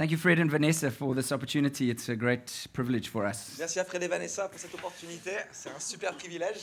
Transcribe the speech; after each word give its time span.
Thank 0.00 0.12
you, 0.12 0.16
Fred 0.16 0.38
and 0.38 0.50
Vanessa, 0.50 0.90
for 0.90 1.14
this 1.14 1.30
opportunity. 1.30 1.90
It's 1.90 2.08
a 2.08 2.16
great 2.16 2.66
privilege 2.72 3.08
for 3.10 3.26
us. 3.26 3.58
Merci 3.58 3.80
à 3.80 3.84
Fred 3.84 4.02
et 4.02 4.08
Vanessa 4.08 4.48
pour 4.48 4.58
cette 4.58 4.72
opportunité. 4.72 5.32
C'est 5.52 5.68
un 5.68 5.78
super 5.78 6.14
privilège. 6.14 6.56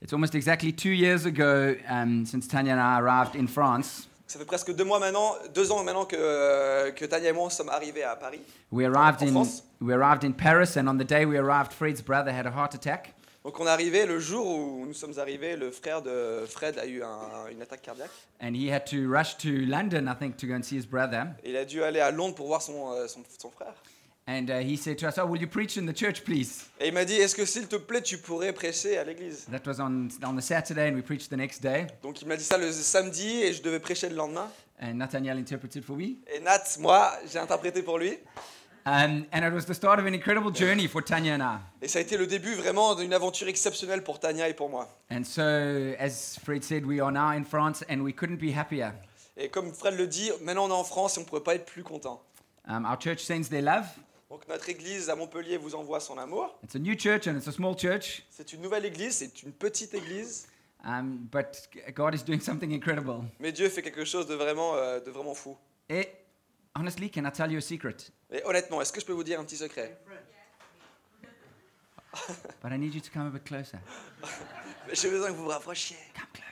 It's 0.00 0.12
almost 0.12 0.36
exactly 0.36 0.72
two 0.72 0.92
years 0.92 1.26
ago 1.26 1.74
um, 1.90 2.24
since 2.24 2.46
Tanya 2.46 2.74
and 2.74 2.80
I 2.80 3.00
arrived 3.00 3.34
in 3.34 3.48
France. 3.48 4.06
Ça 4.28 4.38
fait 4.38 4.44
presque 4.44 4.72
deux 4.76 4.84
mois 4.84 5.00
maintenant, 5.00 5.34
deux 5.52 5.72
ans 5.72 5.82
maintenant 5.82 6.04
que, 6.04 6.14
euh, 6.16 6.92
que 6.92 7.04
Tania 7.04 7.30
et 7.30 7.32
moi 7.32 7.50
sommes 7.50 7.68
arrivés 7.68 8.04
à 8.04 8.14
Paris. 8.14 8.42
We 8.70 8.86
arrived 8.86 9.24
En 9.24 9.26
in 9.26 9.32
France? 9.32 9.64
we 9.80 9.92
arrived 9.92 10.22
in 10.22 10.30
Paris, 10.30 10.76
and 10.76 10.86
on 10.86 10.98
the 10.98 11.04
day 11.04 11.24
we 11.26 11.36
arrived, 11.36 11.72
Fred's 11.72 12.00
brother 12.00 12.30
had 12.30 12.46
a 12.46 12.52
heart 12.52 12.76
attack, 12.76 13.12
Donc 13.48 13.58
on 13.60 13.66
est 13.66 13.70
arrivé 13.70 14.04
le 14.04 14.18
jour 14.20 14.46
où 14.46 14.84
nous 14.84 14.92
sommes 14.92 15.18
arrivés, 15.18 15.56
le 15.56 15.70
frère 15.70 16.02
de 16.02 16.44
Fred 16.46 16.76
a 16.78 16.84
eu 16.84 17.02
un- 17.02 17.46
une 17.50 17.62
attaque 17.62 17.80
cardiaque. 17.80 18.10
and 18.42 18.52
he 18.54 18.70
had 18.70 18.84
to 18.84 19.08
rush 19.10 19.38
to 19.38 19.48
London, 19.66 20.06
I 20.06 20.14
think, 20.18 20.36
to 20.36 20.46
go 20.46 20.52
and 20.52 20.62
see 20.62 20.76
his 20.76 20.84
brother. 20.86 21.28
Et 21.42 21.48
il 21.48 21.56
a 21.56 21.64
dû 21.64 21.82
aller 21.82 22.00
à 22.00 22.10
Londres 22.10 22.34
pour 22.34 22.48
voir 22.48 22.60
son, 22.60 22.92
euh, 22.92 23.08
son, 23.08 23.22
son 23.38 23.50
frère. 23.50 23.72
And 24.28 24.50
uh, 24.50 24.60
he 24.62 24.76
said 24.76 24.98
to 24.98 25.06
us, 25.06 25.14
"Oh, 25.16 25.24
will 25.24 25.40
you 25.40 25.48
preach 25.48 25.78
in 25.78 25.86
the 25.86 25.96
church, 25.98 26.24
please?" 26.24 26.66
Et 26.78 26.88
il 26.88 26.92
m'a 26.92 27.06
dit, 27.06 27.14
est-ce 27.14 27.34
que 27.34 27.46
s'il 27.46 27.66
te 27.68 27.76
plaît, 27.76 28.02
tu 28.02 28.18
pourrais 28.18 28.52
prêcher 28.52 28.98
à 28.98 29.04
l'église? 29.04 29.46
That 29.50 29.62
was 29.66 29.80
on 29.80 30.08
on 30.22 30.36
the 30.36 30.42
Saturday, 30.42 30.90
and 30.90 30.96
we 30.96 31.02
preached 31.02 31.30
the 31.30 31.38
next 31.38 31.62
day. 31.62 31.86
Donc 32.02 32.20
il 32.20 32.28
m'a 32.28 32.36
dit 32.36 32.44
ça 32.44 32.58
le 32.58 32.70
samedi 32.70 33.40
et 33.44 33.54
je 33.54 33.62
devais 33.62 33.80
prêcher 33.80 34.10
le 34.10 34.16
lendemain. 34.16 34.50
And 34.78 34.92
Nathaniel 34.98 35.38
interpreted 35.38 35.82
for 35.84 35.96
me. 35.96 36.18
Et 36.30 36.40
Nat, 36.40 36.76
moi, 36.80 37.12
j'ai 37.32 37.38
interprété 37.38 37.82
pour 37.82 37.96
lui. 37.98 38.18
Um, 38.90 39.26
and 39.32 39.44
it 39.44 39.52
was 39.52 39.66
the 39.66 39.74
start 39.74 39.98
of 39.98 40.06
an 40.06 40.14
incredible 40.14 40.50
journey 40.50 40.86
for 40.88 41.02
Tanya 41.02 41.34
and 41.34 41.42
I. 41.42 41.58
Et 41.82 41.88
ça 41.88 41.98
a 41.98 42.02
été 42.02 42.16
le 42.16 42.26
début 42.26 42.54
vraiment 42.54 42.94
d'une 42.94 43.12
aventure 43.12 43.46
exceptionnelle 43.46 44.02
pour 44.02 44.18
Tania 44.18 44.48
et 44.48 44.54
pour 44.54 44.70
moi. 44.70 44.88
And 45.10 45.24
so, 45.24 45.42
as 45.98 46.38
Fred 46.42 46.64
said, 46.64 46.86
we 46.86 46.98
are 47.00 47.12
now 47.12 47.32
in 47.36 47.44
France, 47.44 47.84
and 47.90 48.00
we 48.00 48.14
couldn't 48.14 48.38
be 48.38 48.50
happier. 48.56 48.90
Et 49.36 49.50
comme 49.50 49.72
Fred 49.74 49.94
le 49.98 50.06
dit, 50.06 50.30
maintenant 50.42 50.64
on 50.66 50.70
est 50.70 50.72
en 50.80 50.84
France 50.84 51.16
et 51.16 51.20
on 51.20 51.24
ne 51.24 51.28
pourrait 51.28 51.42
pas 51.42 51.54
être 51.54 51.66
plus 51.66 51.82
content. 51.82 52.22
Um, 52.66 52.86
our 52.86 52.98
church 52.98 53.18
sends 53.20 53.48
their 53.50 53.62
love. 53.62 53.86
Donc 54.30 54.48
notre 54.48 54.68
église 54.68 55.10
à 55.10 55.16
Montpellier 55.16 55.58
vous 55.58 55.74
envoie 55.74 56.00
son 56.00 56.16
amour. 56.16 56.58
It's 56.64 56.74
a 56.74 56.78
new 56.78 56.94
church, 56.98 57.26
and 57.28 57.36
it's 57.36 57.48
a 57.48 57.52
small 57.52 57.76
church. 57.78 58.22
C'est 58.30 58.52
une 58.54 58.62
nouvelle 58.62 58.86
église, 58.86 59.16
c'est 59.16 59.42
une 59.42 59.52
petite 59.52 59.92
église, 59.94 60.46
Um, 60.84 61.28
but 61.32 61.68
God 61.92 62.14
is 62.14 62.22
doing 62.24 62.38
something 62.40 62.72
incredible. 62.72 63.24
mais 63.40 63.50
Dieu 63.50 63.68
fait 63.68 63.82
quelque 63.82 64.04
chose 64.04 64.28
de 64.28 64.34
vraiment, 64.36 64.76
euh, 64.76 65.00
de 65.00 65.10
vraiment 65.10 65.34
fou. 65.34 65.56
Honestly, 66.78 67.08
can 67.08 67.26
I 67.26 67.30
tell 67.30 67.50
you 67.50 67.58
a 67.58 67.62
secret? 67.62 68.10
Et 68.30 68.42
honnêtement, 68.44 68.80
est-ce 68.80 68.92
que 68.92 69.00
je 69.00 69.06
peux 69.06 69.12
vous 69.12 69.24
dire 69.24 69.40
un 69.40 69.44
petit 69.44 69.56
secret? 69.56 69.98
But 72.62 72.72
I 72.72 72.76
need 72.78 72.94
you 72.94 73.00
to 73.00 73.10
come 73.10 73.26
a 73.26 73.30
bit 73.30 73.44
closer. 73.44 73.78
J'ai 74.92 75.10
besoin 75.10 75.28
que 75.28 75.34
vous 75.34 75.44
vous 75.44 75.50
rapprochiez. 75.50 75.96
Come 76.14 76.26
closer. 76.32 76.44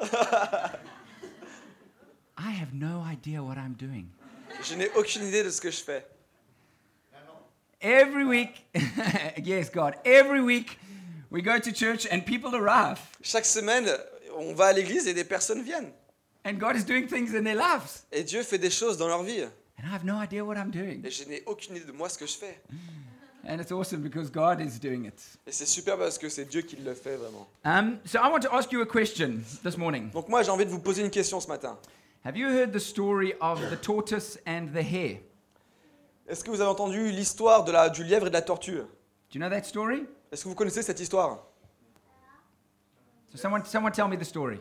I 2.38 2.52
have 2.52 2.72
no 2.72 3.02
idea 3.02 3.42
what 3.42 3.58
I'm 3.58 3.74
doing. 3.74 4.10
Je 4.62 4.74
n'ai 4.74 4.88
aucune 4.96 5.26
idée 5.26 5.42
de 5.42 5.50
ce 5.50 5.60
que 5.60 5.70
je 5.70 5.82
fais. 5.82 6.06
Every 7.82 8.24
week, 8.24 8.66
yes, 9.42 9.70
God, 9.70 9.94
every 10.04 10.40
week 10.40 10.78
we 11.30 11.42
go 11.42 11.58
to 11.58 11.72
church 11.72 12.06
and 12.10 12.24
people 12.24 12.54
arrive. 12.54 12.98
Chaque 13.22 13.46
semaine, 13.46 13.88
on 14.36 14.54
va 14.54 14.66
à 14.66 14.72
l'église 14.72 15.06
et 15.06 15.14
des 15.14 15.24
personnes 15.24 15.62
viennent. 15.62 15.92
And 16.44 16.54
God 16.54 16.76
is 16.76 16.84
doing 16.84 17.06
things 17.06 17.34
in 17.34 17.44
their 17.44 17.56
lives. 17.56 18.06
Et 18.12 18.24
Dieu 18.24 18.42
fait 18.42 18.58
des 18.58 18.70
choses 18.70 18.96
dans 18.96 19.08
leur 19.08 19.22
vie. 19.22 19.42
And 19.42 19.86
I 19.86 19.94
have 19.94 20.04
no 20.04 20.20
idea 20.20 20.44
what 20.44 20.56
I'm 20.56 20.70
doing. 20.70 21.02
Et 21.04 21.10
je 21.10 21.24
n'ai 21.24 21.42
aucune 21.46 21.76
idée 21.76 21.86
de 21.86 21.92
moi 21.92 22.08
ce 22.08 22.18
que 22.18 22.26
je 22.26 22.36
fais. 22.36 22.60
And 23.46 23.58
it's 23.60 23.72
awesome 23.72 24.02
because 24.02 24.30
God 24.30 24.60
is 24.60 24.78
doing 24.78 25.06
it. 25.06 25.20
Et 25.46 25.52
c'est 25.52 25.66
super 25.66 25.96
parce 25.96 26.18
que 26.18 26.28
c'est 26.28 26.44
Dieu 26.44 26.62
qui 26.62 26.76
le 26.76 26.94
fait 26.94 27.16
vraiment. 27.16 27.46
Um, 27.64 27.98
so 28.04 28.18
I 28.18 28.30
want 28.30 28.40
to 28.40 28.54
ask 28.54 28.70
you 28.72 28.82
a 28.82 28.86
question 28.86 29.42
this 29.62 29.78
morning. 29.78 30.10
Donc 30.10 30.28
moi, 30.28 30.42
j'ai 30.42 30.50
envie 30.50 30.66
de 30.66 30.70
vous 30.70 30.80
poser 30.80 31.02
une 31.02 31.10
question 31.10 31.40
ce 31.40 31.48
matin. 31.48 31.78
Have 32.24 32.36
you 32.36 32.48
heard 32.48 32.72
the 32.72 32.78
story 32.78 33.32
of 33.40 33.60
the 33.70 33.80
tortoise 33.80 34.38
and 34.46 34.68
the 34.74 34.82
hare? 34.82 35.20
Est-ce 36.28 36.44
que 36.44 36.50
vous 36.50 36.60
avez 36.60 36.70
entendu 36.70 37.10
l'histoire 37.10 37.64
de 37.64 37.72
la, 37.72 37.88
du 37.88 38.04
lièvre 38.04 38.26
et 38.26 38.30
de 38.30 38.34
la 38.34 38.42
tortue? 38.42 38.76
Do 38.76 38.84
you 39.34 39.40
know 39.40 39.48
that 39.48 39.64
story? 39.64 40.06
Est-ce 40.30 40.44
que 40.44 40.48
vous 40.48 40.54
connaissez 40.54 40.82
cette 40.82 41.00
histoire? 41.00 41.38
So 43.30 43.38
someone, 43.38 43.64
someone 43.64 43.92
tell 43.92 44.08
me 44.08 44.16
the 44.16 44.24
story. 44.24 44.60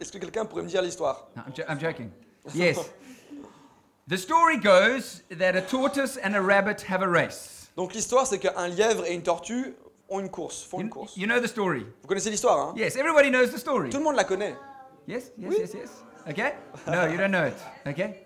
Est-ce 0.00 0.12
que 0.12 0.18
quelqu'un 0.18 0.44
pourrait 0.44 0.62
me 0.62 0.68
dire 0.68 0.82
l'histoire 0.82 1.28
No, 1.36 1.42
I'm, 1.46 1.54
jo- 1.54 1.64
I'm 1.68 1.78
joking. 1.80 2.10
Yes. 2.54 2.78
The 4.08 4.16
story 4.16 4.58
goes 4.58 5.22
that 5.30 5.56
a 5.56 5.62
tortoise 5.62 6.16
and 6.22 6.34
a 6.36 6.40
rabbit 6.40 6.80
have 6.88 7.02
a 7.02 7.08
race. 7.08 7.70
Donc 7.76 7.92
l'histoire, 7.94 8.26
c'est 8.26 8.38
qu'un 8.38 8.68
lièvre 8.68 9.04
et 9.06 9.14
une 9.14 9.22
tortue 9.22 9.74
ont 10.08 10.20
une 10.20 10.30
course, 10.30 10.62
font 10.64 10.78
une 10.80 10.86
You, 10.86 10.92
course. 10.92 11.16
you 11.16 11.26
know 11.26 11.40
the 11.40 11.48
story. 11.48 11.84
Vous 12.02 12.08
connaissez 12.08 12.30
l'histoire, 12.30 12.68
hein 12.68 12.74
Yes, 12.76 12.96
everybody 12.96 13.30
knows 13.30 13.50
the 13.50 13.58
story. 13.58 13.90
Tout 13.90 13.98
le 13.98 14.04
monde 14.04 14.16
la 14.16 14.24
connaît. 14.24 14.54
Yes, 15.08 15.32
yes, 15.38 15.54
yes, 15.58 15.74
yes. 15.74 15.90
Okay? 16.28 16.52
No, 16.86 17.06
you 17.06 17.16
don't 17.16 17.30
know 17.32 17.46
it. 17.46 17.54
Okay? 17.86 18.24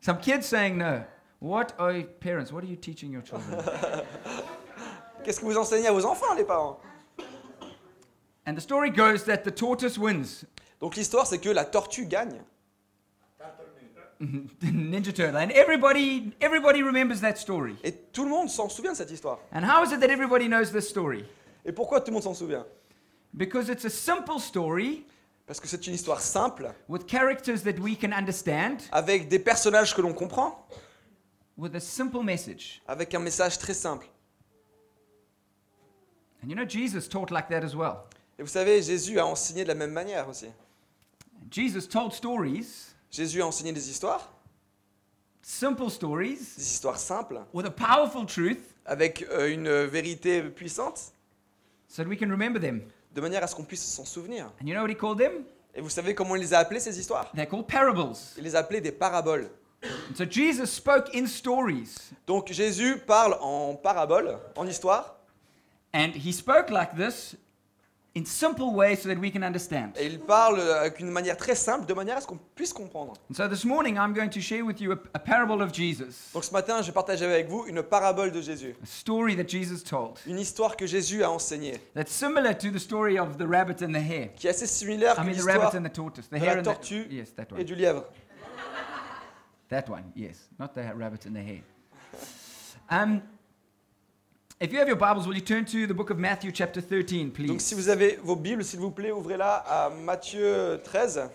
Some 0.00 0.18
kids 0.18 0.46
saying 0.46 0.76
no. 0.78 1.02
What 1.40 1.72
are 1.78 1.92
parents? 2.20 2.52
What 2.52 2.62
are 2.64 2.68
you 2.68 2.76
teaching 2.76 3.10
your 3.10 3.22
children? 3.22 3.58
Qu'est-ce 5.24 5.40
que 5.40 5.44
vous 5.46 5.56
enseignez 5.56 5.88
à 5.88 5.92
vos 5.92 6.04
enfants, 6.04 6.34
les 6.36 6.44
parents 6.44 6.78
and 8.46 8.54
the 8.56 8.60
story 8.60 8.90
goes 8.90 9.24
that 9.24 9.38
the 9.42 9.50
tortoise 9.50 9.98
wins. 9.98 10.44
Donc 10.84 10.96
l'histoire, 10.96 11.26
c'est 11.26 11.38
que 11.38 11.48
la 11.48 11.64
tortue 11.64 12.04
gagne. 12.04 12.42
Ninja 14.60 15.14
Turtle. 15.14 15.34
And 15.34 15.50
everybody 15.50 16.34
everybody 16.42 16.82
remembers 16.82 17.22
that 17.22 17.36
story. 17.36 17.74
Et 17.82 17.92
tout 18.12 18.24
le 18.24 18.28
monde 18.28 18.50
s'en 18.50 18.68
souvient 18.68 18.92
de 18.92 18.98
cette 18.98 19.10
histoire. 19.10 19.38
And 19.50 19.62
how 19.64 19.82
is 19.82 19.94
it 19.94 20.00
that 20.00 20.10
everybody 20.10 20.46
knows 20.46 20.72
this 20.72 20.86
story? 20.86 21.24
Et 21.64 21.72
pourquoi 21.72 22.02
tout 22.02 22.08
le 22.08 22.12
monde 22.12 22.24
s'en 22.24 22.34
souvient? 22.34 22.66
Because 23.32 23.70
it's 23.70 23.86
a 23.86 23.88
simple 23.88 24.38
story 24.38 25.06
Parce 25.46 25.58
que 25.58 25.66
c'est 25.66 25.86
une 25.86 25.94
histoire 25.94 26.20
simple, 26.20 26.70
with 26.86 27.06
characters 27.06 27.62
that 27.62 27.80
we 27.80 27.96
can 27.98 28.12
understand, 28.12 28.82
avec 28.92 29.28
des 29.28 29.38
personnages 29.38 29.94
que 29.94 30.02
l'on 30.02 30.12
comprend, 30.12 30.68
with 31.56 31.74
a 31.74 31.80
simple 31.80 32.22
message. 32.22 32.82
avec 32.86 33.14
un 33.14 33.20
message 33.20 33.58
très 33.58 33.72
simple. 33.72 34.06
And 36.42 36.50
you 36.50 36.54
know, 36.54 36.68
Jesus 36.68 37.08
taught 37.08 37.30
like 37.30 37.48
that 37.48 37.64
as 37.64 37.74
well. 37.74 38.04
Et 38.38 38.42
vous 38.42 38.48
savez, 38.48 38.82
Jésus 38.82 39.18
a 39.18 39.24
enseigné 39.24 39.62
de 39.62 39.68
la 39.68 39.74
même 39.74 39.92
manière 39.92 40.28
aussi. 40.28 40.48
Jesus 41.50 41.86
told 41.88 42.12
stories, 42.12 42.94
Jésus 43.10 43.42
a 43.42 43.46
enseigné 43.46 43.72
des 43.72 43.90
histoires, 43.90 44.32
simple 45.42 45.90
stories, 45.90 46.38
des 46.56 46.62
histoires 46.62 46.98
simples, 46.98 47.40
with 47.52 47.66
a 47.66 47.70
powerful 47.70 48.26
truth 48.26 48.60
avec 48.86 49.22
euh, 49.30 49.52
une 49.52 49.84
vérité 49.84 50.42
puissante, 50.42 51.12
so 51.88 52.02
that 52.02 52.08
we 52.08 52.18
can 52.18 52.30
remember 52.30 52.60
them. 52.60 52.82
de 53.14 53.20
manière 53.20 53.42
à 53.42 53.46
ce 53.46 53.54
qu'on 53.54 53.64
puisse 53.64 53.84
s'en 53.84 54.04
souvenir. 54.04 54.46
And 54.60 54.66
you 54.66 54.74
know 54.74 54.82
what 54.82 54.90
he 54.90 54.96
called 54.96 55.18
them? 55.18 55.44
Et 55.74 55.80
vous 55.80 55.90
savez 55.90 56.14
comment 56.14 56.36
il 56.36 56.42
les 56.42 56.54
a 56.54 56.58
appelées, 56.58 56.80
ces 56.80 56.98
histoires? 56.98 57.30
They're 57.34 57.48
called 57.48 57.66
parables. 57.66 58.16
Il 58.36 58.44
les 58.44 58.54
a 58.54 58.60
appelées 58.60 58.80
des 58.80 58.92
paraboles. 58.92 59.48
And 59.82 60.16
so 60.16 60.24
Jesus 60.28 60.66
spoke 60.66 61.14
in 61.14 61.26
stories. 61.26 62.10
Donc 62.26 62.50
Jésus 62.50 62.98
parle 63.06 63.36
en 63.40 63.74
paraboles, 63.74 64.38
en 64.56 64.66
histoire, 64.66 65.16
And 65.92 66.12
he 66.16 66.32
spoke 66.32 66.70
like 66.70 66.96
this 66.96 67.36
in 68.16 68.24
simple 68.24 68.72
ways 68.72 69.02
so 69.02 69.08
that 69.08 69.18
we 69.18 69.28
can 69.28 69.42
understand. 69.42 69.92
et 69.96 70.06
il 70.06 70.20
parle 70.20 70.60
avec 70.60 71.00
une 71.00 71.10
manière 71.10 71.36
très 71.36 71.56
simple, 71.56 71.84
de 71.84 71.94
manière 71.94 72.16
à 72.16 72.20
ce 72.20 72.26
qu'on 72.28 72.38
puisse 72.54 72.72
comprendre. 72.72 73.14
And 73.28 73.34
so 73.34 73.48
this 73.48 73.64
morning 73.64 73.96
I'm 73.96 74.12
going 74.14 74.28
to 74.30 74.40
share 74.40 74.62
with 74.64 74.80
you 74.80 74.92
a, 74.92 74.96
a 75.14 75.18
parable 75.18 75.60
of 75.60 75.72
Jesus, 75.72 76.30
Donc 76.32 76.44
ce 76.44 76.52
matin, 76.52 76.80
je 76.80 76.86
vais 76.86 76.92
partager 76.92 77.24
avec 77.24 77.48
vous 77.48 77.64
une 77.66 77.82
parabole 77.82 78.30
de 78.30 78.40
Jésus, 78.40 78.76
a 78.82 78.86
story 78.86 79.34
that 79.36 79.48
Jesus 79.48 79.82
told 79.82 80.18
une 80.26 80.38
histoire 80.38 80.76
que 80.76 80.86
Jésus 80.86 81.24
a 81.24 81.30
enseignée, 81.30 81.80
that's 81.94 82.12
similar 82.12 82.54
to 82.56 82.70
the 82.70 82.78
story 82.78 83.18
of 83.18 83.36
the 83.36 83.46
rabbit 83.48 83.82
and 83.82 83.92
the 83.92 84.02
hare. 84.02 84.28
qui 84.36 84.46
est 84.46 84.50
assez 84.50 84.66
similaire 84.68 85.14
I 85.18 85.22
mean, 85.24 85.32
the 85.32 85.36
l'histoire 85.38 85.58
rabbit 85.58 85.76
and 85.78 85.82
the 85.84 85.92
tortoise, 85.92 86.28
the 86.28 86.38
de 86.38 86.44
hare 86.44 86.54
la 86.54 86.58
and 86.60 86.64
tortue 86.64 87.04
the 87.08 87.14
yes, 87.14 87.30
that 87.34 87.46
et 87.50 87.54
one, 87.54 87.64
du 87.64 87.74
lièvre. 87.74 88.04
that 89.70 89.88
one, 89.88 90.04
yes, 90.14 90.48
not 90.58 90.72
the 90.74 90.82
rabbit 90.94 91.26
and 91.26 91.34
the 91.34 91.42
hare. 91.42 91.62
Um, 92.90 93.22
if 94.64 94.72
you 94.72 94.78
have 94.78 94.88
your 94.88 94.96
Bibles, 94.96 95.26
will 95.26 95.34
you 95.34 95.42
turn 95.42 95.66
to 95.66 95.86
the 95.86 95.92
book 95.92 96.08
of 96.08 96.18
Matthew, 96.18 96.50
chapter 96.50 96.80
13, 96.80 97.30
please? 97.30 97.48
Donc 97.48 97.60
si 97.60 97.74
vous 97.74 97.90
avez 97.90 98.16
vos 98.22 98.34
Bibles, 98.34 98.64
s'il 98.64 98.80
vous 98.80 98.90
plaît, 98.90 99.12
ouvrez-la 99.12 99.56
à 99.56 99.90
Matthieu 99.90 100.80
13. 100.82 101.28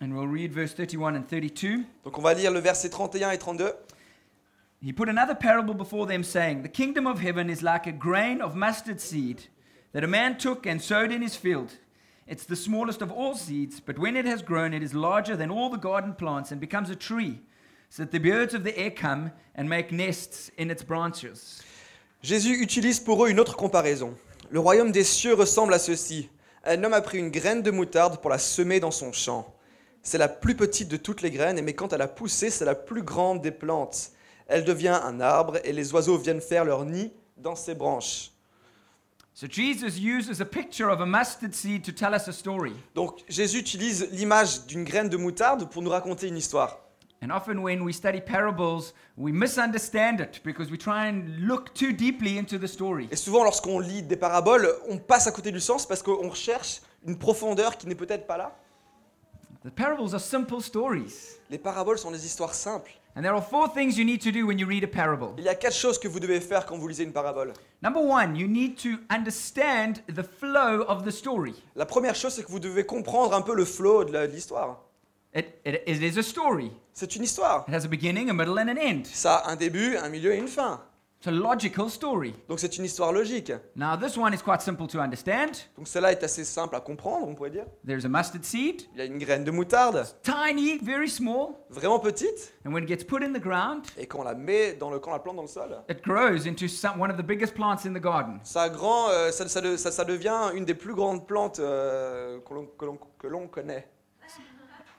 And 0.00 0.14
we'll 0.14 0.26
read 0.26 0.54
verse 0.54 0.72
31 0.72 1.16
and 1.16 1.28
32. 1.28 1.84
Donc 2.04 2.16
on 2.16 2.22
va 2.22 2.32
lire 2.32 2.50
le 2.50 2.60
verset 2.60 2.88
31 2.88 3.32
et 3.32 3.36
32. 3.38 3.74
He 4.80 4.94
put 4.94 5.10
another 5.10 5.34
parable 5.34 5.74
before 5.74 6.06
them, 6.06 6.22
saying, 6.24 6.62
The 6.62 6.70
kingdom 6.70 7.06
of 7.06 7.20
heaven 7.20 7.50
is 7.50 7.62
like 7.62 7.86
a 7.86 7.92
grain 7.92 8.40
of 8.40 8.54
mustard 8.56 9.02
seed 9.02 9.48
that 9.92 10.02
a 10.02 10.08
man 10.08 10.38
took 10.38 10.66
and 10.66 10.80
sowed 10.80 11.12
in 11.12 11.20
his 11.20 11.36
field. 11.36 11.76
It's 12.30 12.44
the 12.44 12.54
smallest 12.54 13.02
of 13.02 13.10
all 13.10 13.34
seeds, 13.34 13.80
but 13.80 13.98
when 13.98 14.16
it 14.16 14.24
has 14.24 14.40
grown, 14.40 14.72
it 14.72 14.84
is 14.84 14.94
larger 14.94 15.36
than 15.36 15.50
all 15.50 15.68
the 15.68 15.76
garden 15.76 16.14
plants 16.14 16.52
and 16.52 16.60
becomes 16.60 16.88
a 16.88 16.94
tree, 16.94 17.40
so 17.88 18.04
that 18.04 18.12
the 18.12 18.20
birds 18.20 18.54
of 18.54 18.62
the 18.62 18.78
air 18.78 18.92
come 18.92 19.32
and 19.56 19.68
make 19.68 19.90
nests 19.90 20.48
in 20.56 20.70
its 20.70 20.84
branches. 20.84 21.60
Jésus 22.22 22.56
utilise 22.62 23.00
pour 23.00 23.24
eux 23.24 23.30
une 23.30 23.40
autre 23.40 23.56
comparaison. 23.56 24.14
Le 24.48 24.60
royaume 24.60 24.92
des 24.92 25.02
cieux 25.02 25.34
ressemble 25.34 25.74
à 25.74 25.80
ceci. 25.80 26.28
Un 26.64 26.84
homme 26.84 26.92
a 26.92 27.00
pris 27.00 27.18
une 27.18 27.30
graine 27.30 27.62
de 27.62 27.72
moutarde 27.72 28.20
pour 28.20 28.30
la 28.30 28.38
semer 28.38 28.78
dans 28.78 28.92
son 28.92 29.10
champ. 29.10 29.52
C'est 30.04 30.18
la 30.18 30.28
plus 30.28 30.54
petite 30.54 30.88
de 30.88 30.96
toutes 30.96 31.22
les 31.22 31.32
graines, 31.32 31.60
mais 31.62 31.74
quand 31.74 31.92
elle 31.92 32.02
a 32.02 32.06
poussé, 32.06 32.50
c'est 32.50 32.64
la 32.64 32.76
plus 32.76 33.02
grande 33.02 33.40
des 33.40 33.50
plantes. 33.50 34.12
Elle 34.46 34.64
devient 34.64 35.00
un 35.02 35.20
arbre 35.20 35.58
et 35.64 35.72
les 35.72 35.92
oiseaux 35.92 36.16
viennent 36.16 36.40
faire 36.40 36.64
leur 36.64 36.84
nid 36.84 37.12
dans 37.36 37.56
ses 37.56 37.74
branches. 37.74 38.30
So 39.40 39.46
Jesus 39.46 39.98
uses 39.98 40.42
a 40.42 40.44
picture 40.44 40.90
of 40.90 41.00
a 41.00 41.06
mustard 41.06 41.54
seed 41.54 41.82
to 41.84 41.92
tell 41.92 42.14
us 42.14 42.28
a 42.28 42.32
story. 42.32 42.74
Donc 42.94 43.24
Jésus 43.26 43.60
utilise 43.60 44.06
l'image 44.12 44.66
d'une 44.66 44.84
graine 44.84 45.08
de 45.08 45.16
moutarde 45.16 45.70
pour 45.70 45.80
nous 45.80 45.88
raconter 45.88 46.28
une 46.28 46.36
histoire. 46.36 46.76
And 47.22 47.30
often 47.30 47.62
when 47.62 47.80
we 47.80 47.94
study 47.94 48.20
parables, 48.20 48.92
we 49.16 49.32
misunderstand 49.32 50.20
it 50.20 50.42
because 50.44 50.70
we 50.70 50.76
try 50.76 51.08
and 51.08 51.22
look 51.38 51.72
too 51.72 51.90
deeply 51.90 52.36
into 52.36 52.58
the 52.58 52.66
story. 52.66 53.08
Et 53.10 53.16
souvent 53.16 53.42
lorsqu'on 53.42 53.78
lit 53.78 54.02
des 54.02 54.16
paraboles, 54.16 54.68
on 54.90 54.98
passe 54.98 55.26
à 55.26 55.32
côté 55.32 55.50
du 55.50 55.60
sens 55.60 55.86
parce 55.86 56.02
qu'on 56.02 56.28
recherche 56.28 56.82
une 57.06 57.16
profondeur 57.16 57.78
qui 57.78 57.86
n'est 57.86 57.94
peut-être 57.94 58.26
pas 58.26 58.36
là. 58.36 58.54
The 59.64 59.70
parables 59.70 60.14
are 60.14 60.20
simple 60.20 60.60
stories. 60.60 61.38
Les 61.48 61.56
paraboles 61.58 61.98
sont 61.98 62.10
des 62.10 62.26
histoires 62.26 62.52
simples. 62.52 62.92
And 63.16 63.22
there 63.22 63.34
are 63.34 63.42
four 63.42 63.68
things 63.74 63.98
you 63.98 64.04
need 64.04 64.20
to 64.22 64.30
do 64.30 64.46
when 64.46 64.58
you 64.58 64.66
read 64.66 64.84
a 64.84 64.86
parable. 64.86 65.34
Il 65.38 65.44
y 65.44 65.48
a 65.48 65.54
quatre 65.54 65.74
choses 65.76 65.98
que 65.98 66.06
vous 66.08 66.20
devez 66.20 66.40
faire 66.40 66.64
quand 66.64 66.76
vous 66.78 66.86
lisez 66.88 67.02
une 67.04 67.12
parabole. 67.12 67.52
Number 67.82 68.00
one, 68.02 68.36
you 68.36 68.46
need 68.46 68.76
to 68.82 68.98
understand 69.10 69.94
the 70.08 70.22
flow 70.22 70.84
of 70.86 71.04
the 71.04 71.10
story. 71.10 71.54
La 71.74 71.86
première 71.86 72.14
chose, 72.14 72.34
c'est 72.34 72.44
que 72.44 72.50
vous 72.50 72.60
devez 72.60 72.84
comprendre 72.86 73.34
un 73.34 73.42
peu 73.42 73.54
le 73.54 73.64
flow 73.64 74.04
de 74.04 74.12
la- 74.12 74.26
de 74.28 74.32
l'histoire. 74.32 74.78
It, 75.34 75.46
it, 75.64 75.82
it 75.86 76.02
is 76.02 76.18
a 76.18 76.22
story. 76.22 76.70
C'est 76.92 77.14
une 77.16 77.22
histoire. 77.24 77.64
It 77.68 77.74
has 77.74 77.84
a 77.84 77.88
beginning, 77.88 78.30
a 78.30 78.32
middle, 78.32 78.58
and 78.58 78.68
an 78.68 78.76
end. 78.78 79.02
Ça 79.12 79.36
a 79.36 79.50
un 79.52 79.56
début, 79.56 79.96
un 79.96 80.08
milieu 80.08 80.32
et 80.32 80.38
une 80.38 80.48
fin. 80.48 80.80
It's 81.22 81.26
a 81.28 81.32
logical 81.32 81.90
story. 81.90 82.34
Donc 82.48 82.60
c'est 82.60 82.78
une 82.78 82.86
histoire 82.86 83.12
logique. 83.12 83.52
Now, 83.76 83.94
this 83.94 84.16
one 84.16 84.32
is 84.32 84.38
quite 84.42 84.62
simple 84.62 84.86
to 84.86 85.00
understand. 85.00 85.50
Donc 85.76 85.86
celle-là 85.86 86.12
est 86.12 86.22
assez 86.24 86.44
simple 86.46 86.74
à 86.74 86.80
comprendre, 86.80 87.28
on 87.28 87.34
pourrait 87.34 87.50
dire. 87.50 87.66
There's 87.86 88.06
a 88.06 88.08
mustard 88.08 88.42
seed, 88.42 88.84
Il 88.94 88.98
y 89.00 89.02
a 89.02 89.04
une 89.04 89.18
graine 89.18 89.44
de 89.44 89.50
moutarde, 89.50 90.02
tiny, 90.22 90.78
very 90.78 91.10
small, 91.10 91.56
vraiment 91.68 91.98
petite, 91.98 92.54
and 92.64 92.72
when 92.72 92.84
it 92.84 92.88
gets 92.88 93.04
put 93.04 93.22
in 93.22 93.34
the 93.34 93.38
ground, 93.42 93.84
et 93.98 94.06
quand 94.06 94.20
on 94.20 94.24
la 94.24 94.34
met 94.34 94.72
dans 94.76 94.88
le, 94.88 94.98
quand 94.98 95.10
on 95.10 95.12
la 95.12 95.18
plante 95.18 95.36
dans 95.36 95.42
le 95.42 95.48
sol, 95.48 95.76
it 95.90 96.02
grows 96.02 96.46
into 96.48 96.66
some, 96.66 96.98
one 96.98 97.10
of 97.10 97.18
the 97.18 97.22
biggest 97.26 97.52
plants 97.52 97.84
in 97.84 97.92
the 97.92 98.00
garden. 98.02 98.40
ça 98.42 98.70
grand, 98.70 99.10
euh, 99.10 99.30
ça, 99.30 99.46
ça 99.46 99.60
ça- 99.76 99.90
ça 99.92 100.04
devient 100.06 100.52
une 100.54 100.64
des 100.64 100.74
plus 100.74 100.94
grandes 100.94 101.26
plantes 101.26 101.58
euh, 101.58 102.38
que 103.18 103.26
l'on 103.26 103.46
connaît. 103.46 103.86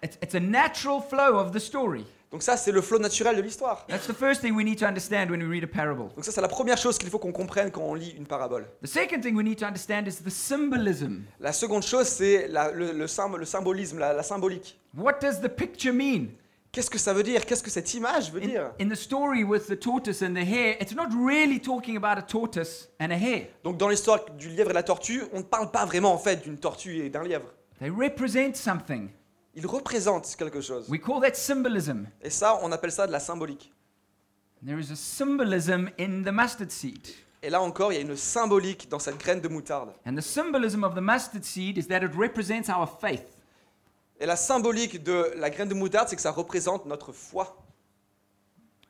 It's, 0.04 0.18
it's 0.22 0.36
a 0.36 0.40
natural 0.40 1.02
flow 1.02 1.40
of 1.40 1.52
the 1.52 1.60
story. 1.60 2.06
Donc 2.32 2.44
ça, 2.44 2.56
c'est 2.56 2.72
le 2.72 2.82
flow 2.82 2.98
naturel 2.98 3.36
de 3.36 3.42
l'histoire. 3.42 3.86
That's 3.90 4.08
the 4.08 4.14
first 4.14 4.40
thing 4.42 4.54
we 4.56 4.64
need 4.64 4.80
to 4.80 4.86
understand 4.86 5.30
when 5.30 5.42
we 5.44 5.50
read 5.50 5.64
a 5.66 5.68
parable. 5.68 6.10
Donc 6.16 6.24
ça, 6.24 6.32
c'est 6.32 6.40
la 6.40 6.48
première 6.48 6.78
chose 6.78 6.98
qu'il 6.98 7.10
faut 7.10 7.20
qu'on 7.20 7.34
comprenne 7.34 7.72
quand 7.72 7.82
on 7.82 7.94
lit 7.94 8.12
une 8.18 8.26
parabole. 8.26 8.66
The 8.82 8.88
second 8.88 9.20
thing 9.22 9.36
we 9.36 9.44
need 9.44 9.60
to 9.60 9.66
understand 9.66 10.04
is 10.08 10.24
the 10.24 10.30
symbolism. 10.30 11.24
La 11.42 11.52
seconde 11.52 11.84
chose, 11.84 12.08
c'est 12.08 12.48
le, 12.48 12.94
le 12.94 13.06
symb- 13.08 13.36
le 13.38 13.46
symbolisme, 13.46 14.00
la, 14.00 14.14
la 14.14 14.24
symbolique. 14.24 14.80
What 14.98 15.16
does 15.22 15.42
the 15.42 15.50
picture 15.50 15.92
mean? 15.94 16.28
Qu'est-ce 16.72 16.90
que 16.90 16.98
ça 16.98 17.12
veut 17.14 17.24
dire? 17.24 17.46
Qu'est-ce 17.46 17.64
que 17.64 17.70
cette 17.70 17.94
image 17.96 18.32
veut 18.32 18.42
In, 18.42 18.48
dire? 18.48 18.72
in 18.80 18.88
the 18.88 18.96
story 18.96 19.44
with 19.44 19.68
the 19.68 19.78
tortoise 19.78 20.22
and 20.24 20.34
the 20.34 20.46
hare, 20.48 20.78
it's 20.80 20.96
not 20.96 21.10
really 21.14 21.60
talking 21.60 21.98
about 21.98 22.18
a 22.18 22.22
tortoise 22.22 22.88
and 23.02 23.12
a 23.12 23.16
hare. 23.18 23.48
Donc 23.66 23.76
dans 23.76 23.90
l'histoire 23.90 24.24
du 24.40 24.48
lièvre 24.48 24.70
et 24.70 24.74
de 24.74 24.76
la 24.76 24.84
tortue, 24.84 25.24
on 25.34 25.40
ne 25.40 25.44
parle 25.44 25.70
pas 25.70 25.84
vraiment 25.84 26.14
en 26.14 26.18
fait 26.18 26.42
d'une 26.44 26.58
tortue 26.58 27.00
et 27.06 27.10
d'un 27.10 27.24
lièvre. 27.24 27.52
They 27.82 27.90
represent 27.90 28.54
something. 28.56 29.10
Ils 29.54 29.68
représentent 29.68 30.36
quelque 30.38 30.62
chose. 30.62 30.88
We 30.90 31.00
call 31.00 31.22
that 31.22 31.34
symbolism. 31.34 32.08
Et 32.22 32.30
ça, 32.30 32.60
on 32.62 32.72
appelle 32.72 32.92
ça 32.92 33.06
de 33.06 33.12
la 33.12 33.20
symbolique. 33.20 33.74
There 34.66 34.80
is 34.80 34.92
a 34.92 34.96
symbolism 34.96 35.90
in 36.00 36.24
the 36.24 36.32
mustard 36.32 36.72
seed. 36.72 37.08
Et 37.44 37.50
là 37.50 37.62
encore, 37.62 37.92
il 37.92 37.96
y 37.96 37.98
a 37.98 38.02
une 38.02 38.16
symbolique 38.16 38.88
dans 38.88 39.00
cette 39.00 39.18
graine 39.18 39.42
de 39.42 39.48
moutarde. 39.48 39.94
And 40.06 40.16
the 40.16 40.22
symbolism 40.22 40.84
of 40.84 40.94
the 40.94 41.02
mustard 41.02 41.44
seed 41.44 41.78
is 41.78 41.88
that 41.88 42.04
it 42.04 42.12
represents 42.16 42.70
our 42.70 42.88
faith. 43.00 43.26
Et 44.20 44.28
la 44.28 44.36
symbolique 44.36 45.04
de 45.04 45.34
la 45.36 45.50
graine 45.50 45.68
de 45.68 45.74
moutarde, 45.74 46.08
c'est 46.08 46.16
que 46.16 46.22
ça 46.22 46.32
représente 46.32 46.86
notre 46.86 47.12
foi. 47.12 47.58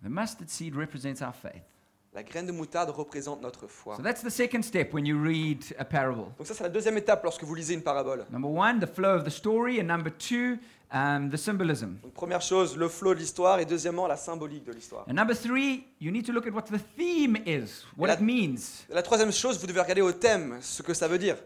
The 0.03 0.09
mustard 0.09 0.49
seed 0.49 0.75
represents 0.75 1.21
our 1.21 1.33
faith. 1.33 1.70
La 2.13 2.23
graine 2.23 2.45
de 2.45 2.51
moutarde 2.51 2.89
représente 2.89 3.41
notre 3.41 3.67
foi. 3.67 3.95
So 3.95 4.03
that's 4.03 4.21
the 4.21 4.29
second 4.29 4.63
step 4.63 4.93
when 4.93 5.05
you 5.05 5.17
read 5.17 5.63
a 5.79 5.85
parable. 5.85 6.25
Donc 6.37 6.45
ça, 6.45 6.53
c'est 6.53 6.63
la 6.63 6.69
deuxième 6.69 6.97
étape 6.97 7.23
lorsque 7.23 7.43
vous 7.43 7.55
lisez 7.55 7.73
une 7.73 7.81
parabole. 7.83 8.25
Number 8.29 8.51
one, 8.51 8.79
the 8.81 8.85
flow 8.85 9.15
of 9.15 9.23
the 9.23 9.29
story, 9.29 9.79
and 9.79 9.85
number 9.85 10.11
two, 10.11 10.57
um, 10.93 11.29
the 11.29 11.37
symbolism. 11.37 11.99
Donc 12.03 12.11
première 12.13 12.41
chose, 12.41 12.75
le 12.75 12.89
flot 12.89 13.13
de 13.13 13.19
l'histoire, 13.19 13.59
et 13.59 13.65
deuxièmement, 13.65 14.07
la 14.07 14.17
symbolique 14.17 14.65
de 14.65 14.73
l'histoire. 14.73 15.05
And 15.09 15.13
number 15.13 15.33
three, 15.33 15.85
you 16.01 16.11
need 16.11 16.25
to 16.25 16.33
look 16.33 16.45
at 16.47 16.51
what 16.51 16.63
the 16.63 16.81
theme 16.97 17.37
is, 17.45 17.85
what 17.97 18.07
La- 18.07 18.15
it 18.15 18.19
means. 18.19 18.83
La 18.89 19.03
troisième 19.03 19.31
chose, 19.31 19.57
vous 19.57 19.67
devez 19.67 19.79
regarder 19.79 20.01
au 20.01 20.11
thème, 20.11 20.57
ce 20.59 20.81
que 20.83 20.93
ça 20.93 21.07
veut 21.07 21.17
dire. 21.19 21.37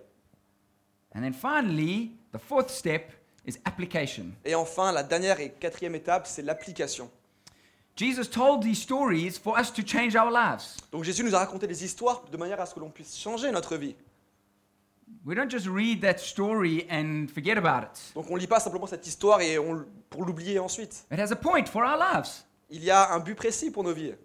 And 1.14 1.22
then 1.22 1.34
finally, 1.34 2.12
the 2.34 2.40
fourth 2.40 2.72
step 2.72 3.12
is 3.46 3.56
application. 3.66 4.32
Et 4.44 4.56
enfin, 4.56 4.92
la 4.92 5.04
dernière 5.04 5.40
et 5.40 5.52
quatrième 5.52 5.94
étape, 5.94 6.26
c'est 6.26 6.42
l'application. 6.42 7.12
Jesus 7.96 8.28
told 8.28 8.62
these 8.62 8.82
stories 8.82 9.38
for 9.38 9.58
us 9.58 9.72
to 9.72 9.82
change 9.82 10.16
our 10.16 10.30
lives. 10.30 10.76
Donc 10.92 11.06
Jésus 11.06 11.24
nous 11.24 11.34
a 11.34 11.40
raconté 11.40 11.66
des 11.66 11.84
histoires 11.84 12.24
de 12.30 12.38
manière 12.38 12.60
à 12.60 12.66
ce 12.66 12.74
que 12.74 12.80
l'on 12.82 12.90
puisse 12.90 13.18
changer 13.18 13.52
notre 13.52 13.78
vie. 13.78 13.96
We 15.26 15.36
don't 15.36 15.50
just 15.50 15.68
read 15.68 16.02
that 16.02 16.20
story 16.20 16.86
and 16.90 17.28
forget 17.34 17.58
about 17.58 17.84
it. 17.84 18.12
Donc 18.14 18.26
on 18.30 18.36
lit 18.36 18.48
pas 18.48 18.60
simplement 18.60 18.88
cette 18.88 19.08
histoire 19.08 19.40
et 19.40 19.58
on, 19.58 19.86
pour 20.10 20.26
l'oublier 20.26 20.60
ensuite. 20.60 21.06
It 21.10 21.20
has 21.20 21.32
a 21.32 21.36
point 21.36 21.68
for 21.68 21.84
our 21.84 21.98
lives. 21.98 22.44
Il 22.70 22.84
y 22.84 22.92
a 22.92 23.14
un 23.14 23.20
but 23.20 23.36
précis 23.36 23.72
pour 23.72 23.84
nos 23.84 23.94
vies. 23.94 24.16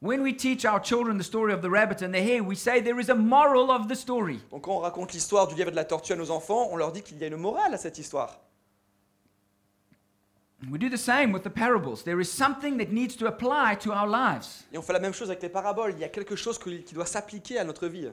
When 0.00 0.20
we 0.20 0.36
teach 0.36 0.64
our 0.64 0.80
children 0.80 1.18
the 1.18 1.24
story 1.24 1.52
of 1.52 1.62
the 1.62 1.70
rabbit 1.70 2.02
and 2.02 2.12
the 2.12 2.20
hare, 2.20 2.42
we 2.42 2.56
say 2.56 2.80
there 2.80 3.00
is 3.00 3.08
a 3.08 3.14
moral 3.14 3.70
of 3.70 3.88
the 3.88 3.94
story. 3.94 4.40
Donc 4.50 4.62
quand 4.62 4.76
on 4.76 4.80
raconte 4.80 5.12
l'histoire 5.12 5.48
du 5.48 5.54
lièvre 5.56 5.68
et 5.68 5.72
de 5.72 5.76
la 5.76 5.84
tortue 5.84 6.12
à 6.12 6.16
nos 6.16 6.30
enfants, 6.30 6.68
on 6.70 6.76
leur 6.76 6.92
dit 6.92 7.02
qu'il 7.02 7.18
y 7.18 7.24
a 7.24 7.26
une 7.26 7.36
morale 7.36 7.74
à 7.74 7.78
cette 7.78 7.98
histoire. 7.98 8.38
We 10.70 10.78
do 10.78 10.88
the 10.88 10.96
same 10.96 11.32
with 11.32 11.42
the 11.42 11.50
parables. 11.50 12.04
There 12.04 12.20
is 12.20 12.30
something 12.30 12.78
that 12.78 12.92
needs 12.92 13.16
to 13.16 13.26
apply 13.26 13.76
to 13.80 13.92
our 13.92 14.06
lives. 14.08 14.64
Et 14.72 14.78
on 14.78 14.82
fait 14.82 14.92
la 14.92 15.00
même 15.00 15.12
chose 15.12 15.28
avec 15.28 15.42
les 15.42 15.48
paraboles. 15.48 15.92
Il 15.96 16.00
y 16.00 16.04
a 16.04 16.08
quelque 16.08 16.36
chose 16.36 16.58
que- 16.58 16.70
qui 16.70 16.94
doit 16.94 17.06
s'appliquer 17.06 17.58
à 17.58 17.64
notre 17.64 17.88
vie. 17.88 18.08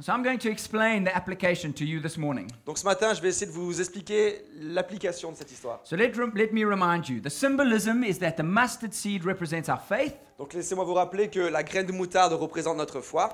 So 0.00 0.12
I'm 0.12 0.22
going 0.24 0.38
to 0.38 0.48
explain 0.50 1.04
the 1.04 1.14
application 1.14 1.72
to 1.72 1.84
you 1.84 2.00
this 2.00 2.18
morning. 2.18 2.48
Donc 2.66 2.76
ce 2.76 2.84
matin, 2.84 3.14
je 3.14 3.22
vais 3.22 3.28
essayer 3.28 3.46
de 3.46 3.52
vous 3.52 3.80
expliquer 3.80 4.42
l'application 4.60 5.30
de 5.30 5.36
cette 5.36 5.52
histoire. 5.52 5.80
So 5.84 5.94
let, 5.96 6.12
rem- 6.16 6.32
let 6.34 6.52
me 6.52 6.64
remind 6.64 7.08
you 7.08 7.20
the 7.20 7.30
symbolism 7.30 8.02
is 8.02 8.18
that 8.18 8.32
the 8.32 8.42
mustard 8.42 8.92
seed 8.92 9.24
represents 9.24 9.68
our 9.68 9.80
faith, 9.80 10.14
Donc 10.38 10.54
laissez-moi 10.54 10.84
vous 10.84 10.94
rappeler 10.94 11.28
que 11.30 11.38
la 11.40 11.62
graine 11.62 11.86
de 11.86 11.92
moutarde 11.92 12.32
représente 12.32 12.76
notre 12.76 13.00
foi. 13.00 13.28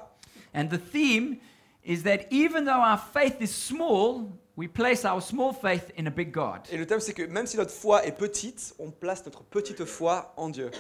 and 0.55 0.67
the 0.69 0.79
theme 0.79 1.39
is 1.85 2.03
that 2.03 2.27
even 2.31 2.65
though 2.67 2.83
our 2.83 2.99
faith 2.99 3.41
is 3.41 3.49
small, 3.51 4.29
we 4.57 4.69
place 4.69 5.05
our 5.05 5.21
small 5.21 5.53
faith 5.53 5.91
in 5.97 6.07
a 6.07 6.11
big 6.11 6.33
God. 6.33 6.61
Et 6.71 6.77
le 6.77 6.87
thème, 6.87 7.01
c'est 7.01 7.15
que 7.15 7.23
même 7.23 7.47
si 7.47 7.57
notre 7.57 7.73
foi 7.73 8.05
est 8.07 8.13
petite, 8.13 8.75
on 8.79 8.91
place 8.91 9.25
notre 9.25 9.43
petite 9.45 9.85
foi 9.85 10.33
en 10.37 10.49
Dieu. 10.49 10.71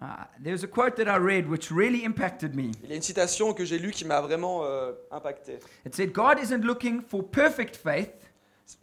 Uh, 0.00 0.24
there's 0.42 0.64
a 0.64 0.66
quote 0.66 0.96
that 0.96 1.08
I 1.08 1.16
read 1.16 1.48
which 1.48 1.70
really 1.70 2.04
impacted 2.04 2.54
me. 2.54 2.72
Il 2.82 2.90
y 2.90 2.92
a 2.92 2.96
une 2.96 3.02
citation 3.02 3.54
que 3.54 3.64
j'ai 3.64 3.78
lue 3.78 3.92
qui 3.92 4.04
m'a 4.04 4.20
vraiment 4.20 4.64
euh, 4.64 4.92
impacté. 5.10 5.60
It 5.86 5.94
said, 5.94 6.12
God 6.12 6.38
isn't 6.42 6.62
looking 6.62 7.00
for 7.00 7.22
perfect 7.22 7.76
faith, 7.76 8.10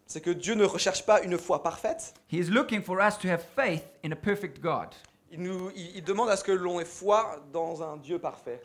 C'est 0.06 0.22
que 0.22 0.32
Dieu 0.32 0.56
ne 0.56 0.66
recherche 0.66 1.06
pas 1.06 1.22
une 1.22 1.38
foi 1.38 1.64
parfaite. 1.64 2.14
He 2.32 2.38
is 2.38 2.50
looking 2.50 2.82
for 2.82 3.00
us 3.00 3.18
to 3.20 3.28
have 3.30 3.42
faith 3.56 3.84
in 4.04 4.12
a 4.12 4.16
perfect 4.16 4.60
God. 4.60 4.90
Il, 5.32 5.42
nous, 5.42 5.72
il, 5.76 5.98
il 5.98 6.04
demande 6.04 6.30
à 6.30 6.36
ce 6.36 6.44
que 6.44 6.52
l'on 6.52 6.80
ait 6.80 6.86
foi 6.86 7.42
dans 7.54 7.82
un 7.82 7.98
Dieu 7.98 8.20
parfait. 8.20 8.62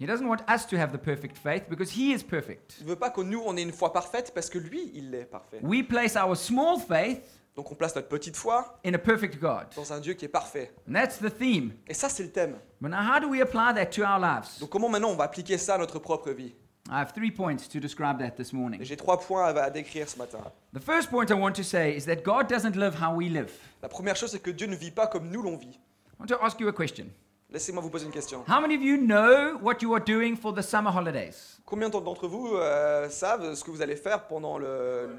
He 0.00 0.06
doesn't 0.06 0.26
want 0.26 0.40
us 0.48 0.66
to 0.68 0.76
have 0.78 0.92
the 0.92 0.98
perfect 0.98 1.36
faith 1.36 1.64
because 1.68 1.90
He 1.94 2.12
is 2.14 2.22
perfect. 2.22 2.76
Il 2.80 2.84
ne 2.86 2.90
veut 2.90 2.96
pas 2.98 3.10
que 3.10 3.20
nous, 3.20 3.42
on 3.44 3.56
ait 3.56 3.62
une 3.62 3.72
foi 3.72 3.92
parfaite 3.92 4.32
parce 4.34 4.48
que 4.48 4.58
lui, 4.58 4.90
il 4.94 5.14
est 5.14 5.26
parfait. 5.26 5.58
We 5.62 5.82
place 5.86 6.16
our 6.16 6.36
small 6.36 6.78
faith 6.80 7.22
Donc 7.56 7.70
on 7.70 7.74
place 7.74 7.94
notre 7.96 8.08
petite 8.08 8.36
foi 8.36 8.78
in 8.86 8.94
a 8.94 8.98
perfect 8.98 9.38
God. 9.38 9.66
dans 9.76 9.92
un 9.92 10.00
Dieu 10.00 10.14
qui 10.14 10.24
est 10.24 10.28
parfait. 10.28 10.72
And 10.88 10.94
that's 10.94 11.18
the 11.18 11.28
theme. 11.36 11.72
Et 11.86 11.92
ça, 11.94 12.08
c'est 12.08 12.22
le 12.22 12.30
thème. 12.30 12.56
But 12.80 12.90
now, 12.90 13.02
how 13.02 13.20
do 13.20 13.28
we 13.28 13.42
apply 13.42 13.74
that 13.74 13.86
to 13.96 14.02
our 14.02 14.18
lives? 14.18 14.58
Donc 14.60 14.70
comment 14.70 14.88
maintenant 14.88 15.10
on 15.10 15.16
va 15.16 15.24
appliquer 15.24 15.58
ça 15.58 15.74
à 15.74 15.78
notre 15.78 15.98
propre 15.98 16.30
vie? 16.30 16.54
I 16.88 16.94
have 16.94 17.12
three 17.12 17.30
points 17.30 17.68
to 17.70 17.78
describe 17.78 18.18
that 18.20 18.30
this 18.36 18.52
morning. 18.54 18.82
j'ai 18.82 18.96
trois 18.96 19.20
points 19.20 19.44
à, 19.44 19.64
à 19.64 19.70
décrire 19.70 20.08
ce 20.08 20.16
matin. 20.16 20.38
The 20.72 20.80
first 20.80 21.10
point 21.10 21.26
I 21.28 21.34
want 21.34 21.52
to 21.52 21.62
say 21.62 21.94
is 21.94 22.06
that 22.06 22.22
God 22.24 22.48
doesn't 22.48 22.74
live 22.76 22.94
how 23.00 23.14
we 23.14 23.28
live. 23.28 23.52
La 23.82 23.88
première 23.88 24.16
chose, 24.16 24.30
c'est 24.30 24.40
que 24.40 24.50
Dieu 24.50 24.66
ne 24.66 24.76
vit 24.76 24.90
pas 24.92 25.06
comme 25.08 25.28
nous 25.28 25.42
l'on 25.42 25.56
vit. 25.56 25.78
I 25.78 26.20
want 26.20 26.26
to 26.28 26.36
ask 26.42 26.58
you 26.58 26.68
a 26.68 26.72
question. 26.72 27.06
Laissez-moi 27.52 27.82
vous 27.82 27.90
poser 27.90 28.06
une 28.06 28.12
question. 28.12 28.44
How 28.48 28.60
many 28.60 28.76
of 28.76 28.82
you 28.82 28.96
know 28.96 29.58
what 29.60 29.78
you 29.82 29.92
are 29.94 30.02
doing 30.04 30.36
for 30.36 30.52
the 30.54 30.62
summer 30.62 30.90
holidays? 30.94 31.58
Combien 31.66 31.88
d'entre 31.88 32.28
vous 32.28 32.54
euh, 32.54 33.08
savent 33.08 33.54
ce 33.54 33.64
que 33.64 33.70
vous 33.70 33.82
allez 33.82 33.96
faire 33.96 34.26
pendant 34.28 34.56
le- 34.58 35.10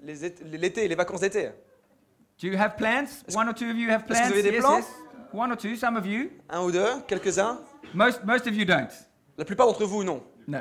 les 0.00 0.24
ét- 0.26 0.42
l'été, 0.44 0.86
les 0.88 0.94
vacances 0.94 1.20
d'été? 1.20 1.50
Do 2.40 2.48
you 2.48 2.58
have 2.58 2.76
plans? 2.76 3.22
One 3.34 3.48
or 3.48 3.54
two 3.54 3.68
of 3.70 3.76
you 3.76 3.90
have 3.90 4.04
est-ce 4.08 4.08
que 4.08 4.12
vous 4.12 4.30
plans? 4.30 4.30
avez 4.32 4.42
des 4.42 4.50
yes, 4.50 4.60
plans? 4.60 4.76
yes. 4.78 4.86
One 5.32 5.50
or 5.52 5.56
two, 5.56 5.74
some 5.76 5.96
of 5.96 6.06
you? 6.06 6.30
Un 6.50 6.62
ou 6.64 6.70
deux? 6.72 7.00
Quelques-uns? 7.06 7.60
Most, 7.94 8.24
most 8.24 8.46
of 8.46 8.54
you 8.54 8.64
don't. 8.64 8.90
La 9.38 9.44
plupart 9.44 9.66
d'entre 9.66 9.84
vous, 9.84 10.04
non. 10.04 10.22
No. 10.46 10.58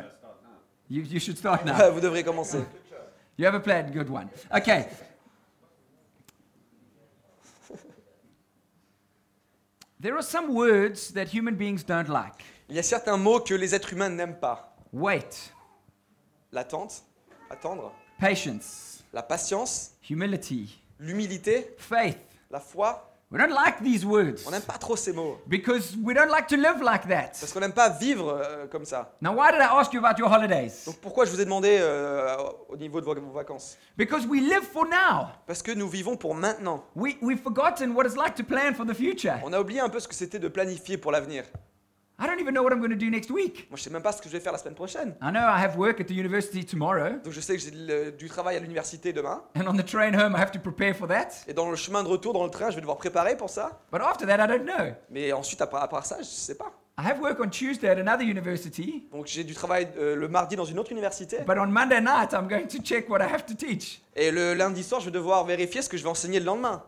You, 0.89 1.03
you 1.03 1.19
should 1.19 1.37
start 1.37 1.65
now. 1.65 1.91
vous 1.91 1.99
devrez 2.01 2.23
commencer. 2.23 2.59
You 3.37 3.45
have 3.45 3.55
a 3.55 3.59
plan, 3.59 3.83
good 3.91 4.09
one. 4.09 4.27
Okay. 4.55 4.85
There 10.01 10.15
are 10.15 10.23
some 10.23 10.53
words 10.53 11.11
that 11.13 11.27
human 11.33 11.55
beings 11.55 11.83
don't 11.83 12.07
like. 12.07 12.43
Il 12.69 12.75
y 12.75 12.79
a 12.79 12.83
certains 12.83 13.17
mots 13.17 13.41
que 13.41 13.53
les 13.55 13.75
êtres 13.75 13.91
humains 13.91 14.09
n'aiment 14.09 14.39
pas. 14.39 14.75
Wait, 14.93 15.51
L'attente, 16.53 17.03
attendre, 17.49 17.91
patience, 18.17 19.03
la 19.13 19.21
patience, 19.21 19.91
humility, 20.09 20.79
l'humilité, 20.99 21.75
faith, 21.77 22.17
la 22.49 22.59
foi, 22.59 23.08
We 23.31 23.37
don't 23.37 23.53
like 23.53 23.83
these 23.83 24.03
words 24.03 24.43
On 24.47 24.49
n'aime 24.49 24.63
pas 24.63 24.79
trop 24.79 24.95
ces 24.95 25.13
mots. 25.13 25.37
because 25.45 25.95
we 26.03 26.15
don't 26.15 26.31
like 26.31 26.47
to 26.47 26.55
live 26.55 26.81
like 26.81 27.07
that. 27.07 27.37
Parce 27.39 27.53
qu'on 27.53 27.59
n'aime 27.59 27.73
pas 27.73 27.89
vivre 27.89 28.27
euh, 28.29 28.65
comme 28.65 28.85
ça. 28.85 29.15
Now, 29.21 29.33
why 29.35 29.51
did 29.51 29.61
I 29.61 29.67
ask 29.69 29.93
you 29.93 30.03
about 30.03 30.17
your 30.17 30.31
holidays? 30.33 30.83
Donc 30.87 30.95
pourquoi 30.95 31.25
je 31.25 31.31
vous 31.31 31.39
ai 31.39 31.45
demandé 31.45 31.77
euh, 31.79 32.35
au 32.69 32.75
niveau 32.75 32.99
de 32.99 33.05
vos, 33.05 33.31
vacances? 33.31 33.77
Because 33.95 34.25
we 34.25 34.41
live 34.41 34.63
for 34.63 34.85
now. 34.85 35.27
Parce 35.45 35.61
que 35.61 35.71
nous 35.71 35.87
vivons 35.87 36.17
pour 36.17 36.33
maintenant. 36.33 36.83
We, 36.95 37.17
we've 37.21 37.39
forgotten 37.39 37.91
what 37.91 38.05
it's 38.05 38.15
like 38.17 38.33
to 38.33 38.43
plan 38.43 38.73
for 38.73 38.83
the 38.83 38.95
future. 38.95 39.39
On 39.43 39.53
a 39.53 39.59
oublié 39.59 39.79
un 39.79 39.89
peu 39.89 39.99
ce 39.99 40.07
que 40.07 40.15
c'était 40.15 40.39
de 40.39 40.47
planifier 40.47 40.97
pour 40.97 41.11
l'avenir. 41.11 41.43
I 42.21 42.27
don't 42.27 42.39
even 42.41 42.53
know 42.53 42.61
what 42.63 42.71
I'm 42.73 42.79
going 42.79 42.89
to 42.91 42.97
do 42.97 43.09
next 43.09 43.31
week. 43.31 43.67
Moi, 43.69 43.77
je 43.77 43.83
sais 43.83 43.89
même 43.89 44.01
pas 44.01 44.11
ce 44.11 44.21
que 44.21 44.27
je 44.27 44.33
vais 44.33 44.41
faire 44.41 44.51
la 44.51 44.57
semaine 44.57 44.75
prochaine. 44.75 45.15
I 45.21 45.31
know 45.31 45.39
I 45.39 45.63
have 45.63 45.77
work 45.77 46.01
at 46.01 46.03
the 46.05 46.11
university 46.11 46.65
tomorrow, 46.65 47.11
Donc 47.23 47.31
je 47.31 47.39
sais 47.39 47.55
que 47.55 47.61
j'ai 47.63 47.71
le- 47.71 48.11
du 48.11 48.27
travail 48.27 48.57
à 48.57 48.59
l'université 48.59 49.13
demain. 49.13 49.41
and 49.55 49.67
on 49.67 49.73
the 49.77 49.85
train 49.85 50.13
home, 50.13 50.35
I 50.35 50.41
have 50.41 50.51
to 50.51 50.59
prepare 50.59 50.93
for 50.95 51.07
that. 51.07 51.29
Et 51.47 51.53
dans 51.53 51.69
le 51.69 51.77
chemin 51.77 52.03
de 52.03 52.09
retour, 52.09 52.33
dans 52.33 52.43
le 52.43 52.49
train, 52.51 52.69
je 52.71 52.75
vais 52.75 52.81
devoir 52.81 52.97
préparer 52.97 53.37
pour 53.37 53.49
ça. 53.49 53.79
But 53.91 54.01
after 54.01 54.25
that, 54.27 54.43
I 54.43 54.47
don't 54.47 54.65
know. 54.65 54.93
Mais 55.09 55.31
ensuite, 55.31 55.61
à 55.61 55.67
part, 55.67 55.81
à 55.83 55.87
part 55.87 56.05
ça, 56.05 56.17
je 56.19 56.25
sais 56.25 56.55
pas. 56.55 56.73
I 57.01 57.05
have 57.09 57.21
work 57.21 57.39
on 57.39 57.47
Tuesday 57.47 57.87
at 57.87 57.97
another 57.97 58.25
university, 58.25 59.07
Donc 59.13 59.25
j'ai 59.27 59.45
du 59.45 59.53
travail 59.53 59.87
euh, 59.97 60.17
le 60.17 60.27
mardi 60.27 60.57
dans 60.57 60.65
une 60.65 60.77
autre 60.79 60.91
université. 60.91 61.37
but 61.47 61.57
on 61.57 61.67
Monday 61.67 62.01
night, 62.01 62.33
I'm 62.33 62.49
going 62.49 62.67
to 62.67 62.79
check 62.83 63.09
what 63.09 63.19
I 63.21 63.33
have 63.33 63.45
to 63.45 63.53
teach. 63.53 64.01
Et 64.17 64.31
le 64.31 64.53
lundi 64.53 64.83
soir, 64.83 64.99
je 64.99 65.05
vais 65.05 65.11
devoir 65.13 65.45
vérifier 65.45 65.81
ce 65.81 65.87
que 65.87 65.95
je 65.95 66.03
vais 66.03 66.09
enseigner 66.09 66.39
le 66.41 66.45
lendemain. 66.45 66.83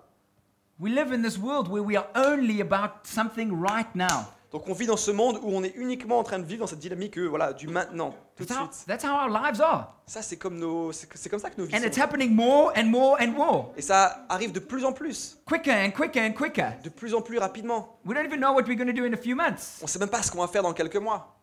We 0.82 0.92
live 0.94 1.14
in 1.14 1.22
this 1.22 1.38
world 1.38 1.70
where 1.70 1.82
we 1.82 1.96
are 1.96 2.08
only 2.16 2.60
about 2.62 3.04
something 3.06 3.52
right 3.54 3.88
now. 3.96 4.26
Donc 4.52 4.68
on 4.68 4.74
vit 4.74 4.86
dans 4.86 4.98
ce 4.98 5.12
monde 5.12 5.40
où 5.42 5.50
on 5.50 5.64
est 5.64 5.74
uniquement 5.78 6.20
en 6.20 6.24
train 6.24 6.38
de 6.38 6.44
vivre 6.44 6.60
dans 6.60 6.68
cette 6.68 6.80
dynamique 6.80 7.18
euh, 7.18 7.26
voilà, 7.28 7.54
du 7.54 7.68
maintenant, 7.68 8.14
tout 8.36 8.44
de 8.44 8.50
That's 8.50 8.58
how, 8.60 8.66
suite. 8.72 8.86
that's 8.88 9.04
how 9.06 9.14
our 9.16 9.30
lives 9.30 9.62
are. 9.62 9.96
Ça, 10.06 10.22
c'est 10.22 10.36
comme 10.36 10.58
nos, 10.60 10.92
c'est 10.92 11.08
c'est 11.16 11.30
comme 11.30 11.40
ça 11.40 11.50
que 11.50 11.62
nos 11.62 11.66
vies 11.68 11.74
And 11.76 11.84
it's 11.84 11.96
sont. 11.96 12.02
happening 12.04 12.36
more 12.36 12.74
and 12.76 12.84
more 12.88 13.18
and 13.22 13.30
more, 13.32 13.72
Et 13.78 13.82
ça 13.82 14.26
arrive 14.28 14.52
de 14.52 14.60
plus 14.60 14.84
en 14.84 14.92
plus, 14.92 15.38
quicker 15.46 15.72
and 15.72 15.92
quicker 15.92 16.20
and 16.22 16.34
quicker. 16.34 16.72
de 16.84 16.90
plus 16.90 17.14
en 17.14 17.22
plus 17.22 17.38
rapidement. 17.38 17.98
We 18.06 18.14
don't 18.14 18.26
even 18.26 18.42
know 18.42 18.52
what 18.54 18.64
we're 18.68 18.76
going 18.76 18.88
to 18.88 18.94
do 18.94 19.06
in 19.06 19.14
a 19.14 19.18
few 19.18 19.38
months. 19.38 19.80
On 19.82 19.88
sait 19.88 20.00
même 20.00 20.10
pas 20.10 20.22
ce 20.22 20.30
qu'on 20.30 20.42
va 20.42 20.48
faire 20.50 20.64
dans 20.64 20.74
quelques 20.74 20.98
mois. 20.98 21.38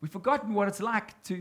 We've 0.00 0.10
forgotten 0.12 0.54
what 0.54 0.66
it's 0.68 0.80
like 0.80 1.22
to, 1.24 1.34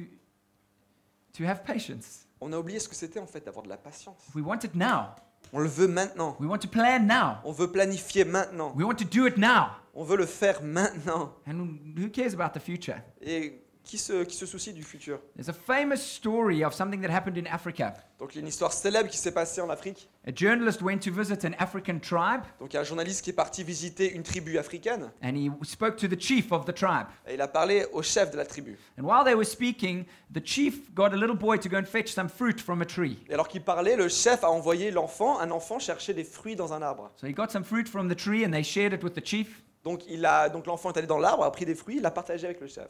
to 1.37 1.45
have 1.45 1.63
patience. 1.63 2.25
On 2.41 2.51
a 2.51 2.57
oublié 2.57 2.79
ce 2.79 2.89
que 2.89 2.95
c'était 2.95 3.19
en 3.21 3.25
fait 3.27 3.39
d'avoir 3.45 3.63
de 3.63 3.69
la 3.69 3.77
patience. 3.77 4.17
We 4.35 4.45
want 4.45 4.59
it 4.65 4.75
now. 4.75 5.11
On 5.53 5.59
le 5.59 5.69
veut 5.69 5.87
maintenant. 5.87 6.35
We 6.41 6.49
want 6.49 6.57
to 6.59 6.67
plan 6.67 6.99
now. 6.99 7.37
On 7.45 7.53
veut 7.53 7.71
planifier 7.71 8.25
maintenant. 8.25 8.73
We 8.75 8.85
want 8.85 8.95
to 8.95 9.05
do 9.05 9.25
it 9.27 9.37
now. 9.37 9.67
On 9.95 10.03
veut 10.03 10.17
le 10.17 10.25
faire 10.25 10.61
maintenant. 10.61 11.33
And 11.47 11.77
who 11.97 12.09
cares 12.09 12.33
about 12.33 12.57
the 12.57 12.61
future? 12.61 12.97
Et 13.21 13.61
qui 13.83 13.97
se, 13.97 14.23
qui 14.23 14.35
se 14.35 14.45
soucie 14.45 14.73
du 14.73 14.83
futur? 14.83 15.19
There's 15.35 15.47
a 15.47 15.53
famous 15.53 15.97
story 16.01 16.63
of 16.65 16.73
something 16.73 17.01
that 17.01 17.09
happened 17.11 17.37
in 17.37 17.45
Africa. 17.49 17.93
Donc 18.19 18.33
il 18.33 18.37
y 18.37 18.39
a 18.39 18.41
une 18.41 18.47
histoire 18.47 18.73
célèbre 18.73 19.09
qui 19.09 19.17
s'est 19.17 19.31
passée 19.33 19.61
en 19.61 19.69
Afrique. 19.69 20.09
A 20.27 20.31
journalist 20.33 20.81
went 20.81 20.97
to 20.99 21.11
visit 21.11 21.45
an 21.45 21.51
African 21.59 21.99
tribe 21.99 22.41
Donc 22.59 22.73
il 22.73 22.75
y 22.75 22.77
a 22.77 22.81
un 22.81 22.83
journaliste 22.83 23.23
qui 23.23 23.29
est 23.29 23.33
parti 23.33 23.63
visiter 23.63 24.11
une 24.13 24.23
tribu 24.23 24.57
africaine. 24.57 25.11
and 25.21 25.35
he 25.37 25.49
spoke 25.63 25.95
to 25.97 26.07
the 26.07 26.19
chief 26.19 26.51
of 26.51 26.65
the 26.65 26.73
tribe. 26.73 27.07
Et 27.27 27.35
il 27.35 27.41
a 27.41 27.47
parlé 27.47 27.85
au 27.93 28.01
chef 28.01 28.31
de 28.31 28.37
la 28.37 28.45
tribu. 28.45 28.77
And 28.97 29.03
while 29.03 29.23
they 29.23 29.35
were 29.35 29.45
speaking, 29.45 30.05
the 30.33 30.41
chief 30.43 30.93
got 30.95 31.13
a 31.13 31.15
little 31.15 31.37
boy 31.37 31.57
to 31.59 31.69
go 31.69 31.77
and 31.77 31.85
fetch 31.85 32.09
some 32.11 32.27
fruit 32.27 32.59
from 32.59 32.81
a 32.81 32.85
tree. 32.85 33.19
Et 33.29 33.33
alors 33.33 33.47
qu'il 33.47 33.61
parlait, 33.61 33.95
le 33.95 34.09
chef 34.09 34.43
a 34.43 34.49
envoyé 34.49 34.91
l'enfant, 34.91 35.39
un 35.39 35.51
enfant 35.51 35.77
chercher 35.79 36.13
des 36.13 36.23
fruits 36.25 36.55
dans 36.57 36.73
un 36.73 36.81
arbre. 36.81 37.11
So 37.17 37.27
he 37.27 37.33
got 37.33 37.49
some 37.51 37.63
fruit 37.63 37.87
from 37.87 38.09
the 38.09 38.15
tree 38.17 38.43
and 38.43 38.51
they 38.51 38.63
shared 38.63 38.93
it 38.93 39.03
with 39.03 39.13
the 39.13 39.23
chief. 39.23 39.61
Donc 39.85 40.03
il 40.09 40.25
a, 40.25 40.49
donc 40.49 40.65
l'enfant 40.65 40.91
est 40.91 40.97
allé 40.97 41.07
dans 41.07 41.19
l'arbre, 41.19 41.43
a 41.45 41.51
pris 41.51 41.63
des 41.63 41.75
fruits, 41.75 41.97
il 41.97 42.01
l'a 42.01 42.11
partagé 42.11 42.45
avec 42.47 42.59
le 42.59 42.67
chef. 42.67 42.89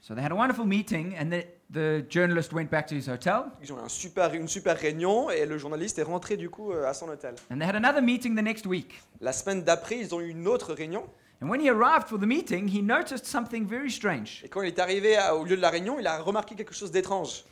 So 0.00 0.14
they 0.16 0.22
had 0.24 0.32
a 0.32 0.34
wonderful 0.34 0.66
meeting 0.66 1.14
and 1.16 1.30
the, 1.30 1.46
the 1.72 2.04
journalist 2.10 2.52
went 2.52 2.66
back 2.68 2.88
to 2.88 2.94
his 2.96 3.08
hotel 3.08 3.44
Ils 3.62 3.72
ont 3.72 3.78
eu 3.78 3.82
un 3.84 3.88
super, 3.88 4.34
une 4.34 4.48
super 4.48 4.76
réunion 4.76 5.30
et 5.30 5.46
le 5.46 5.56
journaliste 5.58 5.96
est 6.00 6.02
rentré 6.02 6.36
du 6.36 6.50
coup 6.50 6.72
euh, 6.72 6.84
à 6.88 6.92
son 6.92 7.08
hôtel. 7.08 7.36
and 7.52 7.58
they 7.60 7.64
had 7.68 7.76
another 7.76 8.02
meeting 8.02 8.34
the 8.36 8.42
next 8.42 8.66
week. 8.66 9.00
La 9.20 9.32
semaine 9.32 9.62
d'après, 9.62 9.98
ils 9.98 10.12
ont 10.12 10.20
eu 10.20 10.28
une 10.30 10.48
autre 10.48 10.74
réunion. 10.74 11.08
And 11.40 11.48
when 11.48 11.60
he 11.60 11.68
arrived 11.70 12.08
for 12.08 12.18
the 12.18 12.26
meeting, 12.26 12.66
he 12.68 12.82
noticed 12.82 13.26
something 13.26 13.64
very 13.64 13.90
strange. 13.92 14.42
Et 14.44 14.48
quand 14.48 14.62
il 14.62 14.68
est 14.68 14.78
arrivé 14.80 15.16
à- 15.16 15.36
au 15.36 15.44
lieu 15.44 15.56
de 15.56 15.62
la 15.62 15.70
réunion, 15.70 16.00
il 16.00 16.06
a 16.08 16.18
remarqué 16.18 16.56
quelque 16.56 16.74
chose 16.74 16.90
d'étrange. 16.90 17.44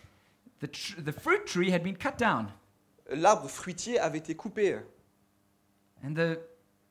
The, 0.60 0.66
tr- 0.66 1.04
the 1.04 1.12
fruit 1.12 1.44
tree 1.46 1.72
had 1.72 1.82
been 1.84 1.96
cut 1.96 2.16
down. 2.18 2.48
L'arbre 3.10 3.48
fruitier 3.48 4.00
avait 4.00 4.18
été 4.18 4.34
coupé. 4.34 4.76
And 6.04 6.14
the, 6.14 6.38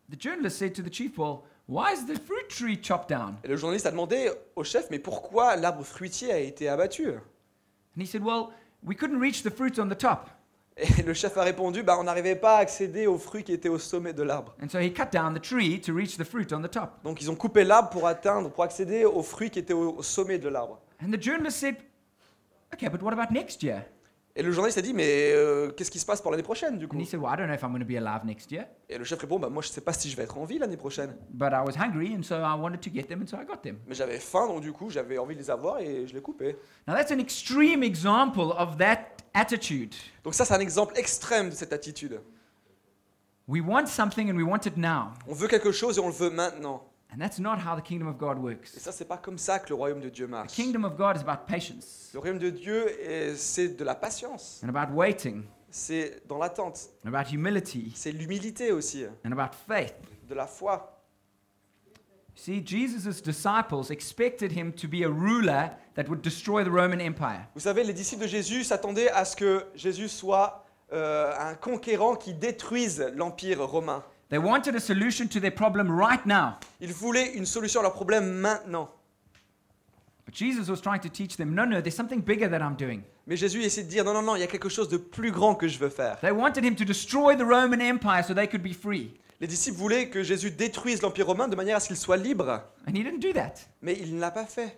the 0.10 0.18
journalist 0.18 0.58
said 0.58 0.74
to 0.76 0.82
the 0.82 0.90
chief, 0.90 1.18
Well, 1.18 1.44
why 1.68 1.92
is 1.92 2.06
the 2.06 2.18
fruit 2.20 2.50
tree 2.50 2.78
chopped 2.78 3.10
down? 3.10 3.38
Et 3.44 3.48
le 3.48 3.56
journaliste 3.56 3.86
a 3.86 3.92
demandé 3.92 4.30
au 4.56 4.64
chef, 4.64 4.90
mais 4.90 5.00
pourquoi 5.00 5.56
l'arbre 5.56 5.84
fruitier 5.84 6.32
a 6.32 6.40
été 6.40 6.68
abattu? 6.68 7.10
And 7.10 8.02
he 8.02 8.06
said, 8.06 8.24
Well, 8.24 8.52
we 8.84 8.96
couldn't 8.96 9.20
reach 9.20 9.44
the 9.44 9.52
fruit 9.52 9.80
on 9.80 9.88
the 9.90 9.98
top. 9.98 10.30
Et 10.78 11.04
le 11.04 11.14
chef 11.14 11.38
a 11.38 11.44
répondu, 11.44 11.84
bah, 11.84 11.98
on 12.00 12.06
n'arrivait 12.06 12.38
pas 12.38 12.56
à 12.56 12.60
accéder 12.60 13.06
aux 13.06 13.18
fruits 13.18 13.44
qui 13.44 13.52
étaient 13.52 13.68
au 13.70 13.78
sommet 13.78 14.14
de 14.14 14.24
l'arbre. 14.24 14.56
And 14.64 14.70
so 14.70 14.80
he 14.80 14.94
cut 14.94 15.12
down 15.12 15.34
the 15.34 15.42
tree 15.42 15.82
to 15.82 15.94
reach 15.94 16.18
the 16.18 16.24
fruit 16.24 16.48
on 16.54 16.62
the 16.62 16.72
top. 16.72 17.04
Donc 17.04 17.22
ils 17.22 17.30
ont 17.30 17.36
coupé 17.36 17.66
l'arbre 17.66 17.90
pour 17.90 18.08
atteindre, 18.08 18.50
pour 18.50 18.64
accéder 18.64 19.04
aux 19.04 19.24
fruits 19.24 19.50
qui 19.50 19.60
étaient 19.60 19.74
au, 19.74 19.98
au 19.98 20.04
sommet 20.04 20.40
de 20.40 20.48
l'arbre. 20.48 20.80
And 21.04 21.12
the 21.12 21.22
journalist 21.22 21.60
said, 21.60 21.76
Okay, 22.74 22.88
but 22.88 23.02
what 23.02 23.12
about 23.12 23.32
next 23.32 23.62
year? 23.64 23.84
Et 24.36 24.44
le 24.44 24.52
journaliste 24.52 24.78
a 24.78 24.82
dit, 24.82 24.94
mais 24.94 25.32
euh, 25.34 25.72
qu'est-ce 25.72 25.90
qui 25.92 26.00
se 26.00 26.06
passe 26.06 26.22
pour 26.22 26.32
l'année 26.32 26.44
prochaine 26.44 26.78
du 26.78 26.88
coup? 26.88 26.96
And 26.96 27.02
he 27.02 27.06
said, 27.06 27.20
Well, 27.20 27.32
I 27.34 27.36
don't 27.36 27.48
know 27.48 27.54
if 27.56 27.64
I'm 27.64 27.72
going 27.72 27.80
to 27.82 27.86
be 27.86 27.98
alive 27.98 28.24
next 28.26 28.52
year, 28.52 28.66
Et 28.88 28.98
le 28.98 29.04
chef 29.04 29.20
répond, 29.20 29.40
bah, 29.40 29.50
moi 29.50 29.62
je 29.62 29.70
sais 29.70 29.82
pas 29.82 29.92
si 29.92 30.10
je 30.10 30.16
vais 30.16 30.24
être 30.24 30.38
en 30.38 30.46
vie 30.46 30.60
l'année 30.60 30.78
prochaine. 30.78 31.16
but 31.32 31.50
I 31.52 31.62
was 31.66 31.74
hungry, 31.76 32.16
and 32.16 32.24
so 32.24 32.36
I 32.36 32.56
wanted 32.58 32.80
to 32.82 32.90
get 32.94 33.04
them, 33.08 33.22
and 33.24 33.28
so 33.28 33.38
I 33.38 33.46
got 33.46 33.58
them. 33.64 33.80
Mais 33.88 33.96
j'avais 33.96 34.20
faim, 34.20 34.48
donc 34.48 34.62
du 34.62 34.72
coup 34.72 34.90
j'avais 34.90 35.18
envie 35.18 35.36
de 35.36 35.42
les 35.42 35.50
avoir 35.50 35.80
et 35.80 36.08
je 36.08 36.14
les 36.14 36.22
coupé. 36.22 36.56
Now, 36.88 36.94
that's 36.96 37.12
an 37.12 37.20
extreme 37.20 37.84
example 37.84 38.54
of 38.58 38.78
that 38.78 39.00
attitude. 39.34 39.94
Donc 40.24 40.36
ça 40.36 40.46
c'est 40.46 40.54
un 40.54 40.60
exemple 40.60 40.94
extrême 40.98 41.50
de 41.50 41.56
cette 41.56 41.74
attitude. 41.74 42.22
We 43.48 43.62
want 43.66 43.88
something 43.88 44.30
and 44.32 44.36
we 44.38 44.44
want 44.46 44.66
it 44.68 44.78
now. 44.78 45.12
On 45.28 45.34
veut 45.34 45.48
quelque 45.48 45.72
chose 45.72 45.98
et 45.98 46.02
on 46.02 46.08
le 46.08 46.14
veut 46.14 46.30
maintenant. 46.30 46.86
And 47.12 47.18
that's 47.20 47.40
not 47.40 47.58
how 47.58 47.76
the 47.76 47.82
kingdom 47.82 48.08
of 48.08 48.18
God 48.18 48.38
Et 48.38 48.42
works. 48.42 48.78
ça 48.78 48.92
c'est 48.92 49.06
pas 49.06 49.18
comme 49.18 49.38
ça 49.40 49.58
que 49.60 49.70
le 49.70 49.76
royaume 49.76 50.00
de 50.00 50.10
Dieu 50.10 50.28
The 50.28 50.30
marche. 50.30 50.54
kingdom 50.54 50.84
of 50.84 50.96
God 50.96 51.18
is 51.18 51.22
about 51.22 51.46
patience 51.48 52.12
Le 52.14 52.20
royaume 52.20 52.38
de 52.40 52.50
Dieu 52.52 52.88
est- 53.02 53.36
c'est 53.36 53.70
de 53.70 53.84
la 53.84 53.96
patience, 53.96 54.62
and 54.64 54.70
about 54.70 54.94
waiting, 54.94 55.44
c'est 55.72 56.22
dans 56.28 56.38
l'attente, 56.38 56.90
and 57.04 57.10
about 57.14 57.32
humility 57.34 57.92
c'est 57.96 58.12
l'humilité 58.12 58.72
aussi, 58.72 59.06
and 59.26 59.32
about 59.32 59.56
faith. 59.68 59.96
de 60.28 60.36
la 60.36 60.46
foi. 60.46 60.96
See, 62.36 62.62
Jesus' 62.66 63.22
disciples 63.22 63.90
expected 63.92 64.52
him 64.56 64.72
to 64.72 64.88
be 64.88 65.04
a 65.04 65.10
ruler 65.10 65.72
that 65.96 66.04
would 66.08 66.22
destroy 66.22 66.64
the 66.64 66.70
Roman 66.70 67.00
Empire. 67.02 67.48
Vous 67.54 67.60
savez, 67.60 67.84
les 67.84 67.92
disciples 67.92 68.22
de 68.24 68.28
Jésus 68.28 68.64
s'attendaient 68.64 69.10
à 69.10 69.26
ce 69.26 69.36
que 69.36 69.66
Jésus 69.76 70.08
soit 70.08 70.64
euh, 70.94 71.34
un 71.38 71.56
conquérant 71.56 72.16
qui 72.16 72.34
détruise 72.34 73.02
l'empire 73.16 73.62
romain. 73.68 74.04
They 74.30 74.38
wanted 74.38 74.76
a 74.76 74.80
solution 74.80 75.28
to 75.30 75.40
their 75.40 75.52
problem 75.54 75.90
right 75.90 76.24
now. 76.26 76.56
Ils 76.80 76.94
voulaient 76.94 77.34
une 77.36 77.46
solution 77.46 77.80
à 77.80 77.84
leur 77.84 77.94
problème 77.94 78.32
maintenant. 78.40 78.90
But 80.26 80.36
Jesus 80.36 80.70
was 80.70 80.82
trying 80.82 81.00
to 81.02 81.10
teach 81.10 81.36
them 81.38 81.56
no, 81.56 81.66
no, 81.66 81.82
there's 81.82 81.96
something 81.96 82.22
bigger 82.22 82.48
that 82.50 82.62
I'm 82.62 82.76
doing. 82.76 83.02
Mais 83.26 83.36
Jésus 83.38 83.64
essaie 83.64 83.84
de 83.84 83.90
dire 83.90 84.04
non, 84.04 84.14
non, 84.14 84.22
non, 84.22 84.36
il 84.36 84.42
y 84.42 84.44
a 84.44 84.48
quelque 84.48 84.70
chose 84.70 84.88
de 84.90 84.98
plus 84.98 85.32
grand 85.32 85.56
que 85.56 85.68
je 85.68 85.80
veux 85.80 85.90
faire. 85.90 86.20
They 86.22 86.32
wanted 86.32 86.64
him 86.64 86.76
to 86.76 86.86
destroy 86.86 87.36
the 87.36 87.42
Roman 87.44 87.80
Empire 87.80 88.24
so 88.24 88.34
they 88.36 88.48
could 88.48 88.62
be 88.62 88.74
free. 88.74 89.12
Les 89.42 89.48
disciples 89.48 89.78
voulaient 89.78 90.10
que 90.10 90.22
Jésus 90.22 90.52
détruise 90.52 91.02
l'empire 91.02 91.26
romain 91.26 91.48
de 91.48 91.56
manière 91.56 91.78
à 91.78 91.80
ce 91.80 91.88
qu'il 91.88 91.96
soit 91.98 92.18
libre, 92.18 92.62
And 92.88 92.92
he 92.92 93.04
didn't 93.04 93.20
do 93.22 93.34
that. 93.34 93.54
mais 93.82 93.98
il 94.00 94.16
ne 94.16 94.20
l'a 94.20 94.32
pas 94.32 94.46
fait. 94.46 94.78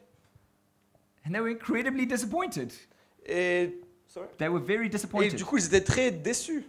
And 1.25 1.31
they 1.33 1.41
were 1.41 1.49
incredibly 1.51 2.05
disappointed. 2.07 2.71
Et, 3.25 3.81
Sorry? 4.07 4.27
They 4.37 4.47
were 4.47 4.61
very 4.61 4.85
Et 4.85 4.89
disappointed. 4.89 5.35
du 5.35 5.43
coup, 5.43 5.57
ils 5.57 5.65
étaient 5.65 5.81
très 5.83 6.11
déçus. 6.11 6.63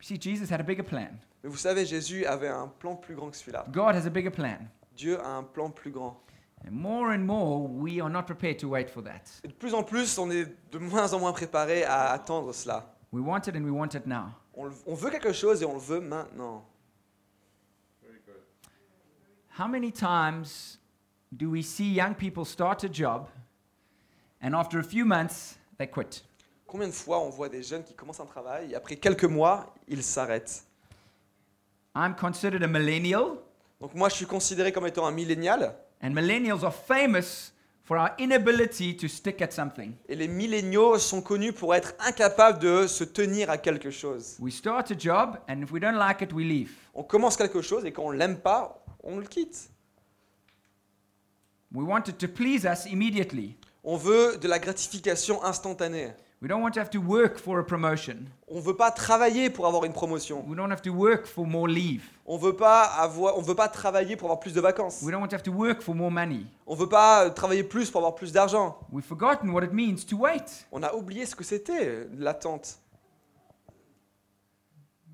You 0.00 0.04
see, 0.06 0.18
Jesus 0.18 0.50
had 0.50 0.60
a 0.60 0.64
bigger 0.64 0.82
plan. 0.82 1.18
Mais 1.42 1.50
vous 1.50 1.56
savez, 1.58 1.84
Jésus 1.86 2.24
avait 2.24 2.48
un 2.48 2.68
plan 2.68 2.96
plus 2.96 3.14
grand 3.14 3.30
que 3.30 3.36
celui-là. 3.36 3.66
God 3.70 3.94
has 3.94 4.06
a 4.06 4.10
bigger 4.10 4.30
plan. 4.30 4.58
Dieu 4.96 5.18
a 5.20 5.28
un 5.38 5.42
plan 5.44 5.70
plus 5.70 5.90
grand. 5.90 6.16
And 6.66 6.72
more 6.72 7.12
and 7.12 7.24
more, 7.24 7.66
we 7.66 8.00
are 8.00 8.10
not 8.10 8.24
prepared 8.26 8.58
to 8.58 8.68
wait 8.68 8.90
for 8.90 9.02
that. 9.04 9.40
Et 9.44 9.48
de 9.48 9.52
plus 9.54 9.72
en 9.74 9.82
plus, 9.82 10.18
on 10.18 10.30
est 10.30 10.46
de 10.72 10.78
moins 10.78 11.12
en 11.12 11.20
moins 11.20 11.32
préparé 11.32 11.84
à 11.84 12.10
attendre 12.12 12.52
cela. 12.52 12.94
We 13.12 13.22
want 13.22 13.46
it 13.48 13.56
and 13.56 13.64
we 13.64 13.70
want 13.70 13.94
it 13.94 14.06
now. 14.06 14.32
On, 14.54 14.64
le- 14.66 14.74
on 14.86 14.94
veut 14.94 15.10
quelque 15.10 15.32
chose 15.32 15.62
et 15.62 15.64
on 15.66 15.74
le 15.74 15.80
veut 15.80 16.00
maintenant. 16.00 16.64
How 19.58 19.66
many 19.66 19.90
times 19.92 20.78
do 21.36 21.50
we 21.50 21.62
see 21.62 21.92
young 21.92 22.14
people 22.14 22.44
start 22.44 22.84
a 22.84 22.88
job 22.88 23.28
and 24.40 24.54
after 24.54 24.78
a 24.78 24.82
few 24.82 25.04
months 25.04 25.58
they 25.78 25.86
quit? 25.86 26.22
Combien 26.70 26.86
de 26.86 26.92
fois 26.92 27.18
on 27.18 27.30
voit 27.30 27.48
des 27.48 27.64
jeunes 27.64 27.82
qui 27.82 27.94
commencent 27.94 28.20
un 28.20 28.26
travail 28.26 28.70
et 28.70 28.74
après 28.76 28.94
quelques 28.94 29.24
mois, 29.24 29.74
ils 29.88 30.04
s'arrêtent? 30.04 30.62
I'm 31.96 32.14
considered 32.14 32.62
a 32.62 32.68
millennial, 32.68 33.38
Donc 33.80 33.92
moi, 33.94 34.08
je 34.08 34.14
suis 34.14 34.26
considéré 34.26 34.70
comme 34.70 34.86
étant 34.86 35.04
un 35.04 35.10
millénial. 35.10 35.74
and 36.00 36.10
millennials 36.10 36.62
are 36.62 36.72
famous 36.72 37.50
for 37.82 37.98
our 37.98 38.10
inability 38.20 38.96
to 38.96 39.08
stick 39.08 39.42
at 39.42 39.50
something. 39.50 39.94
Et 40.08 40.14
les 40.14 40.28
milléniaux 40.28 40.96
sont 40.98 41.20
connus 41.22 41.52
pour 41.52 41.74
être 41.74 41.92
incapables 41.98 42.60
de 42.60 42.86
se 42.86 43.02
tenir 43.02 43.50
à 43.50 43.58
quelque 43.58 43.90
chose. 43.90 44.36
We 44.38 44.54
start 44.54 44.92
a 44.92 44.94
job, 44.96 45.38
and 45.48 45.62
if 45.62 45.72
we 45.72 45.80
don't 45.80 45.98
like 45.98 46.22
it, 46.22 46.32
we 46.32 46.44
leave. 46.44 46.70
On 46.94 47.02
commence 47.02 47.36
quelque 47.36 47.62
chose 47.62 47.84
et 47.84 47.90
quand 47.90 48.04
on 48.04 48.12
l'aime 48.12 48.38
pas, 48.38 48.84
on 49.02 49.18
le 49.18 49.26
quitte. 49.26 49.70
We 51.74 51.84
want 51.84 52.04
it 52.06 52.16
to 52.18 52.28
please 52.28 52.64
us 52.64 52.86
immediately. 52.86 53.56
On 53.82 53.96
veut 53.96 54.38
de 54.38 54.46
la 54.46 54.60
gratification 54.60 55.42
instantanée. 55.42 56.12
We 56.42 56.48
don't 56.48 56.62
want 56.62 56.72
to 56.72 56.80
have 56.80 56.88
to 56.92 57.00
work 57.00 57.36
for 57.36 57.58
a 57.58 57.62
promotion. 57.62 58.24
On 58.48 58.60
veut 58.60 58.74
pas 58.74 58.90
travailler 58.90 59.50
pour 59.50 59.66
avoir 59.66 59.84
une 59.84 59.92
promotion. 59.92 60.42
We 60.48 60.56
don't 60.56 60.70
have 60.70 60.80
to 60.82 60.90
work 60.90 61.26
for 61.26 61.46
more 61.46 61.68
leave. 61.68 62.02
On 62.24 62.38
veut 62.38 62.56
pas 62.56 62.84
avoir, 62.84 63.36
on 63.36 63.42
veut 63.42 63.54
pas 63.54 63.68
travailler 63.68 64.16
pour 64.16 64.28
avoir 64.28 64.40
plus 64.40 64.54
de 64.54 64.60
vacances. 64.62 65.02
We 65.02 65.10
don't 65.10 65.20
want 65.20 65.28
to 65.28 65.36
have 65.36 65.42
to 65.42 65.52
work 65.52 65.82
for 65.82 65.94
more 65.94 66.10
money. 66.10 66.46
On 66.66 66.74
veut 66.74 66.88
pas 66.88 67.26
euh, 67.26 67.30
travailler 67.30 67.62
plus 67.62 67.90
pour 67.90 68.00
avoir 68.00 68.14
plus 68.14 68.32
d'argent. 68.32 68.78
We've 68.90 69.04
forgotten 69.04 69.50
what 69.50 69.64
it 69.64 69.72
means 69.74 70.06
to 70.08 70.16
wait. 70.16 70.66
On 70.72 70.82
a 70.82 70.94
oublié 70.94 71.26
ce 71.26 71.36
que 71.36 71.44
c'était 71.44 72.08
l'attente. 72.16 72.78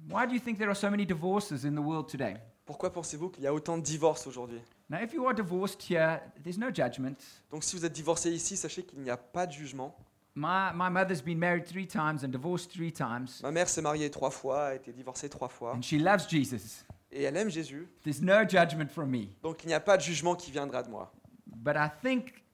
Why 0.08 0.28
do 0.28 0.34
you 0.34 0.40
think 0.40 0.58
there 0.58 0.68
are 0.68 0.76
so 0.76 0.88
many 0.90 1.04
divorces 1.04 1.64
in 1.64 1.72
the 1.72 1.84
world 1.84 2.06
today? 2.08 2.36
Pourquoi 2.64 2.92
pensez-vous 2.92 3.30
qu'il 3.30 3.42
y 3.42 3.48
a 3.48 3.52
autant 3.52 3.78
de 3.78 3.82
divorces 3.82 4.28
aujourd'hui? 4.28 4.60
Now, 4.88 4.98
if 5.02 5.12
you 5.12 5.26
are 5.26 5.34
divorced 5.34 5.82
here, 5.90 6.20
there's 6.44 6.56
no 6.56 6.68
judgment. 6.72 7.16
Donc 7.50 7.64
si 7.64 7.74
vous 7.74 7.84
êtes 7.84 7.92
divorcé 7.92 8.30
ici, 8.30 8.56
sachez 8.56 8.84
qu'il 8.84 9.00
n'y 9.00 9.10
a 9.10 9.16
pas 9.16 9.48
de 9.48 9.52
jugement. 9.52 9.96
My, 10.38 10.70
my 10.74 10.90
mother's 10.90 11.22
been 11.22 11.38
married 11.38 11.64
three 11.66 11.86
times 11.86 12.22
and 12.22 12.28
divorced 12.28 12.70
three 12.70 12.92
times, 12.92 13.40
Ma 13.42 13.50
mère 13.50 13.68
s'est 13.70 13.80
mariée 13.80 14.10
trois 14.10 14.30
fois, 14.30 14.66
a 14.66 14.74
été 14.74 14.92
divorcée 14.92 15.30
trois 15.30 15.48
fois, 15.48 15.72
and 15.74 15.80
she 15.80 15.94
loves 15.98 16.28
Jesus. 16.28 16.84
et 17.10 17.22
elle 17.22 17.36
aime 17.38 17.48
Jésus. 17.48 17.88
There's 18.04 18.20
no 18.20 18.44
judgment 18.46 18.90
from 18.90 19.08
me. 19.10 19.28
Donc 19.42 19.64
il 19.64 19.68
n'y 19.68 19.74
a 19.74 19.80
pas 19.80 19.96
de 19.96 20.02
jugement 20.02 20.34
qui 20.36 20.50
viendra 20.50 20.82
de 20.82 20.90
moi. 20.90 21.10
But 21.46 21.76
I 21.76 21.88
think 22.02 22.44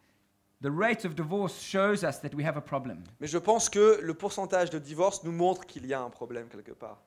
the 0.63 0.71
rate 0.71 1.05
of 1.05 1.17
divorce 1.17 1.61
shows 1.61 2.05
us 2.05 2.21
that 2.21 2.33
we 2.35 2.45
have 2.47 2.57
a 2.57 2.61
problem. 2.61 3.03
Mais 3.19 3.27
je 3.27 3.39
pense 3.39 3.69
que 3.69 3.99
le 4.01 4.15
pourcentage 4.15 4.71
de 4.71 4.79
divorce 4.79 5.25
nous 5.25 5.33
montre 5.33 5.67
qu'il 5.67 5.85
y 5.85 5.93
a 5.93 6.01
un 6.01 6.11
problème 6.11 6.47
quelque 6.49 6.73
part. 6.73 7.03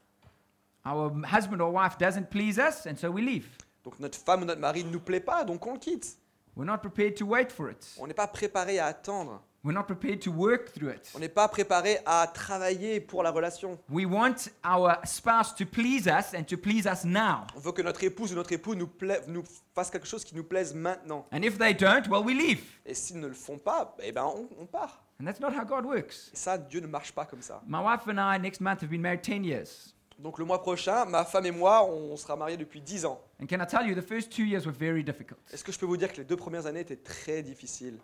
Our 0.86 1.10
husband 1.26 1.62
or 1.62 1.72
wife 1.74 1.98
doesn't 1.98 2.30
please 2.30 2.58
us, 2.60 2.86
and 2.86 2.98
so 2.98 3.10
we 3.10 3.24
leave. 3.24 3.48
Donc 3.86 3.98
notre 4.00 4.18
femme 4.20 4.42
ou 4.42 4.46
notre 4.46 4.60
mari 4.60 4.84
ne 4.84 4.90
nous 4.90 5.00
plaît 5.00 5.22
pas, 5.22 5.46
donc 5.46 5.66
on 5.66 5.74
le 5.74 5.80
quitte. 5.80 6.18
We're 6.58 6.66
not 6.66 6.80
prepared 6.80 7.16
to 7.16 7.26
wait 7.26 7.50
for 7.52 7.70
it. 7.72 7.96
On 7.98 8.08
n'est 8.08 8.14
pas 8.14 8.28
préparé 8.28 8.78
à 8.80 8.88
attendre. 8.88 9.42
We're 9.66 9.74
not 9.74 9.88
prepared 9.88 10.22
to 10.22 10.32
work 10.32 10.74
through 10.74 10.92
it. 10.92 11.12
On 11.16 11.20
n'est 11.20 11.28
pas 11.28 11.48
préparé 11.48 11.98
à 12.06 12.28
travailler 12.32 13.00
pour 13.00 13.24
la 13.24 13.32
relation. 13.32 13.80
We 13.90 14.06
want 14.06 14.52
our 14.64 14.98
spouse 15.06 15.56
to 15.56 15.66
please 15.66 16.06
us 16.06 16.36
and 16.36 16.44
to 16.44 16.56
please 16.56 16.86
us 16.86 17.04
now. 17.04 17.48
On 17.56 17.60
veut 17.62 17.72
que 17.72 17.82
notre 17.82 18.04
épouse 18.04 18.32
ou 18.32 18.36
notre 18.36 18.52
époux 18.52 18.76
nous, 18.76 18.88
nous 19.28 19.44
fasse 19.74 19.90
quelque 19.90 20.06
chose 20.06 20.24
qui 20.24 20.36
nous 20.36 20.44
plaise 20.44 20.76
maintenant. 20.76 21.26
And 21.32 21.42
if 21.42 21.58
they 21.58 21.74
don't, 21.74 22.08
well, 22.08 22.24
we 22.24 22.36
leave. 22.36 22.62
Et 22.86 22.94
s'ils 22.94 23.20
ne 23.20 23.26
le 23.26 23.34
font 23.34 23.58
pas, 23.58 23.96
eh 24.04 24.12
ben 24.12 24.26
on, 24.26 24.48
on 24.62 24.68
part. 24.68 25.04
And 25.20 25.26
that's 25.26 25.40
not 25.40 25.50
how 25.50 25.66
God 25.66 25.84
works. 25.84 26.30
Et 26.32 26.38
ça, 26.38 26.60
Dieu 26.60 26.80
ne 26.80 26.88
marche 26.88 27.12
pas 27.12 27.26
comme 27.26 27.42
ça. 27.42 27.64
My 27.66 27.80
wife 27.80 28.08
and 28.08 28.20
I 28.20 28.40
next 28.40 28.62
month 28.62 28.84
have 28.84 28.90
been 28.92 29.02
married 29.02 29.24
10 29.24 29.44
years. 29.44 29.96
Donc 30.20 30.38
le 30.38 30.46
mois 30.46 30.62
prochain, 30.62 31.06
ma 31.06 31.26
femme 31.26 31.48
et 31.48 31.52
moi, 31.52 31.84
on 31.84 32.16
sera 32.18 32.36
mariés 32.36 32.58
depuis 32.58 32.82
10 32.82 33.06
ans. 33.08 33.20
And 33.42 33.48
can 33.48 33.64
I 33.64 33.66
tell 33.66 33.88
you, 33.88 33.96
the 33.96 34.08
first 34.08 34.32
two 34.32 34.44
years 34.46 34.68
were 34.68 34.76
very 34.78 35.04
difficult. 35.04 35.40
Est-ce 35.52 35.64
que 35.64 35.72
je 35.72 35.80
peux 35.80 35.88
vous 35.88 35.98
dire 35.98 36.14
que 36.14 36.18
les 36.18 36.24
deux 36.24 36.38
premières 36.38 36.68
années 36.68 36.82
étaient 36.82 36.96
très 36.96 37.42
difficiles? 37.42 37.98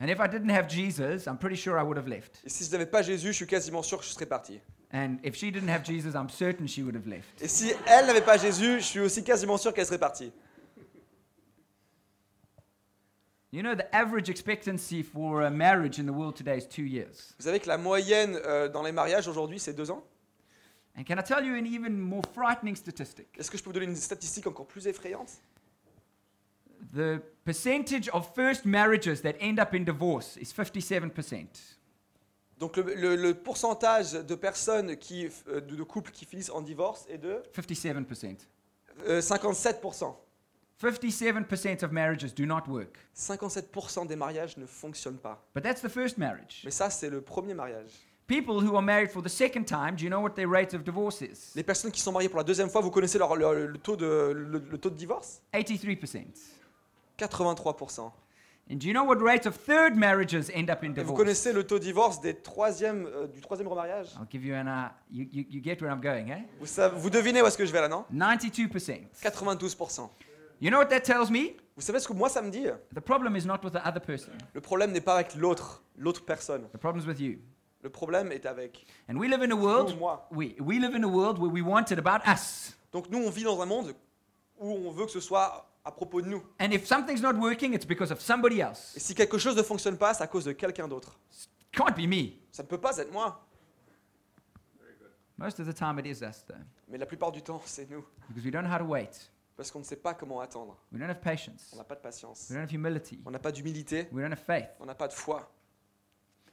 And 0.00 0.08
if 0.10 0.18
I 0.20 0.26
didn't 0.26 0.50
have 0.50 0.68
Jesus, 0.68 1.26
I'm 1.26 1.38
pretty 1.38 1.56
sure 1.56 1.78
I 1.78 1.82
would 1.82 1.96
have 1.96 2.08
left. 2.08 2.40
Et 2.44 2.48
si 2.48 2.64
je 2.64 2.70
n'avais 2.70 2.86
pas 2.86 3.02
Jésus, 3.02 3.28
je 3.28 3.32
suis 3.32 3.46
quasiment 3.46 3.82
sûr 3.82 3.98
que 3.98 4.04
je 4.04 4.10
serais 4.10 4.26
parti. 4.26 4.60
And 4.92 5.18
if 5.22 5.34
she 5.36 5.50
didn't 5.50 5.68
have 5.68 5.84
Jesus, 5.84 6.14
I'm 6.14 6.28
certain 6.28 6.66
she 6.66 6.82
would 6.82 6.96
have 6.96 7.06
left. 7.06 7.40
Et 7.40 7.48
si 7.48 7.72
elle 7.86 8.06
n'avait 8.06 8.24
pas 8.24 8.36
Jésus, 8.36 8.80
je 8.80 8.84
suis 8.84 9.00
aussi 9.00 9.22
quasiment 9.22 9.56
sûr 9.56 9.72
qu'elle 9.72 9.86
serait 9.86 9.98
partie. 9.98 10.32
You 13.52 13.62
know, 13.62 13.76
the 13.76 13.86
average 13.94 14.28
expectancy 14.28 15.04
for 15.04 15.42
a 15.42 15.50
marriage 15.50 16.00
in 16.00 16.06
the 16.06 16.12
world 16.12 16.34
today 16.34 16.58
is 16.58 16.66
two 16.66 16.82
years. 16.82 17.34
Vous 17.38 17.44
savez 17.44 17.60
que 17.60 17.68
la 17.68 17.78
moyenne 17.78 18.36
euh, 18.44 18.68
dans 18.68 18.82
les 18.82 18.90
mariages 18.90 19.28
aujourd'hui, 19.28 19.60
c'est 19.60 19.74
deux 19.74 19.92
ans 19.92 20.02
And 20.96 21.04
can 21.04 21.18
I 21.18 21.22
tell 21.22 21.44
you 21.44 21.54
an 21.54 21.64
even 21.64 22.00
more 22.00 22.22
frightening 22.32 22.76
statistic? 22.76 23.28
Est-ce 23.38 23.50
que 23.50 23.58
je 23.58 23.62
peux 23.62 23.70
vous 23.70 23.74
donner 23.74 23.86
une 23.86 23.96
statistique 23.96 24.46
encore 24.46 24.66
plus 24.66 24.86
effrayante? 24.86 25.40
The 26.92 27.20
percentage 27.44 28.08
of 28.12 28.28
first 28.34 28.64
marriages 28.64 29.20
that 29.22 29.34
end 29.40 29.58
up 29.58 29.74
in 29.74 29.84
divorce 29.84 30.36
is 30.36 30.52
57%. 30.52 31.46
Donc 32.58 32.76
le, 32.76 32.94
le- 32.94 33.16
le 33.16 33.34
pourcentage 33.34 34.12
de 34.12 34.34
personnes 34.34 34.96
qui, 34.96 35.26
euh, 35.48 35.60
de, 35.60 35.74
de 35.76 35.82
couples 35.82 36.10
qui 36.12 36.24
finissent 36.24 36.50
en 36.50 36.62
divorce 36.62 37.04
est 37.08 37.18
de 37.18 37.42
57%. 37.54 38.36
euh, 39.06 39.20
57%. 39.20 40.14
57% 40.82 41.84
of 41.84 41.92
marriages 41.92 42.34
do 42.34 42.44
not 42.46 42.62
work. 42.68 42.98
57% 43.16 44.06
des 44.06 44.16
mariages 44.16 44.56
ne 44.56 44.66
fonctionnent 44.66 45.18
pas. 45.18 45.44
But 45.54 45.62
that's 45.62 45.80
the 45.80 45.88
first 45.88 46.18
marriage. 46.18 46.62
Mais 46.64 46.70
ça, 46.70 46.90
c'est 46.90 47.10
le 47.10 47.20
premier 47.20 47.54
mariage. 47.54 47.90
People 48.26 48.54
who 48.64 48.74
are 48.74 48.82
married 48.82 49.10
for 49.10 49.22
the 49.22 49.28
second 49.28 49.64
time, 49.64 49.96
do 49.96 50.04
you 50.04 50.08
know 50.08 50.20
what 50.20 50.30
their 50.30 50.48
rate 50.48 50.74
of 50.74 50.82
divorce 50.82 51.20
is? 51.20 51.52
Les 51.54 51.62
personnes 51.62 51.90
qui 51.92 52.00
sont 52.00 52.10
mariées 52.12 52.28
pour 52.28 52.38
la 52.38 52.44
deuxième 52.44 52.70
fois, 52.70 52.80
vous 52.80 52.90
connaissez 52.90 53.18
leur- 53.18 53.36
leur- 53.36 53.52
le, 53.52 53.76
taux 53.78 53.96
de, 53.96 54.32
le, 54.34 54.58
le 54.58 54.78
taux 54.78 54.90
de 54.90 54.96
divorce? 54.96 55.42
83%. 55.52 56.24
83%. 57.18 58.12
And 58.70 58.76
do 58.78 58.86
you 58.86 58.94
know 58.94 59.04
what 59.04 59.20
rate 59.20 59.44
of 59.46 59.56
third 59.56 59.94
marriages 59.94 60.48
end 60.54 60.70
up 60.70 60.82
in 60.82 60.86
Et 60.86 60.88
vous 60.88 60.94
divorce? 61.02 61.18
connaissez 61.18 61.52
le 61.52 61.66
taux 61.66 61.78
de 61.78 61.84
divorce 61.84 62.20
des 62.22 62.34
troisièmes, 62.34 63.06
euh, 63.06 63.26
du 63.26 63.42
troisième 63.42 63.68
remariage? 63.68 64.08
I'll 64.18 64.26
give 64.30 64.42
you 64.44 64.54
an 64.54 64.66
uh, 64.66 64.88
you, 65.10 65.26
you, 65.30 65.44
you 65.50 65.62
get 65.62 65.82
where 65.82 65.90
I'm 65.92 66.00
going, 66.00 66.30
eh? 66.30 66.44
vous, 66.58 66.66
savez- 66.66 66.96
vous 66.98 67.10
devinez 67.10 67.42
où 67.42 67.46
est-ce 67.46 67.58
que 67.58 67.66
je 67.66 67.72
vais 67.72 67.82
là, 67.82 67.88
non? 67.88 68.06
92%. 68.10 69.02
92%. 69.22 70.08
You 70.62 70.70
know 70.70 70.78
what 70.78 70.86
that 70.86 71.00
tells 71.00 71.30
me? 71.30 71.56
Vous 71.76 71.82
savez 71.82 71.98
ce 71.98 72.08
que 72.08 72.14
moi 72.14 72.30
ça 72.30 72.40
me 72.40 72.50
dit? 72.50 72.66
The 72.94 73.00
problem 73.00 73.36
is 73.36 73.44
not 73.44 73.58
with 73.62 73.74
the 73.74 73.86
other 73.86 74.00
person. 74.00 74.32
Le 74.54 74.62
problème 74.62 74.92
n'est 74.92 75.02
pas 75.02 75.16
avec 75.16 75.34
l'autre, 75.34 75.82
l'autre 75.98 76.24
personne. 76.24 76.62
The 76.72 76.78
problem's 76.78 77.06
with 77.06 77.20
you. 77.20 77.40
Le 77.82 77.90
problème 77.90 78.32
est 78.32 78.46
avec 78.46 78.86
And 79.10 79.16
we 79.16 79.28
live 79.28 79.42
in 79.42 79.50
a 79.50 79.54
world 79.56 79.98
moi. 79.98 80.26
we, 80.30 80.54
we 80.58 80.78
live 80.78 80.94
in 80.94 81.04
a 81.04 81.08
world 81.08 81.38
where 81.38 81.52
we 81.52 81.60
want 81.60 81.90
it 81.90 81.98
about 81.98 82.26
us. 82.26 82.74
Donc 82.92 83.10
nous, 83.10 83.18
on 83.18 83.28
vit 83.28 83.44
dans 83.44 83.60
un 83.60 83.66
monde 83.66 83.92
où 84.58 84.70
on 84.88 84.90
veut 84.90 85.04
que 85.04 85.10
ce 85.12 85.20
soit 85.20 85.68
à 85.84 85.92
propos 85.92 86.22
de 86.22 86.28
nous. 86.28 86.42
And 86.60 86.70
if 86.70 86.86
something's 86.86 87.20
not 87.20 87.34
working, 87.34 87.74
it's 87.74 87.86
because 87.86 88.10
of 88.10 88.20
somebody 88.20 88.56
Et 88.56 88.62
else. 88.62 88.94
si 88.96 89.14
quelque 89.14 89.38
chose 89.38 89.56
ne 89.56 89.62
fonctionne 89.62 89.98
pas, 89.98 90.14
c'est 90.14 90.22
à 90.22 90.26
cause 90.26 90.44
de 90.44 90.52
quelqu'un 90.52 90.88
d'autre. 90.88 91.18
Can't 91.72 91.94
be 91.96 92.06
me. 92.08 92.32
Ça 92.52 92.62
ne 92.62 92.68
peut 92.68 92.80
pas 92.80 92.96
être 92.98 93.12
moi. 93.12 93.44
Most 95.36 95.58
of 95.60 95.66
the 95.66 95.74
time 95.74 95.98
it 95.98 96.06
is 96.06 96.22
us 96.22 96.44
though. 96.46 96.54
Mais 96.88 96.96
la 96.98 97.06
plupart 97.06 97.32
du 97.32 97.42
temps, 97.42 97.60
c'est 97.66 97.90
nous. 97.90 98.04
Because 98.28 98.44
we 98.44 98.52
don't 98.52 98.62
know 98.64 98.70
how 98.72 98.78
to 98.78 98.84
wait. 98.84 99.30
Parce 99.56 99.70
qu'on 99.70 99.80
ne 99.80 99.84
sait 99.84 99.96
pas 99.96 100.14
comment 100.14 100.40
attendre. 100.40 100.76
We 100.92 101.00
don't 101.00 101.08
have 101.10 101.20
patience. 101.20 101.70
On 101.72 101.76
n'a 101.76 101.84
pas 101.84 101.94
de 101.94 102.00
patience. 102.00 102.46
We 102.50 102.56
don't 102.56 102.62
have 102.64 102.72
humility. 102.72 103.20
On 103.24 103.30
n'a 103.30 103.38
pas 103.38 103.52
d'humilité. 103.52 104.08
We 104.12 104.22
don't 104.22 104.32
have 104.32 104.42
faith. 104.44 104.68
On 104.80 104.86
n'a 104.86 104.94
pas 104.94 105.08
de 105.08 105.12
foi. 105.12 105.48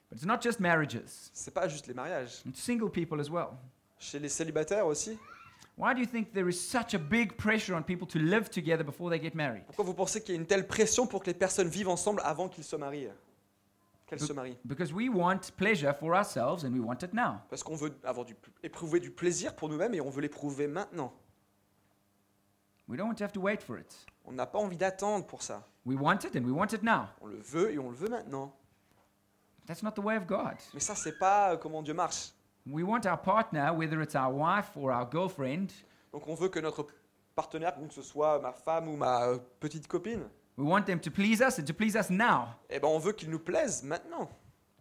But 0.09 0.17
it's 0.17 0.25
not 0.25 0.41
just 0.41 0.59
marriages. 0.59 1.29
C'est 1.33 1.53
pas 1.53 1.67
juste 1.67 1.87
les 1.87 1.93
mariages. 1.93 2.41
It's 2.45 2.59
single 2.61 2.89
people 2.91 3.19
as 3.21 3.29
well. 3.29 3.49
Chez 3.97 4.19
les 4.19 4.29
célibataires 4.29 4.85
aussi. 4.85 5.17
Why 5.77 5.93
do 5.93 5.99
you 5.99 6.05
think 6.05 6.33
there 6.33 6.49
is 6.49 6.59
such 6.59 6.93
a 6.93 6.99
big 6.99 7.37
pressure 7.37 7.75
on 7.75 7.83
people 7.83 8.07
to 8.07 8.19
live 8.19 8.49
together 8.49 8.83
before 8.83 9.09
they 9.09 9.19
get 9.19 9.35
married? 9.35 9.63
Pourquoi 9.65 9.85
vous 9.85 9.93
pensez 9.93 10.21
qu'il 10.21 10.35
y 10.35 10.37
a 10.37 10.41
une 10.41 10.47
telle 10.47 10.67
pression 10.67 11.07
pour 11.07 11.21
que 11.21 11.27
les 11.27 11.33
personnes 11.33 11.69
vivent 11.69 11.89
ensemble 11.89 12.21
avant 12.23 12.49
qu'ils 12.49 12.63
se 12.63 12.75
marient? 12.75 13.11
Qu'elles 14.05 14.19
se 14.19 14.33
marient 14.33 14.57
Because 14.65 14.93
we 14.93 15.09
want 15.09 15.51
pleasure 15.55 15.93
for 15.93 16.13
ourselves 16.13 16.65
and 16.65 16.73
we 16.73 16.81
want 16.81 17.01
it 17.03 17.13
now. 17.13 17.39
Parce 17.49 17.63
qu'on 17.63 17.75
veut 17.75 17.93
avoir 18.03 18.25
du, 18.25 18.35
éprouver 18.61 18.99
du 18.99 19.09
plaisir 19.09 19.55
pour 19.55 19.69
nous-mêmes 19.69 19.93
et 19.93 20.01
on 20.01 20.09
veut 20.09 20.21
l'éprouver 20.21 20.67
maintenant. 20.67 21.13
We 22.87 22.97
don't 22.97 23.07
want 23.07 23.15
to 23.15 23.23
have 23.23 23.31
to 23.31 23.41
wait 23.41 23.63
for 23.63 23.79
it. 23.79 24.05
On 24.25 24.33
n'a 24.33 24.45
pas 24.45 24.59
envie 24.59 24.77
d'attendre 24.77 25.25
pour 25.25 25.41
ça. 25.41 25.65
We 25.85 25.97
want 25.97 26.19
it 26.25 26.35
and 26.35 26.43
we 26.43 26.51
want 26.51 26.73
it 26.73 26.83
now. 26.83 27.07
On 27.21 27.27
le 27.27 27.39
veut 27.39 27.71
et 27.71 27.79
on 27.79 27.89
le 27.89 27.95
veut 27.95 28.09
maintenant. 28.09 28.53
That's 29.65 29.81
not 29.81 29.91
the 29.91 30.03
way 30.03 30.17
of 30.17 30.27
God. 30.27 30.57
Mais 30.73 30.79
ça, 30.79 30.95
c'est 30.95 31.17
pas 31.17 31.53
euh, 31.53 31.57
comment 31.57 31.81
Dieu 31.81 31.93
marche. 31.93 32.31
We 32.67 32.83
want 32.83 33.05
our 33.05 33.17
partner, 33.17 33.73
whether 33.73 34.01
it's 34.01 34.15
our 34.15 34.31
wife 34.31 34.75
or 34.75 34.91
our 34.91 35.05
girlfriend, 35.09 35.71
Donc 36.13 36.27
on 36.27 36.35
veut 36.35 36.49
que 36.49 36.59
notre 36.59 36.85
partenaire, 37.35 37.75
donc 37.77 37.87
que 37.89 37.93
ce 37.95 38.01
soit 38.03 38.39
ma 38.39 38.51
femme 38.53 38.87
ou 38.87 38.95
ma 38.97 39.23
euh, 39.27 39.37
petite 39.59 39.87
copine, 39.87 40.23
we 40.57 40.67
want 40.67 40.83
them 40.83 40.99
to 40.99 41.09
please 41.09 41.41
us 41.41 41.57
and 41.59 41.65
to 41.65 41.73
please 41.73 41.95
us 41.95 42.09
now. 42.09 42.49
eh 42.69 42.79
ben 42.79 42.87
on 42.87 42.99
veut 42.99 43.13
qu'il 43.13 43.29
nous 43.29 43.39
plaise 43.39 43.81
maintenant. 43.83 44.29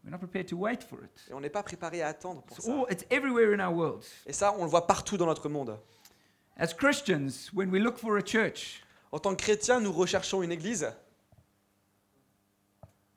We're 0.05 0.11
not 0.11 0.19
prepared 0.19 0.47
to 0.49 0.57
wait 0.57 0.83
for 0.83 0.99
it. 1.05 1.27
Et 1.31 1.35
on 1.35 1.41
n'est 1.41 1.51
pas 1.51 1.63
préparé 1.63 2.03
à 2.03 2.09
attendre 2.09 2.43
pour 2.43 2.57
It's, 2.59 2.67
ça. 2.67 2.73
all, 2.73 2.87
it's 2.91 3.05
everywhere 3.11 3.53
in 3.55 3.61
our 3.61 3.73
world. 3.75 4.05
Et 4.27 4.33
ça, 4.33 4.55
on 4.59 4.65
le 4.65 4.71
voit 4.71 4.87
partout 4.87 5.17
dans 5.17 5.27
notre 5.27 5.49
monde. 5.49 5.79
As 6.59 6.75
Christians, 6.75 7.51
when 7.55 7.71
we 7.71 7.81
look 7.81 7.97
for 7.99 8.17
a 8.19 8.23
church, 8.25 8.83
En 9.13 9.19
tant 9.19 9.35
que 9.35 9.43
chrétiens, 9.43 9.81
nous 9.81 9.93
recherchons 9.93 10.43
une 10.43 10.53
église. 10.53 10.87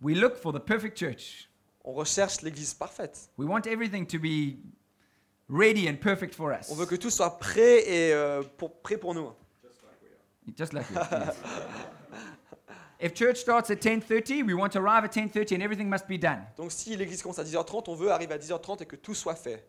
we 0.01 0.15
look 0.15 0.35
for 0.35 0.51
the 0.51 0.59
perfect 0.59 0.97
church. 0.97 1.47
On 1.83 1.93
recherche 1.93 2.41
l'église 2.41 2.73
parfaite. 2.73 3.29
We 3.37 3.47
want 3.47 3.67
everything 3.67 4.05
to 4.07 4.19
be 4.19 4.57
ready 5.49 5.87
and 5.89 5.95
perfect 5.99 6.33
for 6.33 6.53
us. 6.53 6.69
On 6.71 6.75
veut 6.75 6.85
que 6.85 6.95
tout 6.95 7.09
soit 7.09 7.37
prêt 7.39 7.83
et 7.87 8.13
euh, 8.13 8.41
pour, 8.57 8.81
prêt 8.81 8.97
pour 8.97 9.13
nous. 9.13 9.31
Just 10.57 10.73
like 10.73 10.85
you. 10.91 10.95
yes. 10.95 11.35
If 12.99 13.13
church 13.15 13.37
starts 13.37 13.69
at 13.69 13.81
10:30, 13.81 14.43
we 14.45 14.53
want 14.53 14.69
to 14.69 14.79
arrive 14.79 15.03
at 15.03 15.11
10:30 15.11 15.55
and 15.57 15.61
everything 15.61 15.89
must 15.89 16.07
be 16.07 16.17
done. 16.17 16.45
Donc 16.55 16.71
si 16.71 16.95
l'église 16.95 17.21
commence 17.21 17.39
à 17.39 17.43
10h30, 17.43 17.83
on 17.87 17.95
veut 17.95 18.11
arriver 18.11 18.33
à 18.33 18.37
10h30 18.37 18.83
et 18.83 18.85
que 18.85 18.95
tout 18.95 19.13
soit 19.13 19.35
fait. 19.35 19.67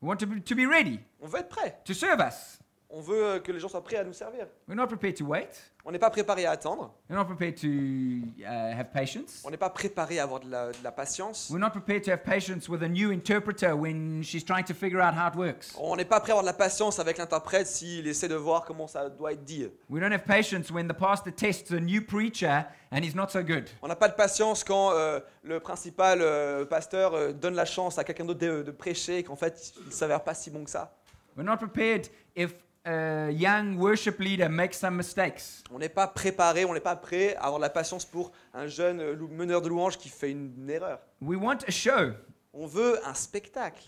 We 0.00 0.08
want 0.08 0.16
to 0.16 0.26
be, 0.26 0.42
to 0.42 0.54
be 0.54 0.66
ready 0.66 0.98
On 1.20 1.26
veut 1.26 1.40
être 1.40 1.50
prêt. 1.50 1.78
to 1.84 1.92
serve 1.92 2.20
us. 2.20 2.58
On 2.94 3.00
veut 3.00 3.24
euh, 3.24 3.38
que 3.40 3.50
les 3.50 3.58
gens 3.58 3.68
soient 3.68 3.82
prêts 3.82 3.96
à 3.96 4.04
nous 4.04 4.12
servir. 4.12 4.46
We're 4.68 4.76
not 4.76 4.86
prepared 4.86 5.16
to 5.16 5.24
wait. 5.24 5.48
On 5.82 5.90
n'est 5.90 5.98
pas 5.98 6.10
préparé 6.10 6.44
à 6.44 6.50
attendre. 6.50 6.92
We're 7.08 7.18
not 7.18 7.24
prepared 7.24 7.56
to 7.56 7.66
uh, 7.66 8.44
have 8.44 8.92
patience. 8.92 9.42
On 9.46 9.50
n'est 9.50 9.56
pas 9.56 9.70
préparé 9.70 10.18
à 10.18 10.24
avoir 10.24 10.40
de 10.40 10.50
la, 10.50 10.72
de 10.72 10.84
la 10.84 10.92
patience. 10.92 11.48
We're 11.50 11.58
not 11.58 11.70
prepared 11.70 12.04
to 12.04 12.10
have 12.10 12.22
patience 12.22 12.68
with 12.68 12.82
a 12.82 12.88
new 12.88 13.10
interpreter 13.10 13.74
when 13.74 14.22
she's 14.22 14.44
trying 14.44 14.64
to 14.64 14.74
figure 14.74 15.00
out 15.00 15.14
how 15.14 15.28
it 15.28 15.36
works. 15.36 15.74
On 15.78 15.96
n'est 15.96 16.04
pas 16.04 16.20
prêt 16.20 16.32
à 16.32 16.34
avoir 16.34 16.42
de 16.42 16.48
la 16.48 16.52
patience 16.52 16.98
avec 16.98 17.16
l'interprète 17.16 17.66
s'il 17.66 18.06
essaie 18.06 18.28
de 18.28 18.34
voir 18.34 18.66
comment 18.66 18.86
ça 18.86 19.08
doit 19.08 19.32
être 19.32 19.42
dit. 19.42 19.66
We 19.88 19.98
don't 20.02 20.12
have 20.12 20.24
patience 20.24 20.70
when 20.70 20.86
the 20.86 20.92
pastor 20.94 21.32
tests 21.34 21.72
a 21.72 21.80
new 21.80 22.02
preacher 22.04 22.66
and 22.92 22.98
he's 22.98 23.14
not 23.14 23.28
so 23.30 23.42
good. 23.42 23.70
On 23.80 23.88
n'a 23.88 23.96
pas 23.96 24.08
de 24.08 24.14
patience 24.14 24.62
quand 24.62 24.92
euh, 24.92 25.18
le 25.44 25.60
principal 25.60 26.18
euh, 26.20 26.66
pasteur 26.66 27.14
euh, 27.14 27.32
donne 27.32 27.54
la 27.54 27.64
chance 27.64 27.96
à 27.96 28.04
quelqu'un 28.04 28.26
d'autre 28.26 28.40
de, 28.40 28.62
de 28.62 28.70
prêcher 28.70 29.18
et 29.20 29.22
qu'en 29.22 29.36
fait 29.36 29.72
il 29.80 29.86
ne 29.86 29.92
s'avère 29.92 30.22
pas 30.22 30.34
si 30.34 30.50
bon 30.50 30.62
que 30.62 30.70
ça. 30.70 30.94
We're 31.34 31.46
not 31.46 31.56
prepared 31.56 32.08
if 32.36 32.52
a 32.84 33.30
young 33.30 33.76
worship 33.78 34.18
leader 34.18 34.48
makes 34.48 34.78
some 34.78 34.96
mistakes. 34.96 35.62
On 35.70 35.78
n'est 35.78 35.88
pas 35.88 36.06
préparé, 36.06 36.64
on 36.64 36.74
n'est 36.74 36.80
pas 36.80 36.96
prêt 36.96 37.36
à 37.36 37.44
avoir 37.44 37.58
de 37.58 37.62
la 37.62 37.70
patience 37.70 38.04
pour 38.04 38.32
un 38.54 38.66
jeune 38.66 39.16
meneur 39.28 39.62
de 39.62 39.68
louanges 39.68 39.98
qui 39.98 40.08
fait 40.08 40.30
une, 40.30 40.52
une 40.58 40.70
erreur. 40.70 40.98
We 41.20 41.38
want 41.38 41.58
a 41.66 41.70
show. 41.70 42.12
On 42.52 42.66
veut 42.66 42.98
un 43.06 43.14
spectacle. 43.14 43.82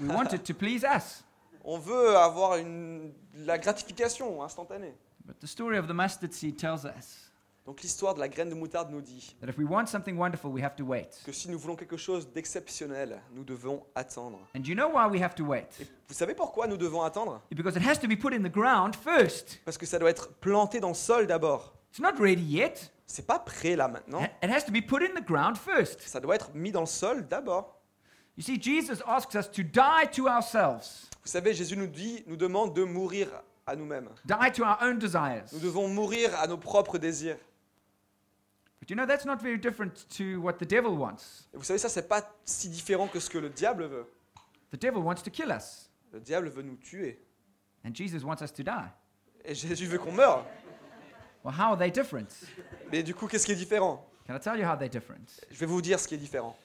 We 0.00 0.10
want 0.10 0.32
it 0.32 0.44
to 0.44 0.54
please 0.54 0.84
us. 0.84 1.24
On 1.64 1.78
veut 1.78 2.16
avoir 2.16 2.56
une, 2.56 3.12
la 3.34 3.58
gratification 3.58 4.42
instantanée. 4.42 4.94
But 5.24 5.38
the 5.40 5.46
story 5.46 5.78
of 5.78 5.86
the 5.86 5.94
mustard 5.94 6.32
seed 6.32 6.56
tells 6.58 6.84
us 6.84 7.29
Donc 7.66 7.82
l'histoire 7.82 8.14
de 8.14 8.20
la 8.20 8.28
graine 8.28 8.48
de 8.48 8.54
moutarde 8.54 8.90
nous 8.90 9.00
dit 9.02 9.36
that 9.40 9.48
if 9.48 9.58
we 9.58 9.66
want 9.68 9.86
something 9.86 10.16
wonderful, 10.16 10.50
we 10.50 10.62
have 10.62 10.74
to 10.76 10.84
wait. 10.84 11.20
que 11.24 11.30
si 11.32 11.48
nous 11.48 11.58
voulons 11.58 11.76
quelque 11.76 11.96
chose 11.96 12.30
d'exceptionnel, 12.32 13.20
nous 13.32 13.44
devons 13.44 13.84
attendre. 13.94 14.40
And 14.56 14.62
you 14.64 14.74
know 14.74 14.88
why 14.88 15.06
we 15.10 15.22
have 15.22 15.34
to 15.34 15.44
wait? 15.44 15.68
Et 15.80 15.86
vous 16.08 16.14
savez 16.14 16.34
pourquoi 16.34 16.66
nous 16.66 16.76
devons 16.76 17.02
attendre? 17.02 17.40
Because 17.50 17.76
it 17.76 17.86
has 17.86 17.98
to 18.00 18.08
be 18.08 18.16
put 18.18 18.32
in 18.32 18.42
the 18.42 18.52
ground 18.52 18.96
first. 18.96 19.60
Parce 19.64 19.78
que 19.78 19.86
ça 19.86 19.98
doit 19.98 20.10
être 20.10 20.32
planté 20.40 20.80
dans 20.80 20.88
le 20.88 20.94
sol 20.94 21.26
d'abord. 21.26 21.74
It's 21.90 22.00
not 22.00 22.18
ready 22.18 22.42
yet. 22.42 22.90
C'est 23.06 23.26
pas 23.26 23.38
prêt 23.38 23.76
là 23.76 23.88
maintenant. 23.88 24.22
It 24.42 24.50
has 24.50 24.64
to 24.64 24.72
be 24.72 24.80
put 24.84 25.02
in 25.02 25.20
the 25.20 25.24
ground 25.24 25.56
first. 25.56 26.00
Ça 26.00 26.20
doit 26.20 26.36
être 26.36 26.52
mis 26.54 26.72
dans 26.72 26.80
le 26.80 26.86
sol 26.86 27.26
d'abord. 27.28 27.76
You 28.36 28.42
see, 28.42 28.58
Jesus 28.60 29.02
asks 29.06 29.34
us 29.34 29.50
to 29.50 29.62
die 29.62 30.06
to 30.16 30.26
ourselves, 30.26 31.08
Vous 31.22 31.28
savez, 31.30 31.52
Jésus 31.52 31.76
nous 31.76 31.88
dit, 31.88 32.24
nous 32.26 32.36
demande 32.36 32.74
de 32.74 32.84
mourir 32.84 33.28
à 33.66 33.76
nous-mêmes. 33.76 34.08
die 34.24 34.52
to 34.54 34.62
our 34.64 34.78
own 34.80 34.98
desires. 34.98 35.44
Nous 35.52 35.58
devons 35.58 35.88
mourir 35.88 36.34
à 36.40 36.46
nos 36.46 36.56
propres 36.56 36.96
désirs. 36.96 37.36
But 38.80 38.88
you 38.90 38.96
know, 38.96 39.06
that's 39.06 39.24
not 39.26 39.40
very 39.42 39.58
different 39.58 40.06
to 40.16 40.40
what 40.40 40.54
the 40.54 40.66
devil 40.66 40.96
wants. 40.96 41.48
Et 41.52 41.56
vous 41.58 41.64
savez, 41.64 41.78
ça, 41.78 41.88
c'est 41.88 42.08
pas 42.08 42.22
si 42.44 42.68
différent 42.70 43.08
que 43.08 43.20
ce 43.20 43.28
que 43.28 43.38
le 43.38 43.50
diable 43.50 43.84
veut. 43.86 44.06
The 44.72 44.80
devil 44.80 45.00
wants 45.02 45.22
to 45.22 45.30
kill 45.30 45.50
us, 45.50 45.90
Le 46.12 46.20
diable 46.20 46.48
veut 46.48 46.62
nous 46.62 46.76
tuer. 46.76 47.20
and 47.84 47.94
Jesus 47.94 48.24
wants 48.24 48.42
us 48.42 48.52
to 48.52 48.62
die. 48.62 48.88
Et 49.44 49.54
Jésus 49.54 49.86
veut 49.86 49.98
qu'on 49.98 50.12
meure. 50.12 50.44
Well, 51.44 51.54
how 51.54 51.72
are 51.72 51.78
they 51.78 51.90
different? 51.90 52.28
Mais 52.92 53.02
du 53.02 53.14
coup, 53.14 53.26
qu'est-ce 53.26 53.46
qui 53.46 53.52
est 53.52 53.56
différent? 53.56 54.06
Can 54.26 54.34
I 54.36 54.40
tell 54.40 54.58
you 54.58 54.64
how 54.66 54.76
they're 54.76 54.88
different? 54.90 55.40
Je 55.50 55.58
vais 55.58 55.66
vous 55.66 55.80
dire 55.82 55.98
ce 55.98 56.06
qui 56.06 56.14
est 56.14 56.18
différent. 56.18 56.56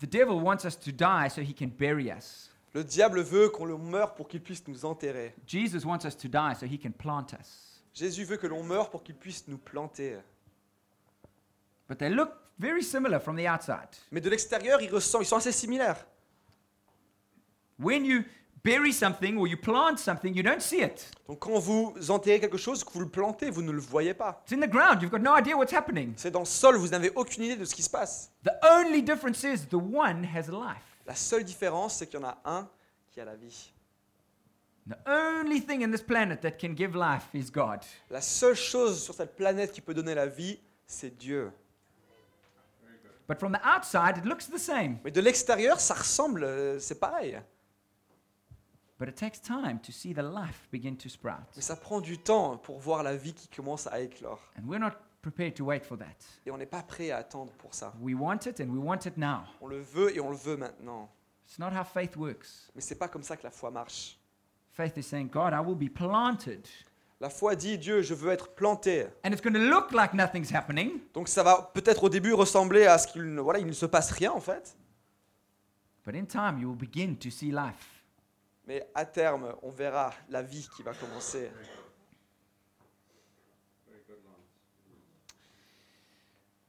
The 0.00 0.06
devil 0.06 0.34
wants 0.42 0.64
us 0.66 0.78
to 0.78 0.90
die 0.92 1.28
so 1.30 1.40
he 1.40 1.54
can 1.54 1.68
bury 1.78 2.10
us. 2.10 2.50
Le 2.74 2.84
diable 2.84 3.20
veut 3.22 3.48
qu'on 3.50 3.64
le 3.66 3.76
meure 3.76 4.14
pour 4.14 4.28
qu'il 4.28 4.42
puisse 4.42 4.66
nous 4.66 4.84
enterrer. 4.84 5.34
Jesus 5.46 5.84
wants 5.86 6.04
us 6.06 6.16
to 6.16 6.28
die 6.28 6.54
so 6.58 6.66
he 6.66 6.78
can 6.78 6.90
plant 6.92 7.32
us. 7.38 7.82
Jésus 7.94 8.24
veut 8.24 8.36
que 8.38 8.46
l'on 8.46 8.62
meure 8.62 8.90
pour 8.90 9.02
qu'il 9.02 9.14
puisse 9.14 9.46
nous 9.48 9.58
planter. 9.58 10.16
But 11.92 11.98
they 11.98 12.08
look 12.08 12.32
very 12.58 12.82
similar 12.82 13.20
from 13.20 13.36
the 13.36 13.46
outside. 13.46 13.88
Mais 14.10 14.22
de 14.22 14.30
l'extérieur, 14.30 14.80
ils 14.80 14.90
ressemblent, 14.90 15.26
ils 15.26 15.28
sont 15.28 15.36
assez 15.36 15.52
similaires. 15.52 16.06
When 17.78 18.06
you 18.06 18.24
bury 18.64 18.94
something 18.94 19.36
or 19.36 19.46
you 19.46 19.58
plant 19.58 19.98
something, 19.98 20.34
you 20.34 20.42
don't 20.42 20.62
see 20.62 20.80
it. 20.80 21.10
Donc 21.28 21.40
quand 21.40 21.58
vous 21.58 21.94
enterrez 22.08 22.40
quelque 22.40 22.56
chose, 22.56 22.82
que 22.82 22.90
vous 22.94 23.00
le 23.00 23.10
plantez, 23.10 23.50
vous 23.50 23.60
ne 23.60 23.72
le 23.72 23.80
voyez 23.80 24.14
pas. 24.14 24.42
It's 24.46 24.54
in 24.54 24.66
the 24.66 24.70
ground. 24.70 25.02
You've 25.02 25.10
got 25.10 25.18
no 25.18 25.36
idea 25.36 25.54
what's 25.54 25.74
happening. 25.74 26.14
C'est 26.16 26.30
dans 26.30 26.38
le 26.40 26.46
sol, 26.46 26.76
vous 26.76 26.88
n'avez 26.88 27.12
aucune 27.14 27.44
idée 27.44 27.56
de 27.56 27.66
ce 27.66 27.74
qui 27.74 27.82
se 27.82 27.90
passe. 27.90 28.32
The 28.42 28.54
only 28.62 29.02
difference 29.02 29.44
is 29.44 29.66
the 29.68 29.74
one 29.74 30.24
has 30.24 30.48
a 30.48 30.52
life. 30.52 30.96
La 31.06 31.14
seule 31.14 31.44
différence, 31.44 31.96
c'est 31.96 32.06
qu'il 32.06 32.20
y 32.20 32.24
en 32.24 32.28
a 32.28 32.38
un 32.46 32.70
qui 33.10 33.20
a 33.20 33.26
la 33.26 33.34
vie. 33.34 33.70
The 34.88 34.96
only 35.06 35.60
thing 35.60 35.84
in 35.84 35.90
this 35.90 36.02
planet 36.02 36.40
that 36.40 36.52
can 36.52 36.74
give 36.74 36.96
life 36.96 37.28
is 37.34 37.50
God. 37.50 37.80
La 38.08 38.22
seule 38.22 38.56
chose 38.56 39.04
sur 39.04 39.12
cette 39.12 39.36
planète 39.36 39.72
qui 39.72 39.82
peut 39.82 39.92
donner 39.92 40.14
la 40.14 40.26
vie, 40.26 40.58
c'est 40.86 41.14
Dieu. 41.18 41.52
But 43.32 43.38
from 43.38 43.52
the 43.52 43.66
outside, 43.66 44.18
it 44.18 44.26
looks 44.26 44.46
the 44.46 44.58
same. 44.58 44.98
Mais 45.02 45.10
de 45.10 45.22
l'extérieur, 45.22 45.80
ça 45.80 45.94
ressemble, 45.94 46.44
euh, 46.44 46.78
c'est 46.78 47.00
pareil. 47.00 47.40
But 48.98 49.08
it 49.08 49.16
takes 49.16 49.40
time 49.40 49.78
to 49.80 49.90
see 49.90 50.12
the 50.12 50.20
life 50.22 50.68
begin 50.70 50.96
to 50.96 51.08
sprout. 51.08 51.46
Mais 51.56 51.62
ça 51.62 51.76
prend 51.76 52.02
du 52.02 52.18
temps 52.18 52.58
pour 52.58 52.78
voir 52.78 53.02
la 53.02 53.16
vie 53.16 53.32
qui 53.32 53.48
commence 53.48 53.86
à 53.86 54.00
éclore. 54.00 54.38
And 54.58 54.66
we're 54.66 54.78
not 54.78 54.90
prepared 55.22 55.54
to 55.54 55.64
wait 55.64 55.82
for 55.82 55.96
that. 55.96 56.04
Et 56.44 56.50
on 56.50 56.58
n'est 56.58 56.66
pas 56.66 56.82
prêt 56.82 57.10
à 57.10 57.16
attendre 57.16 57.54
pour 57.54 57.72
ça. 57.72 57.94
We 58.02 58.14
want 58.14 58.40
it 58.44 58.60
and 58.60 58.68
we 58.68 58.78
want 58.78 59.06
it 59.06 59.16
now. 59.16 59.44
On 59.62 59.68
le 59.68 59.80
veut 59.80 60.14
et 60.14 60.20
on 60.20 60.28
le 60.28 60.36
veut 60.36 60.58
maintenant. 60.58 61.08
It's 61.46 61.58
not 61.58 61.70
how 61.70 61.84
faith 61.84 62.14
works. 62.16 62.70
Mais 62.74 62.82
c'est 62.82 62.98
pas 62.98 63.08
comme 63.08 63.22
ça 63.22 63.38
que 63.38 63.44
la 63.44 63.50
foi 63.50 63.70
marche. 63.70 64.18
Faith 64.72 64.98
is 64.98 65.04
saying, 65.04 65.30
God, 65.30 65.54
I 65.54 65.60
will 65.60 65.74
be 65.74 65.90
planted. 65.90 66.68
La 67.22 67.30
foi 67.30 67.54
dit 67.54 67.78
Dieu, 67.78 68.02
je 68.02 68.14
veux 68.14 68.32
être 68.32 68.48
planté. 68.48 69.06
And 69.24 69.30
it's 69.30 69.40
going 69.40 69.52
to 69.52 69.60
look 69.60 69.92
like 69.92 70.12
nothing's 70.12 70.52
happening, 70.52 70.98
Donc 71.14 71.28
ça 71.28 71.44
va 71.44 71.70
peut-être 71.72 72.02
au 72.02 72.08
début 72.08 72.32
ressembler 72.32 72.86
à 72.86 72.98
ce 72.98 73.06
qu'il 73.06 73.22
ne, 73.32 73.40
voilà, 73.40 73.60
il 73.60 73.66
ne 73.66 73.72
se 73.72 73.86
passe 73.86 74.10
rien 74.10 74.32
en 74.32 74.40
fait. 74.40 74.76
but 76.04 76.16
in 76.16 76.24
time, 76.24 76.58
you 76.58 76.68
will 76.68 76.76
begin 76.76 77.14
to 77.14 77.30
see 77.30 77.52
life. 77.52 78.02
Mais 78.66 78.88
à 78.92 79.04
terme, 79.04 79.54
on 79.62 79.70
verra 79.70 80.12
la 80.30 80.42
vie 80.42 80.68
qui 80.74 80.82
va 80.82 80.94
commencer. 80.94 81.48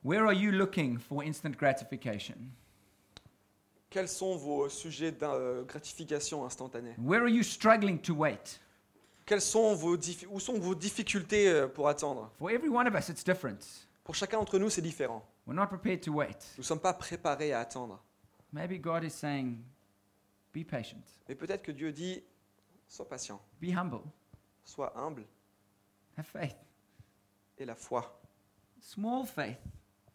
Where 0.04 0.24
are 0.24 0.34
you 0.34 0.52
looking 0.52 1.00
for 1.00 1.24
instant 1.24 1.56
gratification? 1.58 2.36
Quels 3.90 4.08
sont 4.08 4.36
vos 4.36 4.70
sujets 4.70 5.14
de 5.14 5.18
euh, 5.24 5.64
gratification 5.64 6.46
instantanée? 6.46 6.94
Where 7.00 7.24
are 7.24 7.30
you 7.30 7.42
struggling 7.42 7.98
to 8.02 8.14
wait? 8.14 8.60
Quelles 9.26 9.42
sont 9.42 9.74
vos 9.76 9.96
diffi- 9.98 10.28
Où 10.30 10.40
sont 10.40 10.60
vos 10.60 10.76
difficultés 10.76 11.48
euh, 11.50 11.68
pour 11.68 11.88
attendre? 11.88 12.32
For 12.38 12.50
every 12.52 12.70
one 12.70 12.88
of 12.88 12.94
us, 12.96 13.10
it's 13.10 13.24
different. 13.24 13.60
Pour 14.04 14.16
chacun 14.16 14.38
d'entre 14.38 14.60
nous, 14.60 14.70
c'est 14.70 14.82
différent. 14.82 15.26
We're 15.48 15.56
not 15.56 15.68
prepared 15.68 16.02
to 16.02 16.12
wait. 16.12 16.38
Nous 16.58 16.62
ne 16.62 16.64
sommes 16.64 16.80
pas 16.80 16.94
préparés 16.94 17.54
à 17.54 17.62
attendre. 17.62 18.02
Maybe 18.52 18.80
God 18.82 19.04
is 19.04 19.10
saying, 19.12 19.58
be 20.54 20.64
patient, 20.66 21.02
Mais 21.28 21.36
peut-être 21.36 21.64
que 21.64 21.72
Dieu 21.72 21.92
dit, 21.92 22.22
sois 22.88 23.08
patient, 23.08 23.42
be 23.62 23.74
humble, 23.76 24.02
sois 24.64 24.92
humble 24.96 25.26
have 26.18 26.26
faith. 26.28 26.56
et 27.58 27.66
la 27.66 27.76
foi. 27.76 28.20
Small 28.80 29.26
faith 29.26 29.58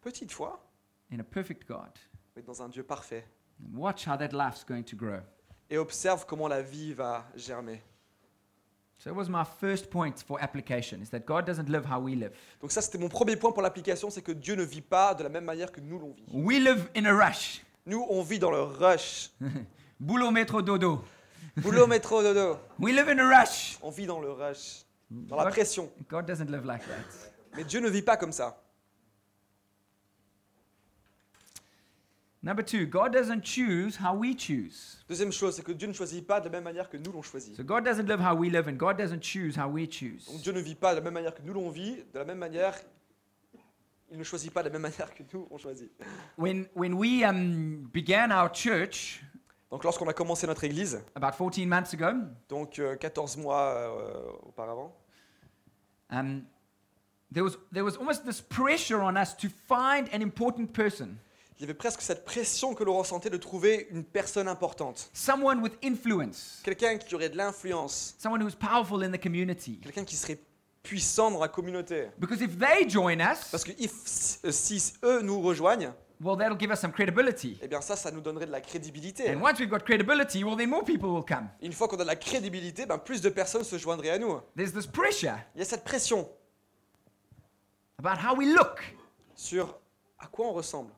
Petite 0.01 0.31
foi, 0.31 0.57
in 1.11 1.19
a 1.19 1.23
perfect 1.23 1.67
God. 1.67 1.91
mais 2.35 2.41
dans 2.43 2.61
un 2.61 2.69
Dieu 2.69 2.83
parfait. 2.83 3.25
And 3.61 3.77
watch 3.77 4.07
how 4.07 4.15
that 4.15 4.29
life's 4.31 4.63
going 4.63 4.83
to 4.83 4.95
grow. 4.95 5.19
Et 5.69 5.77
observe 5.77 6.25
comment 6.25 6.47
la 6.47 6.61
vie 6.61 6.93
va 6.93 7.25
germer. 7.35 7.81
So 8.99 9.09
it 9.09 9.15
was 9.15 9.29
my 9.29 9.45
first 9.45 9.89
point 9.89 10.21
for 10.27 10.41
application 10.41 11.01
is 11.01 11.09
that 11.11 11.25
God 11.25 11.45
doesn't 11.45 11.69
live 11.69 11.85
how 11.85 12.01
we 12.01 12.15
live. 12.15 12.31
Donc 12.59 12.71
ça, 12.71 12.81
c'était 12.81 12.97
mon 12.97 13.07
premier 13.07 13.37
point 13.37 13.53
pour 13.53 13.61
l'application, 13.61 14.09
c'est 14.09 14.21
que 14.21 14.33
Dieu 14.33 14.55
ne 14.55 14.63
vit 14.63 14.81
pas 14.81 15.15
de 15.15 15.23
la 15.23 15.29
même 15.29 15.45
manière 15.45 15.71
que 15.71 15.79
nous 15.79 15.97
l'on 15.97 16.11
vit. 16.11 16.25
We 16.33 16.59
live 16.59 16.89
in 16.97 17.05
a 17.05 17.13
rush. 17.13 17.63
Nous, 17.85 18.05
on 18.09 18.21
vit 18.23 18.39
dans 18.39 18.51
le 18.51 18.61
rush. 18.61 19.29
Boulot, 20.01 20.31
métro, 20.31 20.61
dodo. 20.61 21.01
Boulot, 21.55 21.87
métro, 21.87 22.21
dodo. 22.21 22.59
We 22.79 22.93
live 22.93 23.07
in 23.07 23.19
a 23.19 23.39
rush. 23.39 23.77
On 23.81 23.89
vit 23.89 24.05
dans 24.05 24.19
le 24.19 24.31
rush, 24.31 24.83
dans 25.09 25.37
la 25.37 25.45
God, 25.45 25.53
pression. 25.53 25.89
God 26.09 26.25
doesn't 26.25 26.49
live 26.49 26.65
like 26.65 26.81
that. 26.81 27.29
Mais 27.55 27.63
Dieu 27.63 27.79
ne 27.79 27.89
vit 27.89 28.01
pas 28.01 28.17
comme 28.17 28.33
ça. 28.33 28.61
Number 32.41 32.63
two, 32.63 32.85
God 32.85 33.11
doesn't 33.11 33.43
choose 33.43 33.97
how 33.97 34.15
we 34.15 34.33
choose. 34.33 35.03
Deuxième 35.09 35.31
chose, 35.31 35.55
c'est 35.55 35.63
que 35.63 35.73
Dieu 35.73 35.87
ne 35.87 35.93
choisit 35.93 36.25
pas 36.25 36.39
de 36.39 36.45
la 36.45 36.51
même 36.51 36.63
manière 36.63 36.89
que 36.89 36.95
nous 36.95 37.11
l'on 37.11 37.21
choisit. 37.21 37.55
So 37.57 37.63
God 37.63 37.83
doesn't 37.83 38.07
live 38.07 38.21
how 38.21 38.33
we 38.33 38.49
live, 38.49 38.69
and 38.69 38.77
God 38.77 38.97
doesn't 38.97 39.21
choose 39.21 39.57
how 39.57 39.67
we 39.67 39.89
choose. 39.89 40.25
Donc 40.27 40.41
Dieu 40.41 40.53
ne 40.53 40.61
vit 40.61 40.75
pas 40.75 40.91
de 40.91 40.99
la 40.99 41.03
même 41.03 41.15
manière 41.15 41.35
que 41.35 41.41
nous 41.41 41.53
l'on 41.53 41.69
vit, 41.69 41.97
de 42.13 42.19
la 42.19 42.23
même 42.23 42.37
manière, 42.37 42.75
il 44.09 44.17
ne 44.17 44.23
choisit 44.23 44.53
pas 44.53 44.63
de 44.63 44.69
la 44.69 44.73
même 44.73 44.83
manière 44.83 45.13
que 45.13 45.23
nous 45.33 45.47
on 45.51 45.57
choisit. 45.57 45.91
When, 46.37 46.67
when 46.75 46.93
we 46.93 47.23
um, 47.25 47.89
began 47.93 48.31
our 48.31 48.49
church 48.49 49.21
Donc 49.71 49.83
lorsqu'on 49.83 50.07
a 50.07 50.13
commencé 50.13 50.47
notre 50.47 50.63
église, 50.63 50.99
about 51.15 51.33
14 51.37 51.67
months 51.67 51.93
ago, 51.93 52.07
donc 52.47 52.79
euh, 52.79 52.95
14 52.95 53.37
mois 53.37 53.75
euh, 53.75 54.31
auparavant, 54.47 54.95
um, 56.09 56.43
there, 57.31 57.43
was, 57.43 57.57
there 57.71 57.83
was 57.83 57.95
almost 57.97 58.25
this 58.25 58.41
pressure 58.41 59.01
on 59.01 59.15
us 59.15 59.35
to 59.37 59.47
find 59.47 60.09
an 60.11 60.21
important 60.21 60.73
person, 60.73 61.19
il 61.59 61.63
y 61.63 61.65
avait 61.65 61.73
presque 61.73 62.01
cette 62.01 62.23
pression 62.23 62.73
que 62.73 62.83
l'on 62.85 62.97
ressentait 62.97 63.29
de 63.29 63.35
trouver 63.37 63.87
une 63.91 64.03
personne 64.05 64.47
importante. 64.47 65.09
someone 65.13 65.61
with 65.61 65.73
influence, 65.83 66.61
Quelqu'un 66.63 66.97
qui 66.97 67.13
aurait 67.15 67.29
de 67.29 67.37
l'influence, 67.37 68.15
someone 68.17 68.41
who's 68.41 68.55
powerful 68.55 69.03
in 69.03 69.11
the 69.11 69.21
community. 69.21 69.77
quelqu'un 69.81 70.05
qui 70.05 70.15
serait 70.15 70.39
puissant 70.83 71.29
dans 71.31 71.39
la 71.41 71.49
communauté. 71.49 72.07
Because 72.17 72.41
if 72.41 72.57
they 72.57 72.89
join 72.89 73.19
us, 73.19 73.49
Parce 73.51 73.65
que 73.65 73.71
if- 73.77 73.91
si 74.51 74.93
eux 75.03 75.21
nous 75.21 75.41
rejoignent, 75.41 75.93
well, 76.21 76.37
that'll 76.37 76.57
give 76.57 76.71
us 76.71 76.79
some 76.79 76.93
credibility. 76.93 77.57
eh 77.61 77.67
bien 77.67 77.81
ça, 77.81 77.97
ça 77.97 78.09
nous 78.09 78.21
donnerait 78.21 78.45
de 78.45 78.51
la 78.51 78.61
crédibilité. 78.61 79.29
And 79.29 79.41
once 79.41 79.59
we've 79.59 79.69
got 79.69 79.79
credibility, 79.79 80.45
well, 80.45 80.55
then 80.55 80.69
more 80.69 80.85
people 80.85 81.09
will 81.09 81.25
come. 81.25 81.49
Une 81.61 81.73
fois 81.73 81.89
qu'on 81.89 81.97
a 81.97 82.03
de 82.03 82.07
la 82.07 82.15
crédibilité, 82.15 82.85
ben, 82.85 82.97
plus 82.97 83.19
de 83.19 83.27
personnes 83.29 83.65
se 83.65 83.77
joindraient 83.77 84.11
à 84.11 84.17
nous. 84.17 84.39
There's 84.55 84.71
this 84.71 84.87
pressure 84.87 85.35
Il 85.55 85.59
y 85.59 85.61
a 85.61 85.65
cette 85.65 85.83
pression 85.83 86.29
about 87.97 88.17
how 88.25 88.33
we 88.37 88.47
look. 88.47 88.95
sur 89.35 89.77
à 90.17 90.27
quoi 90.27 90.47
on 90.47 90.53
ressemble. 90.53 90.91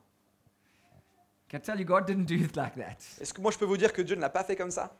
Can 1.52 1.58
I 1.58 1.60
tell 1.60 1.78
you, 1.78 1.84
God 1.84 2.06
didn't 2.06 2.24
do 2.24 2.36
it 2.36 2.56
like 2.56 2.76
that. 2.76 2.96
Est-ce 3.20 3.34
que 3.34 3.42
moi 3.42 3.50
je 3.52 3.58
peux 3.58 3.66
vous 3.66 3.76
dire 3.76 3.92
que 3.92 4.00
Dieu 4.00 4.16
ne 4.16 4.22
l'a 4.22 4.30
pas 4.30 4.42
fait 4.42 4.56
comme 4.56 4.70
ça? 4.70 4.90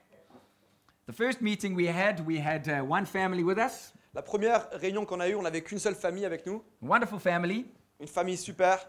The 1.07 1.13
first 1.13 1.41
meeting 1.41 1.75
we 1.75 1.87
had, 1.89 2.21
we 2.27 2.39
had 2.39 2.69
uh, 2.69 2.85
one 2.85 3.07
family 3.07 3.43
with 3.43 3.57
us, 3.57 3.95
La 4.15 4.21
première 4.21 4.69
réunion 4.73 5.07
qu'on 5.07 5.21
a 5.21 5.29
eue, 5.31 5.35
on 5.35 5.41
n'avait 5.43 5.63
qu'une 5.63 5.79
seule 5.79 5.95
famille 5.95 6.27
avec 6.27 6.45
nous, 6.45 6.63
wonderful 6.83 7.19
family. 7.19 7.65
une 7.99 8.07
famille 8.07 8.37
super. 8.37 8.87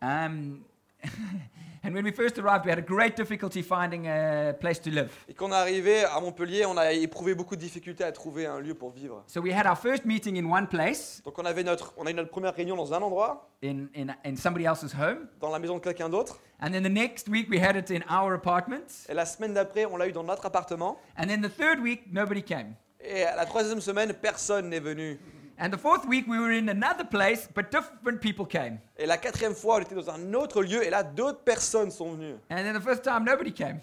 Um, 0.00 0.64
and 1.84 1.94
when 1.94 2.04
we 2.04 2.10
first 2.12 2.38
arrived, 2.38 2.64
we 2.64 2.70
had 2.70 2.78
a 2.78 2.82
great 2.82 3.16
difficulty 3.16 3.62
finding 3.62 4.06
a 4.06 4.54
place 4.58 4.80
to 4.80 4.90
live. 4.90 5.10
Et 5.28 5.34
quand 5.34 5.48
on 5.48 5.52
est 5.52 5.54
arrivé 5.56 6.04
à 6.04 6.18
Montpellier, 6.20 6.64
on 6.66 6.76
a 6.76 6.92
éprouvé 6.92 7.34
beaucoup 7.34 7.56
de 7.56 7.60
difficultés 7.60 8.04
à 8.04 8.12
trouver 8.12 8.46
un 8.46 8.58
lieu 8.60 8.74
pour 8.74 8.90
vivre. 8.90 9.22
So 9.26 9.40
we 9.40 9.52
had 9.52 9.66
our 9.66 9.76
first 9.76 10.04
meeting 10.04 10.36
in 10.38 10.50
one 10.50 10.66
place, 10.66 11.20
Donc 11.24 11.38
on 11.38 11.44
avait 11.44 11.62
notre, 11.62 11.92
on 11.96 12.06
a 12.06 12.10
eu 12.10 12.14
notre 12.14 12.30
première 12.30 12.54
réunion 12.54 12.76
dans 12.76 12.92
un 12.94 13.02
endroit, 13.02 13.50
in, 13.62 13.86
in, 13.96 14.06
in 14.24 14.36
somebody 14.36 14.64
else's 14.64 14.94
home. 14.94 15.28
dans 15.40 15.50
la 15.50 15.58
maison 15.58 15.76
de 15.76 15.80
quelqu'un 15.82 16.08
d'autre. 16.08 16.40
And 16.60 16.70
then 16.70 16.82
the 16.82 16.88
next 16.90 17.28
week, 17.28 17.48
we 17.50 17.60
had 17.60 17.76
it 17.76 17.90
in 17.90 18.00
our 18.10 18.32
apartment. 18.32 19.06
Et 19.08 19.14
la 19.14 19.26
semaine 19.26 19.52
d'après, 19.52 19.84
on 19.84 19.96
l'a 19.96 20.08
eu 20.08 20.12
dans 20.12 20.24
notre 20.24 20.46
appartement. 20.46 20.98
And 21.18 21.26
then 21.26 21.42
the 21.42 21.54
third 21.54 21.80
week, 21.80 22.04
nobody 22.10 22.42
came. 22.42 22.74
Et 23.00 23.22
à 23.24 23.36
la 23.36 23.44
troisième 23.44 23.82
semaine, 23.82 24.14
personne 24.14 24.70
n'est 24.70 24.80
venu. 24.80 25.18
And 25.56 25.70
the 25.70 25.78
fourth 25.78 26.04
week, 26.06 26.26
we 26.26 26.38
were 26.38 26.50
in 26.50 26.68
another 26.68 27.04
place, 27.04 27.48
but 27.54 27.70
different 27.70 28.20
people 28.20 28.44
came. 28.44 28.80
Et 28.96 29.06
la 29.06 29.18
quatrième 29.18 29.54
fois, 29.54 29.76
on 29.76 29.80
était 29.80 29.94
dans 29.94 30.10
un 30.10 30.34
autre 30.34 30.62
lieu 30.62 30.84
et 30.84 30.90
là, 30.90 31.04
d'autres 31.04 31.44
personnes 31.44 31.90
sont 31.92 32.12
venues. 32.14 32.34
And 32.50 32.56
then 32.56 32.74
the 32.74 32.82
first 32.82 33.04
time, 33.04 33.24
nobody 33.24 33.52
came. 33.52 33.80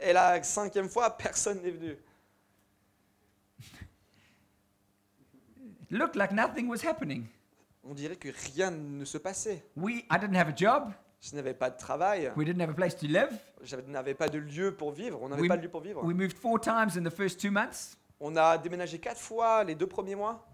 Et 0.00 0.12
la 0.12 0.42
cinquième 0.42 0.88
fois, 0.88 1.16
personne 1.16 1.62
n'est 1.62 1.70
venu. 1.70 1.96
It 5.90 5.98
looked 5.98 6.16
like 6.16 6.32
nothing 6.32 6.68
was 6.68 6.82
happening. 6.84 7.26
On 7.84 7.94
dirait 7.94 8.16
que 8.16 8.28
rien 8.54 8.70
ne 8.70 9.04
se 9.04 9.18
passait. 9.18 9.62
We, 9.76 10.04
I 10.10 10.18
didn't 10.18 10.36
have 10.36 10.48
a 10.48 10.56
job. 10.56 10.92
Je 11.20 11.36
n'avais 11.36 11.54
pas 11.54 11.70
de 11.70 11.76
travail, 11.78 12.32
We 12.36 12.44
didn't 12.44 12.60
have 12.60 12.70
a 12.70 12.74
place 12.74 12.96
to 12.96 13.06
live. 13.06 13.30
je 13.62 13.76
n'avais 13.76 14.14
pas 14.14 14.28
de 14.28 14.38
lieu 14.38 14.74
pour 14.74 14.90
vivre, 14.90 15.22
on 15.22 15.28
n'avait 15.28 15.46
pas 15.46 15.56
de 15.56 15.62
lieu 15.62 15.68
pour 15.68 15.80
vivre. 15.80 16.02
we 16.04 16.14
moved 16.14 16.32
four 16.36 16.58
times 16.60 16.96
in 16.96 17.04
the 17.04 17.14
first 17.14 17.40
two 17.40 17.52
months. 17.52 17.96
On 18.18 18.34
a 18.34 18.58
déménagé 18.58 18.98
quatre 18.98 19.20
fois 19.20 19.62
les 19.62 19.76
deux 19.76 19.86
premiers 19.86 20.16
mois. 20.16 20.44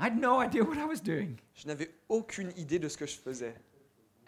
I 0.00 0.04
had 0.06 0.16
no 0.18 0.40
idea 0.40 0.62
what 0.64 0.76
I 0.78 0.84
was 0.86 1.00
doing. 1.02 1.36
Je 1.54 1.66
n'avais 1.66 1.90
aucune 2.08 2.50
idée 2.56 2.78
de 2.78 2.88
ce 2.88 2.96
que 2.96 3.06
je 3.06 3.16
faisais. 3.16 3.54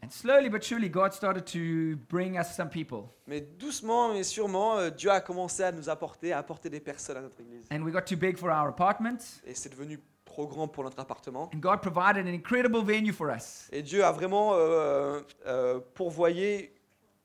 And 0.03 0.11
slowly 0.11 0.50
but 0.50 0.62
surely, 0.62 0.90
God 0.90 1.12
started 1.14 1.44
to 1.46 1.96
bring 2.11 2.38
us 2.38 2.55
some 2.55 2.68
people. 2.68 3.09
Mais 3.27 3.40
doucement 3.40 4.12
mais 4.12 4.22
sûrement, 4.22 4.77
euh, 4.77 4.90
Dieu 4.90 5.11
a 5.11 5.20
commencé 5.22 5.62
à 5.62 5.72
nous 5.72 5.88
apporter, 5.88 6.33
à 6.33 6.38
apporter 6.38 6.68
des 6.68 6.81
personnes 6.81 7.16
à 7.16 7.20
notre 7.22 7.40
église. 7.40 7.64
And 7.72 7.81
we 7.83 7.90
got 7.92 8.03
too 8.03 8.16
big 8.16 8.37
for 8.37 8.50
our 8.50 8.68
apartment. 8.68 9.40
Et 9.46 9.55
c'est 9.55 9.70
devenu 9.70 9.98
trop 10.27 10.46
grand 10.46 10.68
pour 10.68 10.85
notre 10.85 10.98
appartement. 11.00 11.50
And 11.55 11.59
God 11.59 11.81
provided 11.81 12.27
an 12.27 12.29
incredible 12.29 12.83
venue 12.85 13.12
for 13.14 13.31
us. 13.35 13.66
Et 13.72 13.83
Dieu 13.83 14.05
a 14.05 14.12
vraiment 14.12 14.53
euh, 14.55 15.20
euh, 15.46 15.81
pourvoyé 15.94 16.74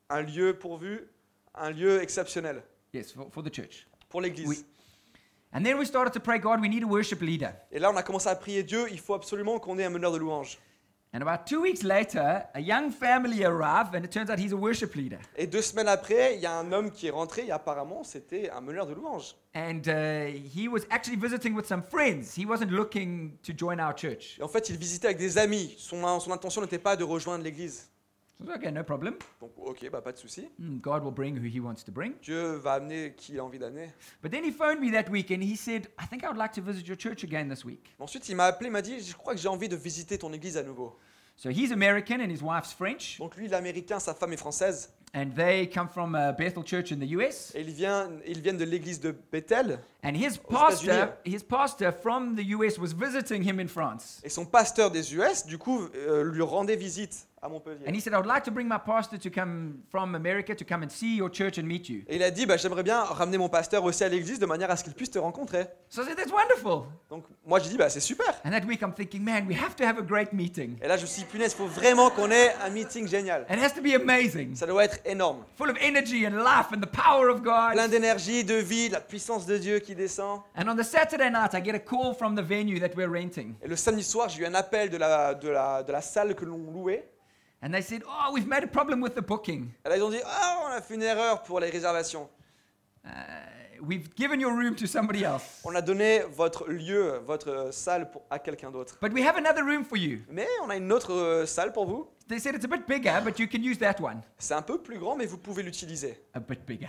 un 0.10 0.22
lieu 0.22 0.54
pourvu, 0.58 1.02
un 1.56 1.72
lieu 1.72 2.02
exceptionnel 2.02 2.64
Yes, 2.94 3.12
for, 3.12 3.28
for 3.32 3.44
the 3.44 3.54
church. 3.54 3.88
pour 4.08 4.22
l'église. 4.22 4.66
And 5.52 5.64
then 5.64 5.80
we 5.80 5.86
started 5.86 6.14
to 6.14 6.20
pray, 6.20 6.38
God, 6.38 6.62
we 6.62 6.70
need 6.70 6.84
a 6.84 6.88
worship 6.88 7.22
leader. 7.22 7.54
Et 7.72 7.80
là, 7.80 7.90
on 7.92 7.98
a 7.98 8.04
commencé 8.04 8.30
à 8.30 8.36
prier 8.36 8.62
Dieu, 8.64 8.86
il 8.92 9.00
faut 9.00 9.16
absolument 9.16 9.60
qu'on 9.60 9.80
ait 9.80 9.86
un 9.86 9.90
meneur 9.90 10.12
de 10.12 10.18
louange. 10.18 10.60
And 11.12 11.24
about 11.24 11.48
two 11.48 11.60
weeks 11.60 11.82
later, 11.82 12.44
a 12.54 12.60
young 12.60 12.92
family 12.92 13.44
arrived, 13.44 13.96
and 13.96 14.04
it 14.04 14.12
turns 14.12 14.30
out 14.30 14.38
he's 14.38 14.54
a 14.54 14.56
worship 14.56 14.94
leader. 14.94 15.18
Et 15.36 15.48
deux 15.48 15.64
semaines 15.64 15.88
après, 15.88 16.36
il 16.36 16.42
y 16.42 16.46
a 16.46 16.56
un 16.56 16.72
homme 16.72 16.92
qui 16.92 17.08
est 17.08 17.10
rentré 17.10 17.48
et 17.48 17.52
apparemment, 17.52 18.04
c'était 18.04 18.52
un 18.52 18.62
meneur 18.62 18.86
de 18.86 18.94
louange. 18.94 19.36
And 19.56 19.82
uh, 19.88 20.30
he 20.30 20.68
was 20.68 20.82
actually 20.92 21.18
visiting 21.18 21.56
with 21.56 21.66
some 21.66 21.82
friends. 21.82 22.36
He 22.38 22.46
wasn't 22.46 22.70
looking 22.70 23.32
to 23.42 23.54
join 23.58 23.80
our 23.80 23.96
church. 23.96 24.38
Et 24.38 24.44
en 24.44 24.48
fait, 24.48 24.70
il 24.70 24.78
visitait 24.78 25.08
avec 25.08 25.18
des 25.18 25.40
amis. 25.40 25.74
Son, 25.80 26.20
son 26.20 26.32
intention 26.32 26.62
n'était 26.62 26.78
pas 26.78 26.96
de 26.96 27.04
rejoindre 27.04 27.44
l'église. 27.44 27.90
So 28.46 28.54
okay, 28.54 28.72
no 28.72 28.84
problem. 28.84 29.16
Donc, 29.42 29.52
ok, 29.58 29.90
bah, 29.92 30.02
pas 30.02 30.14
de 30.14 30.18
souci. 30.18 30.48
Hmm, 30.58 30.78
God 30.80 31.04
will 31.04 31.12
bring 31.12 31.38
who 31.38 31.44
he 31.46 31.60
wants 31.60 31.84
to 31.84 31.92
bring. 31.92 32.14
Dieu 32.22 32.56
va 32.56 32.74
amener 32.74 33.14
qui 33.16 33.34
il 33.34 33.40
a 33.40 33.44
envie 33.44 33.60
d'amener. 33.60 33.90
But 34.22 34.32
then 34.32 34.44
he 34.46 34.52
phoned 34.52 34.80
me 34.80 34.92
that 34.92 35.10
week 35.10 35.30
and 35.32 35.42
he 35.42 35.56
said, 35.58 35.88
I 36.00 36.06
think 36.08 36.24
I 36.24 36.28
would 36.28 36.38
like 36.38 36.54
to 36.54 36.62
visit 36.62 36.88
your 36.88 36.98
church 36.98 37.24
again 37.24 37.50
this 37.50 37.66
week. 37.66 37.94
Ensuite, 38.00 38.30
il 38.30 38.36
m'a 38.36 38.46
appelé, 38.46 38.70
m'a 38.70 38.82
dit 38.82 39.02
Je 39.02 39.14
crois 39.14 39.34
que 39.34 39.40
j'ai 39.42 39.50
envie 39.50 39.68
de 39.70 39.76
visiter 39.76 40.18
ton 40.18 40.32
église 40.32 40.58
à 40.58 40.64
nouveau. 40.64 40.98
So 41.36 41.50
he's 41.50 41.72
American 41.72 42.20
and 42.22 42.30
his 42.30 42.42
wife's 42.42 42.74
French, 42.74 43.18
Donc, 43.18 43.38
lui, 43.38 43.46
il 43.46 43.54
est 43.54 43.56
américain, 43.56 44.00
sa 44.00 44.14
femme 44.14 44.34
est 44.34 44.38
française. 44.38 44.90
and 45.14 45.34
they 45.36 45.68
come 45.68 45.88
from 45.88 46.14
uh, 46.16 46.32
Bethel 46.34 46.64
Church 46.64 46.92
in 46.92 47.00
the 47.00 47.08
US. 47.18 47.52
Et 47.56 47.62
ils 47.62 47.72
viennent, 47.72 48.20
ils 48.28 48.42
viennent 48.42 48.58
de 48.58 48.66
l'église 48.66 49.00
de 49.00 49.16
Bethel. 49.32 49.80
And 50.04 50.14
his 50.16 50.38
pastor, 50.38 51.18
his 51.26 51.44
pastor 51.44 51.92
from 51.92 52.36
the 52.36 52.44
US 52.56 52.78
was 52.78 52.94
visiting 52.94 53.42
him 53.44 53.60
in 53.60 53.68
France. 53.68 54.22
Et 54.24 54.30
son 54.30 54.46
pasteur 54.46 54.92
des 54.92 55.16
US, 55.16 55.46
du 55.46 55.58
coup, 55.58 55.88
euh, 55.96 56.24
lui 56.24 56.42
rendait 56.42 56.76
visite 56.76 57.28
à 57.42 57.50
Montpellier. 57.50 57.86
And 57.88 57.94
he 57.96 58.02
said, 58.02 58.14
I 58.14 58.18
would 58.18 58.26
like 58.28 58.44
to 58.46 58.52
bring 58.52 58.68
my 58.68 58.78
pastor 58.78 59.18
to 59.18 59.30
come 59.30 59.80
from 59.90 60.16
America 60.16 60.54
to 60.56 60.66
come 60.66 60.84
and 60.84 60.90
see 60.90 61.16
your 61.18 61.30
church 61.30 61.58
and 61.58 61.64
meet 61.64 61.90
you. 61.90 62.04
Et 62.08 62.18
il 62.18 62.24
a 62.24 62.32
dit 62.32 62.46
bah, 62.46 62.58
J'aimerais 62.58 62.84
bien 62.84 63.02
ramener 63.04 63.38
mon 63.38 63.50
pasteur 63.50 63.84
aussi 63.84 64.04
à 64.04 64.10
l'église 64.10 64.40
de 64.40 64.46
manière 64.46 64.70
à 64.72 64.76
ce 64.76 64.84
qu'il 64.84 64.94
puisse 64.94 65.12
te 65.12 65.20
rencontrer. 65.20 65.66
So 65.90 66.02
I 66.02 66.06
said, 66.06 66.18
That's 66.18 66.32
wonderful. 66.32 66.88
Donc, 67.10 67.26
moi, 67.46 67.60
j'ai 67.60 67.70
dit 67.70 67.78
bah, 67.78 67.90
C'est 67.90 68.00
super. 68.00 68.28
And 68.46 68.52
that 68.52 68.66
week 68.66 68.82
I'm 68.82 68.94
thinking, 68.94 69.24
man, 69.24 69.46
we 69.48 69.56
have 69.56 69.76
to 69.78 69.84
have 69.86 69.98
a 69.98 70.02
great 70.02 70.34
meeting. 70.34 70.78
Et 70.82 70.88
là, 70.88 70.98
je 70.98 71.04
me 71.04 71.08
suis 71.08 71.22
dit 71.24 71.28
Punaise, 71.30 71.54
il 71.54 71.58
faut 71.58 71.68
vraiment 71.68 72.10
qu'on 72.10 72.30
ait 72.32 72.54
un 72.64 72.70
meeting 72.70 73.08
génial. 73.08 73.46
It 73.50 73.60
has 73.60 73.74
to 73.74 73.82
be 73.82 73.94
amazing, 73.96 74.56
Ça 74.56 74.66
doit 74.68 74.84
être 74.86 75.00
énorme. 75.06 75.46
full 75.58 75.70
of 75.70 75.78
energy 75.82 76.26
and 76.28 76.32
life 76.44 76.68
and 76.74 76.82
the 76.82 76.92
power 76.92 77.30
of 77.30 77.42
God. 77.42 77.74
Plein 77.74 77.88
d'énergie, 77.88 78.44
de 78.44 78.56
vie, 78.56 78.90
de 78.90 78.94
la 78.94 79.02
puissance 79.02 79.46
de 79.46 79.58
Dieu 79.58 79.80
qui 79.80 79.96
descend. 79.96 80.42
And 80.58 80.68
on 80.68 80.76
the 80.76 80.84
Saturday 80.84 81.30
night, 81.30 81.54
I 81.54 81.62
get 81.64 81.76
a 81.76 81.80
call 81.80 82.14
from 82.14 82.36
the 82.36 82.44
venue 82.44 82.80
that 82.80 82.96
we're 82.96 83.10
renting. 83.12 83.56
Et 83.64 83.68
le 83.68 83.76
samedi 83.76 84.04
soir, 84.04 84.30
j'ai 84.30 84.42
eu 84.44 84.46
un 84.46 84.54
appel 84.56 84.90
de 84.90 84.98
la, 84.98 85.34
de 85.34 85.50
la, 85.50 85.84
de 85.84 85.92
la 85.92 86.02
salle 86.02 86.36
que 86.36 86.46
l'on 86.46 86.58
louait. 86.72 87.10
And 87.62 87.74
they 87.74 87.82
said, 87.82 88.04
Oh, 88.08 88.32
we've 88.34 88.48
made 88.48 88.64
a 88.64 88.68
problem 88.68 89.02
with 89.02 89.16
the 89.16 89.22
booking. 89.22 89.72
Et 89.86 89.90
là, 89.90 89.98
ils 89.98 90.04
ont 90.04 90.10
dit 90.10 90.22
Ah, 90.26 90.60
on 90.66 90.68
a 90.68 90.82
fait 90.82 90.96
une 90.96 91.04
erreur 91.04 91.44
pour 91.44 91.60
les 91.60 91.70
réservations. 91.70 92.30
Uh, 93.06 93.10
we've 93.82 94.14
given 94.16 94.40
your 94.40 94.54
room 94.54 94.76
to 94.76 94.86
somebody 94.88 95.24
else. 95.24 95.62
On 95.66 95.76
a 95.76 95.82
donné 95.82 96.22
votre 96.36 96.70
lieu, 96.70 97.20
votre 97.26 97.70
salle 97.72 98.10
pour, 98.12 98.24
à 98.30 98.40
quelqu'un 98.40 98.72
d'autre. 98.72 98.98
But 99.02 99.14
we 99.14 99.26
have 99.26 99.36
another 99.38 99.64
room 99.64 99.84
for 99.84 99.98
you. 99.98 100.20
Mais 100.30 100.48
on 100.64 100.70
a 100.70 100.78
une 100.78 100.92
autre 100.92 101.14
euh, 101.14 101.46
salle 101.46 101.74
pour 101.74 101.86
vous. 101.86 102.08
They 102.28 102.40
said 102.40 102.56
it's 102.56 102.66
a 102.66 102.68
bit 102.68 102.88
bigger, 102.88 103.20
but 103.24 103.40
you 103.40 103.48
can 103.48 103.62
use 103.62 103.78
that 103.80 104.00
one. 104.00 104.22
C'est 104.38 104.54
un 104.54 104.62
peu 104.62 104.82
plus 104.82 104.98
grand, 104.98 105.16
mais 105.16 105.26
vous 105.26 105.38
pouvez 105.38 105.64
l'utiliser. 105.64 106.18
A 106.34 106.40
bit 106.40 106.66
bigger. 106.66 106.88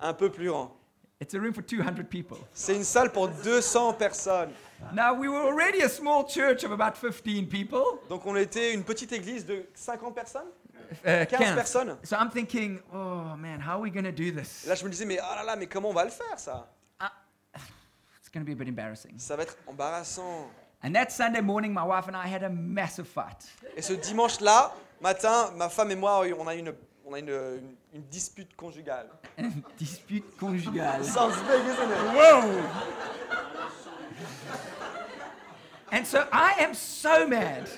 Un 0.00 0.12
peu 0.12 0.30
plus 0.30 0.48
grand. 0.48 0.76
It's 1.20 1.32
a 1.34 1.40
room 1.40 1.52
for 1.52 1.62
200 1.62 2.08
people. 2.10 2.38
C'est 2.52 2.74
une 2.74 2.84
salle 2.84 3.10
pour 3.10 3.28
200 3.28 3.94
personnes. 3.94 4.52
Now, 4.92 5.14
we 5.14 5.28
were 5.28 5.42
already 5.46 5.80
a 5.82 5.88
small 5.88 6.24
church 6.26 6.64
of 6.64 6.72
about 6.72 6.96
15 6.96 7.46
people. 7.48 8.00
Donc 8.08 8.26
on 8.26 8.36
était 8.36 8.74
une 8.74 8.82
petite 8.84 9.12
église 9.12 9.46
de 9.46 9.66
50 9.74 10.14
personnes? 10.14 10.48
Uh, 11.04 11.24
15 11.24 11.28
count. 11.30 11.54
personnes? 11.54 11.96
So 12.02 12.16
I'm 12.16 12.30
thinking, 12.30 12.80
oh 12.92 13.36
man, 13.36 13.60
how 13.60 13.78
are 13.78 13.80
we 13.80 13.90
going 13.90 14.04
to 14.04 14.12
do 14.12 14.30
this? 14.32 14.66
là, 14.66 14.74
je 14.74 14.84
me 14.84 14.90
disais, 14.90 15.06
mais 15.06 15.18
oh 15.20 15.34
là 15.36 15.44
là, 15.44 15.56
mais 15.56 15.66
comment 15.66 15.90
on 15.90 15.94
va 15.94 16.04
le 16.04 16.10
faire 16.10 16.38
ça? 16.38 16.68
It's 18.20 18.28
going 18.28 18.44
to 18.44 18.46
be 18.46 18.52
a 18.52 18.56
bit 18.56 18.68
embarrassing. 18.68 19.14
Ça 19.18 19.36
va 19.36 19.44
être 19.44 19.56
embarrassant. 19.66 20.50
And 20.82 20.92
that 20.94 21.10
Sunday 21.12 21.40
morning, 21.40 21.72
my 21.72 21.84
wife 21.84 22.08
and 22.08 22.16
I 22.16 22.26
had 22.26 22.42
a 22.42 22.50
massive 22.50 23.06
fight. 23.06 23.46
Et 23.76 23.80
ce 23.82 23.94
dimanche-là, 23.94 24.74
matin, 25.00 25.52
ma 25.56 25.68
femme 25.68 25.92
et 25.92 25.96
moi, 25.96 26.24
on 26.38 26.46
a 26.46 26.54
une, 26.54 26.74
on 27.06 27.12
a 27.14 27.18
une, 27.18 27.28
une- 27.28 27.76
une 27.94 28.02
dispute 28.10 28.54
conjugale. 28.56 29.08
Dispute 29.78 30.24
conjugale. 30.38 31.04
Sounds 31.04 31.36
big, 31.48 31.64
isn't 31.66 31.90
it? 31.90 32.14
Whoa! 32.14 32.62
And 35.92 36.04
so 36.06 36.24
I 36.32 36.54
am 36.60 36.74
so 36.74 37.26
mad. 37.26 37.68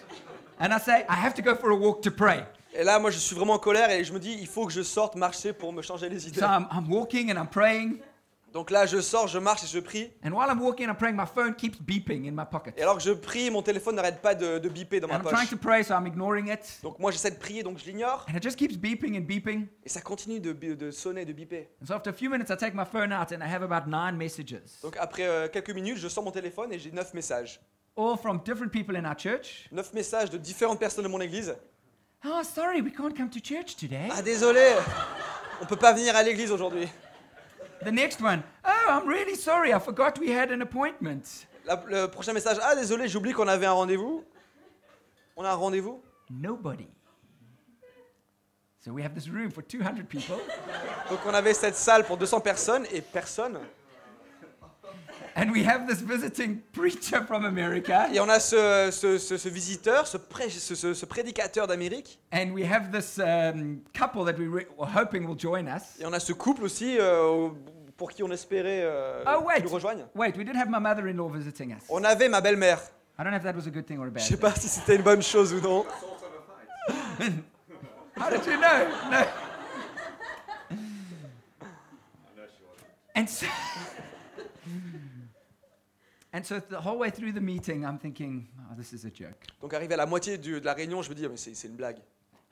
And 0.59 0.73
I 0.73 0.79
say, 0.79 1.05
I 1.09 1.15
have 1.17 1.35
to 1.35 1.43
go 1.43 1.55
for 1.55 1.71
a 1.71 1.77
walk 1.77 2.03
to 2.03 2.11
pray. 2.11 2.45
Et 2.75 2.85
là, 2.85 2.99
moi, 2.99 3.11
je 3.11 3.19
suis 3.19 3.35
vraiment 3.35 3.55
en 3.55 3.59
colère 3.59 3.91
et 3.91 4.05
je 4.05 4.13
me 4.13 4.19
dis, 4.19 4.37
il 4.41 4.47
faut 4.47 4.67
que 4.67 4.73
je 4.73 4.83
sorte 4.83 5.17
marcher 5.17 5.53
pour 5.53 5.73
me 5.73 5.83
changer 5.83 6.09
les 6.09 6.27
idées. 6.29 6.41
So 6.41 6.47
I'm, 6.47 6.67
I'm 6.71 6.89
walking 6.91 7.31
and 7.31 7.39
I'm 7.39 7.49
praying. 7.49 8.01
Donc 8.57 8.71
là, 8.71 8.87
je 8.87 9.03
sors, 9.03 9.29
je 9.29 9.39
marche 9.39 9.65
et 9.65 9.67
je 9.67 9.79
prie. 9.81 10.11
And 10.25 10.31
while 10.31 10.49
I'm 10.51 10.63
walking 10.63 10.87
and 10.87 10.93
I'm 10.93 10.97
praying, 10.97 11.15
my 11.15 11.27
phone 11.27 11.55
keeps 11.55 11.77
beeping 11.79 12.27
in 12.27 12.33
my 12.33 12.47
pocket. 12.51 12.73
Et 12.79 12.83
alors 12.83 12.97
que 12.97 13.03
je 13.03 13.11
prie, 13.13 13.51
mon 13.51 13.61
téléphone 13.61 13.97
n'arrête 13.97 14.23
pas 14.23 14.35
de, 14.35 14.59
de 14.59 14.69
biper 14.71 14.99
dans 14.99 15.09
And 15.09 15.11
ma 15.11 15.17
I'm 15.19 15.23
trying 15.27 15.41
poche. 15.47 15.51
to 15.51 15.57
pray, 15.59 15.85
so 15.85 15.93
I'm 15.93 16.07
ignoring 16.07 16.49
it. 16.51 16.79
Donc 16.83 16.99
moi, 16.99 17.11
j'essaie 17.11 17.31
de 17.33 17.37
prier, 17.37 17.63
donc 17.63 17.77
je 17.77 17.85
l'ignore. 17.85 18.25
And 18.31 18.35
it 18.35 18.43
just 18.43 18.57
keeps 18.57 18.79
beeping 18.79 19.15
and 19.19 19.27
beeping. 19.27 19.67
Et 19.85 19.91
ça 19.91 20.01
continue 20.01 20.41
de, 20.41 20.55
bi- 20.55 20.75
de 20.75 20.91
sonner, 20.91 21.27
de 21.27 21.35
biper. 21.35 21.69
And 21.83 21.87
so 21.87 21.93
after 21.93 22.09
a 22.09 22.15
few 22.15 22.31
minutes, 22.31 22.49
I 22.49 22.57
take 22.57 22.73
my 22.75 22.87
phone 22.91 23.13
out 23.13 23.31
and 23.31 23.43
I 23.43 23.55
have 23.55 23.63
about 23.63 23.91
nine 23.91 24.17
messages, 24.17 24.63
Donc 24.83 24.97
après 24.99 25.27
euh, 25.27 25.49
quelques 25.49 25.75
minutes, 25.75 25.99
je 25.99 26.09
sors 26.09 26.25
mon 26.25 26.31
téléphone 26.31 26.73
et 26.73 26.79
j'ai 26.79 26.91
neuf 26.93 27.13
messages. 27.13 27.61
all 27.99 28.17
from 28.17 28.41
different 28.43 28.71
people 28.71 28.97
in 28.97 29.05
our 29.05 29.19
church. 29.19 29.69
Neuf 29.71 29.93
messages 29.93 30.31
de 30.31 30.39
différentes 30.39 30.79
personnes 30.81 31.05
de 31.05 31.11
mon 31.11 31.21
église. 31.21 31.55
Oh, 32.25 32.41
sorry, 32.43 32.81
we 32.81 32.91
can't 32.91 33.13
come 33.15 33.29
to 33.29 33.39
church 33.39 33.77
today. 33.77 34.09
Ah 34.11 34.23
désolé, 34.23 34.63
on 35.61 35.67
peut 35.67 35.77
pas 35.77 35.93
venir 35.93 36.17
à 36.17 36.23
l'église 36.23 36.51
aujourd'hui. 36.51 36.89
The 37.85 37.93
next 37.93 38.21
one, 38.21 38.43
oh, 38.65 38.87
I'm 38.89 39.07
really 39.07 39.35
sorry, 39.37 39.73
I 39.73 39.79
forgot 39.79 40.19
we 40.19 40.31
had 40.31 40.51
an 40.51 40.63
appointment. 40.63 41.47
La- 41.65 41.83
Le 41.87 42.07
prochain 42.09 42.33
message, 42.33 42.59
ah 42.63 42.75
désolé, 42.75 43.09
j'oublie 43.09 43.33
qu'on 43.33 43.49
avait 43.49 43.67
un 43.67 43.73
rendez-vous. 43.73 44.25
On 45.37 45.45
a 45.45 45.51
un 45.51 45.55
rendez-vous 45.55 46.01
Nobody. 46.31 46.89
So 48.81 48.93
we 48.93 49.03
have 49.03 49.15
this 49.15 49.29
room 49.29 49.51
for 49.51 49.63
200 49.63 50.07
people, 50.09 50.37
Donc 51.11 51.19
on 51.27 51.35
avait 51.35 51.55
cette 51.55 51.75
salle 51.77 52.05
pour 52.05 52.17
200 52.17 52.41
personnes 52.41 52.87
et 52.93 53.01
personne. 53.01 53.59
And 55.39 55.51
we 55.53 55.63
have 55.65 55.87
this 55.87 56.01
visiting 56.01 56.61
preacher 56.73 57.23
from 57.27 57.45
America, 57.45 58.09
Et 58.13 58.19
on 58.21 58.29
a 58.29 58.41
ce, 58.41 58.91
ce, 58.91 59.19
ce- 59.19 59.37
ce 59.37 59.49
visiteur, 59.49 60.07
ce, 60.07 60.17
pré- 60.17 60.49
ce- 60.51 60.75
ce- 60.75 60.95
ce 60.95 61.07
prédicateur 61.07 61.67
d'Amérique. 61.67 62.19
and 62.33 62.53
we 62.53 62.65
have 62.65 62.91
this 62.91 63.19
um, 63.19 63.81
couple 63.97 64.25
that 64.25 64.39
we 64.39 64.49
re- 64.49 64.67
were 64.79 64.89
hoping 64.89 65.27
will 65.27 65.39
join 65.39 65.67
us. 65.69 65.83
Et 66.01 66.07
on 66.07 66.13
a 66.13 66.21
ce 66.21 66.33
couple 66.33 66.65
aussi 66.65 66.97
euh, 66.99 67.49
pour 67.97 68.11
qui 68.11 68.23
on 68.23 68.31
espérait 68.31 68.81
euh, 68.83 69.23
Oh, 69.27 69.43
wait. 69.47 69.57
qu'ils 69.57 69.65
nous 69.65 69.71
rejoignent. 69.71 70.07
Wait, 70.15 70.35
we 70.37 70.45
did 70.45 70.57
have 70.57 70.69
my 70.71 70.81
mother 70.81 71.07
in 71.07 71.15
law 71.17 71.29
visiting 71.29 71.73
us. 71.73 71.83
On 71.91 72.03
avait 72.03 72.29
ma 72.29 72.41
belle-mère. 72.41 72.81
I 73.19 73.23
don't 73.23 73.31
know 73.31 73.37
if 73.39 73.43
that 73.45 73.55
was 73.55 73.67
a 73.67 73.71
good 73.71 73.87
thing 73.87 73.99
or 73.99 74.07
a 74.07 74.11
bad 74.11 74.23
Je 74.23 74.29
sais 74.29 74.35
thing. 74.37 74.41
pas 74.41 74.55
si 74.55 74.69
c'était 74.69 74.97
une 74.97 75.03
bonne 75.03 75.23
chose 75.23 75.53
ou 75.55 75.61
non. 75.61 75.85
How 78.19 78.31
did 78.31 78.45
you 78.47 78.57
know? 78.59 78.89
No. 79.11 79.25
And 83.15 83.27
so, 83.29 83.47
and 86.33 86.43
so 86.45 86.61
the 86.61 86.77
whole 86.85 86.99
way 86.99 87.11
through 87.11 87.33
the 87.33 87.41
meeting, 87.41 87.85
I'm 87.85 87.99
thinking, 87.99 88.47
oh, 88.71 88.75
this 88.77 88.93
is 88.93 89.05
a 89.07 89.11
joke. 89.15 89.45
Donc 89.61 89.73
arrivé 89.75 89.95
à 89.95 89.97
la 89.99 90.07
moitié 90.07 90.39
du- 90.39 90.61
de 90.61 90.65
la 90.65 90.75
réunion, 90.75 91.03
je 91.03 91.11
me 91.11 91.15
dis, 91.15 91.25
Ah, 91.25 91.29
mais 91.31 91.37
c'est 91.37 91.55
c'est 91.55 91.69
une 91.69 91.77
blague. 91.77 91.99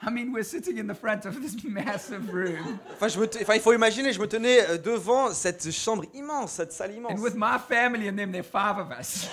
I 0.03 0.11
mean, 0.11 0.33
we're 0.35 0.45
sitting 0.45 0.79
in 0.79 0.87
the 0.93 0.95
front 0.97 1.25
of 1.25 1.41
this 1.41 1.55
massive 1.65 2.29
room, 2.31 2.79
Enfin, 2.93 3.09
je 3.09 3.19
me 3.19 3.27
te- 3.27 3.39
enfin, 3.41 3.55
il 3.55 3.61
faut 3.61 3.73
imaginer, 3.73 4.13
je 4.13 4.21
me 4.21 4.27
tenais 4.27 4.69
euh, 4.69 4.77
devant 4.77 5.33
cette 5.33 5.71
chambre 5.71 6.05
immense, 6.13 6.53
cette 6.53 6.73
salle 6.73 6.93
immense, 6.95 7.13
and 7.13 7.23
with 7.23 7.35
my 7.37 7.59
family 7.59 8.09
and 8.09 8.17
them, 8.17 8.33
there 8.33 8.45
are 8.53 8.75
five 8.75 8.79
of 8.79 8.93
us. 8.99 9.29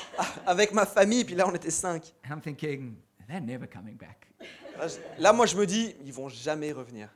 avec 0.45 0.71
ma 0.71 0.85
famille, 0.85 1.25
puis 1.25 1.35
là 1.35 1.47
on 1.47 1.53
était 1.55 1.71
cinq. 1.71 2.13
And 2.23 2.33
I'm 2.35 2.41
thinking, 2.41 2.95
they're 3.27 3.41
never 3.41 3.67
coming 3.67 3.95
back. 3.97 4.27
Là, 4.77 4.87
je- 4.87 5.21
là, 5.21 5.33
moi 5.33 5.45
je 5.47 5.57
me 5.57 5.65
dis, 5.65 5.95
ils 6.05 6.13
vont 6.13 6.29
jamais 6.29 6.71
revenir. 6.71 7.09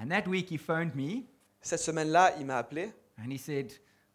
And 0.00 0.08
that 0.10 0.26
week, 0.28 0.50
he 0.50 0.58
phoned 0.58 0.94
me 0.94 1.24
Cette 1.60 1.80
semaine-là, 1.80 2.34
il 2.38 2.46
m'a 2.46 2.56
appelé 2.58 2.92
and 3.18 3.30
he 3.32 3.36
said, 3.38 3.72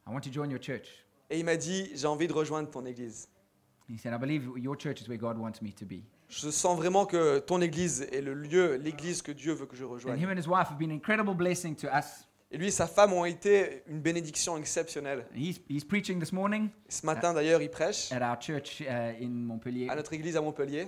I 0.07 0.11
want 0.13 0.21
to 0.21 0.31
join 0.31 0.49
your 0.49 0.61
church. 0.61 1.02
Et 1.33 1.39
il 1.39 1.45
m'a 1.45 1.55
dit, 1.57 1.89
j'ai 1.95 2.07
envie 2.07 2.27
de 2.27 2.33
rejoindre 2.33 2.69
ton 2.69 2.85
église. 2.85 3.27
He 3.89 3.97
said, 3.97 4.13
I 4.13 4.17
believe 4.17 4.49
your 4.55 4.77
church 4.77 5.01
is 5.01 5.07
where 5.09 5.17
God 5.17 5.37
wants 5.37 5.61
me 5.61 5.71
to 5.73 5.85
be. 5.85 6.03
Je 6.29 6.49
sens 6.51 6.77
vraiment 6.77 7.05
que 7.05 7.39
ton 7.39 7.59
église 7.61 8.07
est 8.11 8.21
le 8.21 8.33
lieu, 8.33 8.75
l'église 8.75 9.21
que 9.21 9.31
Dieu 9.31 9.53
veut 9.53 9.65
que 9.65 9.75
je 9.75 9.83
And 9.83 9.89
rejoigne. 9.89 10.19
him 10.19 10.29
and 10.29 10.37
his 10.37 10.47
wife 10.47 10.69
have 10.69 10.77
been 10.77 10.89
an 10.91 10.95
incredible 10.95 11.33
blessing 11.35 11.75
to 11.75 11.87
us. 11.87 12.27
Et 12.51 12.57
lui 12.57 12.67
et 12.67 12.71
sa 12.71 12.85
femme 12.87 13.13
ont 13.13 13.25
été 13.25 13.81
une 13.87 13.99
bénédiction 13.99 14.57
exceptionnelle. 14.57 15.25
And 15.33 15.37
he's, 15.37 15.59
he's 15.67 15.83
preaching 15.83 16.19
this 16.19 16.31
morning 16.31 16.69
Ce 16.87 17.05
matin 17.05 17.33
d'ailleurs, 17.33 17.61
il 17.61 17.69
prêche 17.69 18.11
at 18.11 18.21
our 18.21 18.39
church 18.39 18.81
uh, 18.81 18.85
in 19.21 19.29
Montpellier. 19.29 19.89
à 19.89 19.95
notre 19.95 20.13
église 20.13 20.37
à 20.37 20.41
Montpellier. 20.41 20.87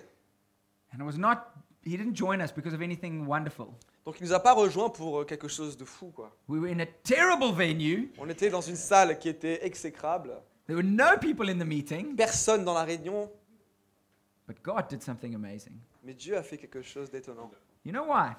And 0.93 0.99
it 0.99 1.05
was 1.05 1.17
not, 1.17 1.37
he 1.85 1.97
didn't 1.97 2.15
join 2.15 2.41
us 2.41 2.51
because 2.51 2.73
of 2.73 2.81
anything 2.81 3.25
wonderful. 3.25 3.67
Donc 4.05 4.19
il 4.19 4.25
nous 4.25 4.33
a 4.33 4.39
pas 4.39 4.53
rejoint 4.53 4.89
pour 4.89 5.21
euh, 5.21 5.25
quelque 5.25 5.47
chose 5.47 5.77
de 5.77 5.85
fou 5.85 6.11
quoi. 6.11 6.35
We 6.47 6.59
were 6.59 6.71
in 6.71 6.79
a 6.79 6.85
terrible 6.85 7.53
venue. 7.53 8.11
On 8.17 8.27
était 8.29 8.49
dans 8.49 8.61
une 8.61 8.75
salle 8.75 9.17
qui 9.19 9.29
était 9.29 9.65
exécrable. 9.65 10.31
There 10.67 10.75
were 10.75 10.83
no 10.85 11.17
people 11.19 11.49
in 11.49 11.57
the 11.59 11.65
meeting, 11.65 12.15
Personne 12.15 12.63
dans 12.65 12.73
la 12.73 12.83
réunion, 12.83 13.29
but 14.47 14.57
God 14.63 14.87
did 14.89 15.01
something 15.03 15.35
amazing. 15.35 15.77
mais 16.03 16.13
Dieu 16.13 16.35
a 16.37 16.43
fait 16.43 16.57
quelque 16.57 16.81
chose 16.81 17.09
d'étonnant. 17.09 17.51
You 17.83 17.91
know 17.91 18.05
why? 18.05 18.31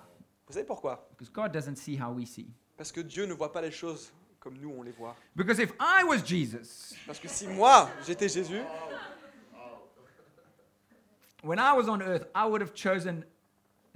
Vous 0.47 0.53
savez 0.55 0.65
pourquoi? 0.67 1.09
Because 1.11 1.31
God 1.33 1.53
doesn't 1.53 1.77
see 1.77 1.97
how 1.97 2.13
we 2.13 2.27
see. 2.27 2.49
Parce 2.77 2.93
que 2.93 3.01
Dieu 3.01 3.27
ne 3.27 3.33
voit 3.33 3.53
pas 3.53 3.61
les 3.63 3.71
choses 3.71 4.13
comme 4.41 4.57
nous 4.59 4.73
on 4.77 4.83
les 4.83 4.93
voit. 4.93 5.17
Because 5.35 5.59
if 5.61 5.73
I 5.81 6.05
was 6.05 6.19
Jesus, 6.25 6.95
Parce 7.07 7.19
que 7.19 7.29
si 7.29 7.47
moi 7.49 7.89
j'étais 8.07 8.29
Jésus, 8.29 8.61
when 11.43 11.59
I 11.59 11.73
was 11.73 11.89
on 11.89 12.01
earth, 12.03 12.27
I 12.35 12.47
would 12.47 12.61
have 12.61 12.75
chosen 12.75 13.25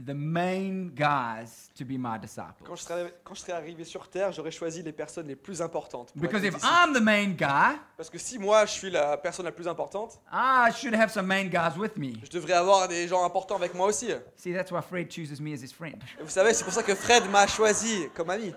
the 0.07 0.15
main 0.15 0.91
guys 0.95 1.69
to 1.77 1.85
be 1.85 1.99
my 1.99 2.13
quand 2.15 2.21
disciples. 2.23 2.65
je 2.75 2.83
serais, 2.83 3.15
quand 3.23 3.35
je 3.35 3.41
serais 3.41 3.53
arrivé 3.53 3.85
sur 3.85 4.09
terre, 4.09 4.33
j'aurais 4.33 4.51
choisi 4.51 4.83
les 4.83 4.93
personnes 4.93 5.27
les 5.27 5.37
plus 5.37 5.61
importantes. 5.61 6.13
pour 6.13 6.23
Because 6.23 6.45
if. 6.45 6.55
I'm 6.63 6.95
the 6.95 7.03
main 7.03 7.31
guy, 7.37 7.79
Parce 7.97 8.09
que 8.09 8.19
si 8.19 8.39
moi 8.39 8.65
je 8.67 8.71
suis 8.73 8.91
la 8.91 9.17
personne 9.17 9.45
la 9.45 9.53
plus 9.53 9.69
importante, 9.69 10.21
I 10.33 10.71
should 10.75 10.95
have 10.95 11.11
some 11.11 11.27
main 11.27 11.45
guys 11.49 11.77
with 11.79 11.97
me. 11.97 12.15
je 12.25 12.31
devrais 12.31 12.55
avoir 12.55 12.89
des 12.89 13.07
gens 13.09 13.25
importants 13.25 13.57
avec 13.57 13.75
moi 13.75 13.87
aussi. 13.89 14.11
See, 14.37 14.53
that's 14.53 14.71
why 14.73 14.81
Fred 14.81 15.11
chooses 15.11 15.41
me 15.41 15.53
as 15.53 15.63
his 15.63 15.73
friend. 15.73 16.03
Vous 16.21 16.31
savez, 16.31 16.55
c'est 16.55 16.65
pour 16.65 16.73
ça 16.73 16.83
que 16.83 16.95
Fred 16.95 17.29
m'a 17.31 17.47
choisi 17.47 18.09
comme 18.15 18.31
ami. 18.31 18.55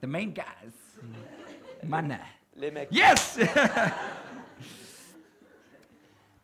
The 0.00 0.06
main 0.06 0.26
guys. 0.28 0.72
Mana. 1.86 2.18
Les 2.56 2.70
mecs. 2.70 2.88
Yes! 2.90 3.38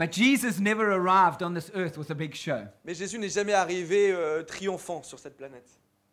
but 0.00 0.10
Jesus 0.10 0.58
never 0.58 0.90
arrived 0.92 1.42
on 1.42 1.52
this 1.54 1.70
earth 1.74 1.96
with 1.98 2.10
a 2.10 2.14
big 2.14 2.34
show. 2.34 2.66
Mais 2.84 2.94
Jésus 2.94 3.18
n'est 3.18 3.28
jamais 3.28 3.52
arrivé 3.52 4.10
euh, 4.10 4.42
triomphant 4.42 5.02
sur 5.04 5.18
cette 5.18 5.36
planète. 5.36 5.68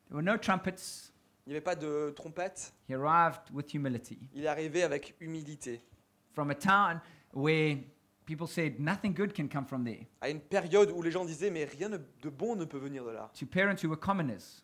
There 0.10 0.16
were 0.18 0.22
no 0.24 0.38
trumpets. 0.38 1.12
Il 1.46 1.52
n'y 1.52 1.56
avait 1.56 1.64
pas 1.64 1.76
de 1.76 2.12
trompette. 2.16 2.74
He 2.90 2.94
arrived 2.94 3.40
with 3.54 3.74
humility 3.74 4.20
Il 4.34 4.44
est 4.44 4.48
arrivé 4.50 4.84
avec 4.84 5.16
humilité. 5.22 5.82
from 6.36 6.52
a 6.52 6.56
town 6.56 7.00
where 7.34 7.78
people 8.26 8.46
said 8.48 8.78
nothing 8.80 9.14
good 9.14 9.34
can 9.34 9.48
come 9.48 9.66
from 9.66 9.86
there, 9.86 10.06
À 10.22 10.30
une 10.30 10.42
période 10.42 10.92
où 10.92 11.02
les 11.02 11.10
gens 11.12 11.24
disaient 11.24 11.50
mais 11.50 11.64
rien 11.64 11.90
de 11.90 12.30
bon 12.30 12.56
ne 12.58 12.66
peut 12.66 12.78
venir 12.78 13.06
de 13.06 13.12
là. 13.12 13.32
to 13.40 13.46
parents 13.46 13.82
who 13.82 13.88
were 13.90 13.98
commoners, 13.98 14.62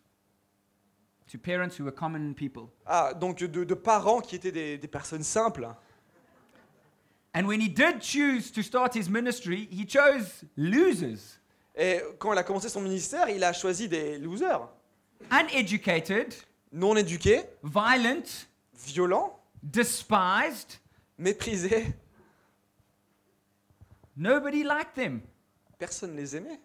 to 1.26 1.38
parents 1.38 1.78
who 1.78 1.84
were 1.84 1.94
common 1.94 2.34
people. 2.34 2.68
Ah, 2.84 3.14
donc 3.14 3.38
de, 3.38 3.64
de 3.64 3.74
parents 3.74 4.20
qui 4.20 4.36
étaient 4.36 4.52
des, 4.52 4.76
des 4.76 4.88
personnes 4.88 5.22
simples. 5.22 5.66
And 7.34 7.46
when 7.46 7.60
he 7.60 7.68
did 7.68 8.00
choose 8.00 8.50
to 8.52 8.62
start 8.62 8.94
his 8.94 9.10
ministry, 9.10 9.68
he 9.70 9.84
chose 9.84 10.44
losers, 10.56 11.38
Et 11.76 12.00
quand 12.18 12.32
il 12.32 12.38
a 12.38 12.44
commencé 12.44 12.68
son 12.68 12.80
ministère, 12.80 13.28
il 13.28 13.42
a 13.42 13.52
choisi 13.52 13.88
des 13.88 14.18
losers, 14.18 14.68
uneducated, 15.30 16.32
non 16.72 16.96
éduqués, 16.96 17.42
violent, 17.64 18.22
violents, 18.72 19.40
despised. 19.62 20.78
méprisés. 21.18 21.94
Nobody 24.16 24.62
liked 24.62 24.94
them. 24.94 25.22
Personne 25.78 26.14
ne 26.14 26.20
les 26.20 26.36
aimait. 26.36 26.60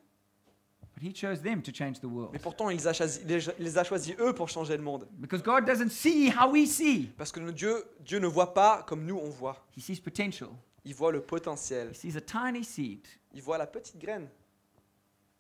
But 1.00 1.08
he 1.08 1.14
chose 1.14 1.42
them 1.42 1.62
to 1.62 1.72
change 1.72 2.00
the 2.02 2.06
world. 2.06 2.32
Mais 2.34 2.40
pourtant, 2.40 2.70
il 2.70 2.76
les 2.78 2.88
a 2.88 2.92
choisis, 2.94 3.22
il 3.24 3.54
les- 3.64 3.78
a 3.78 3.84
choisis 3.86 4.16
eux 4.20 4.34
pour 4.34 4.50
changer 4.50 4.76
le 4.76 4.84
monde. 4.84 5.08
Because 5.18 5.42
God 5.42 5.66
doesn't 5.66 5.92
see 5.92 6.30
how 6.30 6.50
we 6.52 6.68
see. 6.70 7.10
Parce 7.18 7.32
que 7.32 7.40
Dieu, 7.52 7.86
Dieu 8.02 8.20
ne 8.20 8.28
voit 8.28 8.54
pas 8.54 8.84
comme 8.84 9.06
nous 9.06 9.18
on 9.18 9.30
voit. 9.30 9.66
He 9.78 9.82
sees 9.82 10.02
potential. 10.02 10.50
Il 10.84 10.94
voit 10.96 11.12
le 11.14 11.22
potentiel. 11.22 11.92
He 11.92 11.96
sees 11.96 12.18
a 12.18 12.22
tiny 12.22 12.64
seed 12.66 13.08
Il 13.34 13.42
voit 13.42 13.58
la 13.58 13.68
petite 13.68 13.98
graine. 13.98 14.28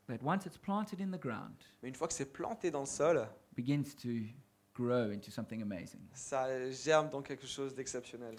that 0.07 0.19
once 0.23 0.45
it's 0.45 0.57
planted 0.57 0.99
in 1.01 1.11
the 1.11 1.19
ground 1.19 1.53
Mais 1.83 1.89
une 1.89 1.95
fois 1.95 2.07
que 2.07 2.13
c'est 2.13 2.31
planté 2.31 2.71
dans 2.71 2.79
le 2.81 2.85
sol, 2.87 3.27
begins 3.55 3.83
to 4.01 4.09
grow 4.73 5.11
into 5.11 5.29
something 5.29 5.61
amazing. 5.61 5.99
ça 6.13 6.47
germe 6.71 7.09
dans 7.09 7.21
quelque 7.21 7.45
chose 7.45 7.75
d'exceptionnel. 7.75 8.35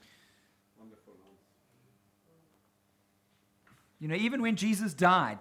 You 4.01 4.09
know, 4.09 4.15
even 4.17 4.41
when 4.41 4.57
Jesus 4.57 4.95
died, 4.95 5.39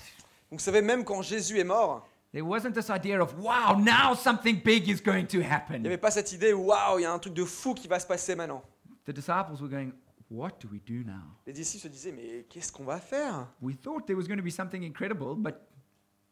Donc, 0.51 0.59
vous 0.59 0.65
savez, 0.65 0.81
même 0.81 1.03
quand 1.03 1.21
Jésus 1.21 1.59
est 1.59 1.63
mort, 1.63 2.07
there 2.31 2.43
wasn't 2.45 2.73
this 2.73 2.89
idea 2.89 3.21
of, 3.21 3.33
wow, 3.39 3.75
now 3.77 4.15
something 4.15 4.62
big 4.63 4.88
is 4.88 5.01
going 5.01 5.25
to 5.25 5.38
il 5.38 5.45
n'y 5.45 5.45
happen. 5.51 5.85
avait 5.85 5.97
pas 5.97 6.12
cette 6.12 6.31
idée, 6.31 6.53
waouh, 6.53 6.99
il 6.99 7.03
y 7.03 7.05
a 7.05 7.13
un 7.13 7.19
truc 7.19 7.33
de 7.33 7.45
fou 7.45 7.73
qui 7.73 7.88
va 7.88 7.99
se 7.99 8.07
passer 8.07 8.35
maintenant. 8.35 8.63
The 9.05 9.12
disciples 9.12 9.59
were 9.62 9.69
going, 9.69 9.91
what 10.29 10.51
do 10.59 10.67
we 10.71 10.79
do 10.85 11.03
now? 11.07 11.21
Les 11.47 11.53
disciples 11.53 11.83
se 11.83 11.88
disaient, 11.88 12.12
mais 12.12 12.45
qu'est-ce 12.49 12.71
qu'on 12.71 12.83
va 12.83 12.99
faire? 12.99 13.47
We 13.62 13.75
thought 13.75 14.05
there 14.05 14.15
was 14.17 14.27
going 14.27 14.38
to 14.38 14.43
be 14.43 14.51
something 14.51 14.83
incredible, 14.83 15.35
but, 15.35 15.55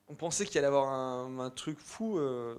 On 0.10 0.16
pensait 0.16 0.46
qu'il 0.46 0.58
allait 0.60 0.68
y 0.68 0.70
avoir 0.70 0.88
un, 0.90 1.38
un 1.40 1.50
truc 1.50 1.78
fou, 1.80 2.18
euh, 2.18 2.56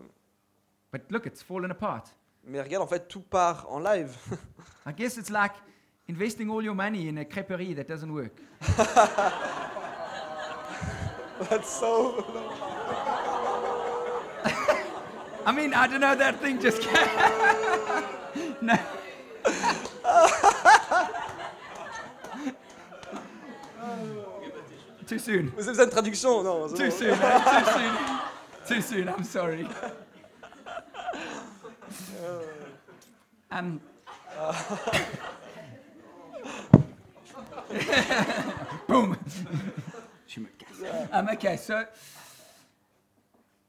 but 0.93 1.03
look, 1.11 1.25
it's 1.27 1.43
fallen 1.43 1.71
apart. 1.71 2.05
mais 2.45 2.61
regarde, 2.61 2.83
en 2.85 2.87
fait, 2.87 3.09
tout 3.09 3.21
part 3.23 3.67
en 3.71 3.79
live. 3.81 4.15
I 4.87 4.93
guess 4.93 5.17
it's 5.17 5.31
like 5.31 5.53
investing 6.09 6.51
all 6.51 6.63
your 6.63 6.75
money 6.75 7.09
in 7.09 7.17
a 7.19 7.25
creperie 7.25 7.75
that 7.75 7.85
doesn't 7.85 8.11
work. 8.13 8.33
That's 11.41 11.71
so- 11.71 12.25
I 15.47 15.53
mean, 15.53 15.73
I 15.73 15.87
don't 15.87 16.01
know, 16.01 16.15
that 16.15 16.41
thing 16.41 16.61
just 16.61 16.83
no. 18.61 18.77
Too 25.07 25.19
soon. 25.19 25.51
Vous 25.57 25.63
avez 25.69 25.73
besoin 25.73 25.87
de 25.87 25.91
traduction 25.91 26.43
Non, 26.43 26.69
Too 26.69 26.91
soon. 26.91 27.17
Too 27.17 27.65
soon. 27.73 27.97
Too 28.67 28.81
soon. 28.83 29.09
I'm 29.09 29.25
sorry. 29.25 29.67
Um. 33.51 33.81
Boom. 38.87 39.17
um, 41.13 41.29
okay, 41.29 41.57
so 41.57 41.85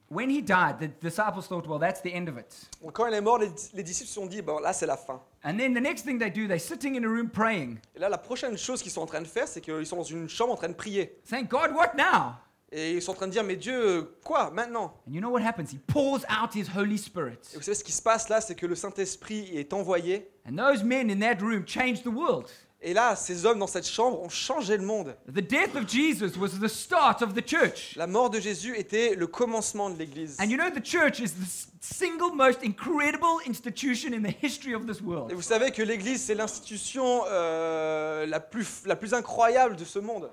when 0.09 0.29
he 0.29 0.41
died, 0.41 0.79
the 0.79 0.87
disciples 0.87 1.47
thought, 1.47 1.67
well, 1.67 1.79
that's 1.79 2.01
the 2.01 2.13
end 2.13 2.27
of 2.29 2.37
it. 2.37 2.53
Quand 2.93 3.07
il 3.07 3.13
est 3.13 3.21
mort, 3.21 3.39
les, 3.39 3.49
les 3.73 3.83
disciples 3.83 4.07
se 4.09 4.15
sont 4.15 4.25
dit, 4.25 4.41
bon, 4.41 4.59
là, 4.59 4.73
c'est 4.73 4.87
la 4.87 4.97
fin. 4.97 5.21
And 5.43 5.57
then 5.57 5.73
the 5.73 5.81
next 5.81 6.03
thing 6.03 6.17
they 6.19 6.29
do, 6.29 6.47
they're 6.47 6.59
sitting 6.59 6.95
in 6.95 7.03
a 7.03 7.07
room 7.07 7.29
praying, 7.29 7.77
Et 7.95 7.99
là, 7.99 8.09
la 8.09 8.17
prochaine 8.17 8.57
chose 8.57 8.81
qu'ils 8.81 8.91
sont 8.91 9.01
en 9.01 9.05
train 9.05 9.21
de 9.21 9.27
faire, 9.27 9.47
c'est 9.47 9.61
qu'ils 9.61 9.85
sont 9.85 9.97
dans 9.97 10.03
une 10.03 10.27
chambre 10.27 10.53
en 10.53 10.57
train 10.57 10.69
de 10.69 10.73
prier. 10.73 11.17
saying, 11.25 11.47
God, 11.47 11.71
what 11.73 11.93
now? 11.95 12.33
Et 12.71 12.93
ils 12.93 13.01
sont 13.01 13.11
en 13.13 13.15
train 13.15 13.27
de 13.27 13.31
dire, 13.31 13.43
mais 13.43 13.55
Dieu, 13.55 13.73
euh, 13.73 14.17
quoi 14.23 14.51
maintenant? 14.51 14.93
And 15.07 15.13
you 15.13 15.19
know 15.21 15.29
what 15.31 15.41
happens? 15.41 15.71
He 15.71 15.79
pours 15.87 16.23
out 16.29 16.53
his 16.53 16.67
Holy 16.75 16.95
Et 16.95 16.97
Spirit. 16.97 17.37
vous 17.55 17.61
savez 17.63 17.73
ce 17.75 17.83
qui 17.83 17.91
se 17.91 18.01
passe 18.01 18.29
là, 18.29 18.41
c'est 18.41 18.53
que 18.55 18.67
le 18.67 18.75
Saint-Esprit 18.75 19.57
est 19.57 19.73
envoyé. 19.73 20.29
And 20.47 20.55
those 20.55 20.83
men 20.83 21.09
in 21.09 21.19
that 21.19 21.41
room 21.41 21.65
changed 21.65 22.03
the 22.03 22.13
world. 22.13 22.47
Et 22.81 22.93
là, 22.93 23.15
ces 23.17 23.45
hommes 23.45 23.59
dans 23.59 23.67
cette 23.67 23.87
chambre 23.87 24.21
ont 24.21 24.29
changé 24.29 24.77
le 24.77 24.83
monde. 24.85 25.13
The 25.27 25.41
death 25.41 25.75
of 25.75 25.85
Jesus 25.85 26.37
was 26.37 26.59
the 26.61 26.69
start 26.69 27.21
of 27.21 27.33
the 27.33 27.45
church. 27.45 27.93
La 27.97 28.07
mort 28.07 28.29
de 28.29 28.39
Jésus 28.39 28.77
était 28.77 29.15
le 29.15 29.27
commencement 29.27 29.89
de 29.89 29.97
l'Église. 29.97 30.37
And 30.39 30.45
you 30.45 30.55
know, 30.57 30.69
the 30.69 30.81
church 30.81 31.19
is 31.19 31.31
the 31.33 31.67
single 31.81 32.31
most 32.33 32.63
incredible 32.63 33.39
institution 33.45 34.13
in 34.13 34.21
the 34.23 34.33
history 34.41 34.73
of 34.73 34.85
this 34.87 34.99
Et 35.01 35.03
world. 35.03 35.33
vous 35.33 35.41
savez 35.41 35.71
que 35.71 35.81
l'Église, 35.83 36.23
c'est 36.23 36.35
l'institution 36.35 37.23
euh, 37.27 38.25
la, 38.25 38.39
plus, 38.39 38.85
la 38.85 38.95
plus 38.95 39.13
incroyable 39.13 39.75
de 39.75 39.83
ce 39.83 39.99
monde. 39.99 40.31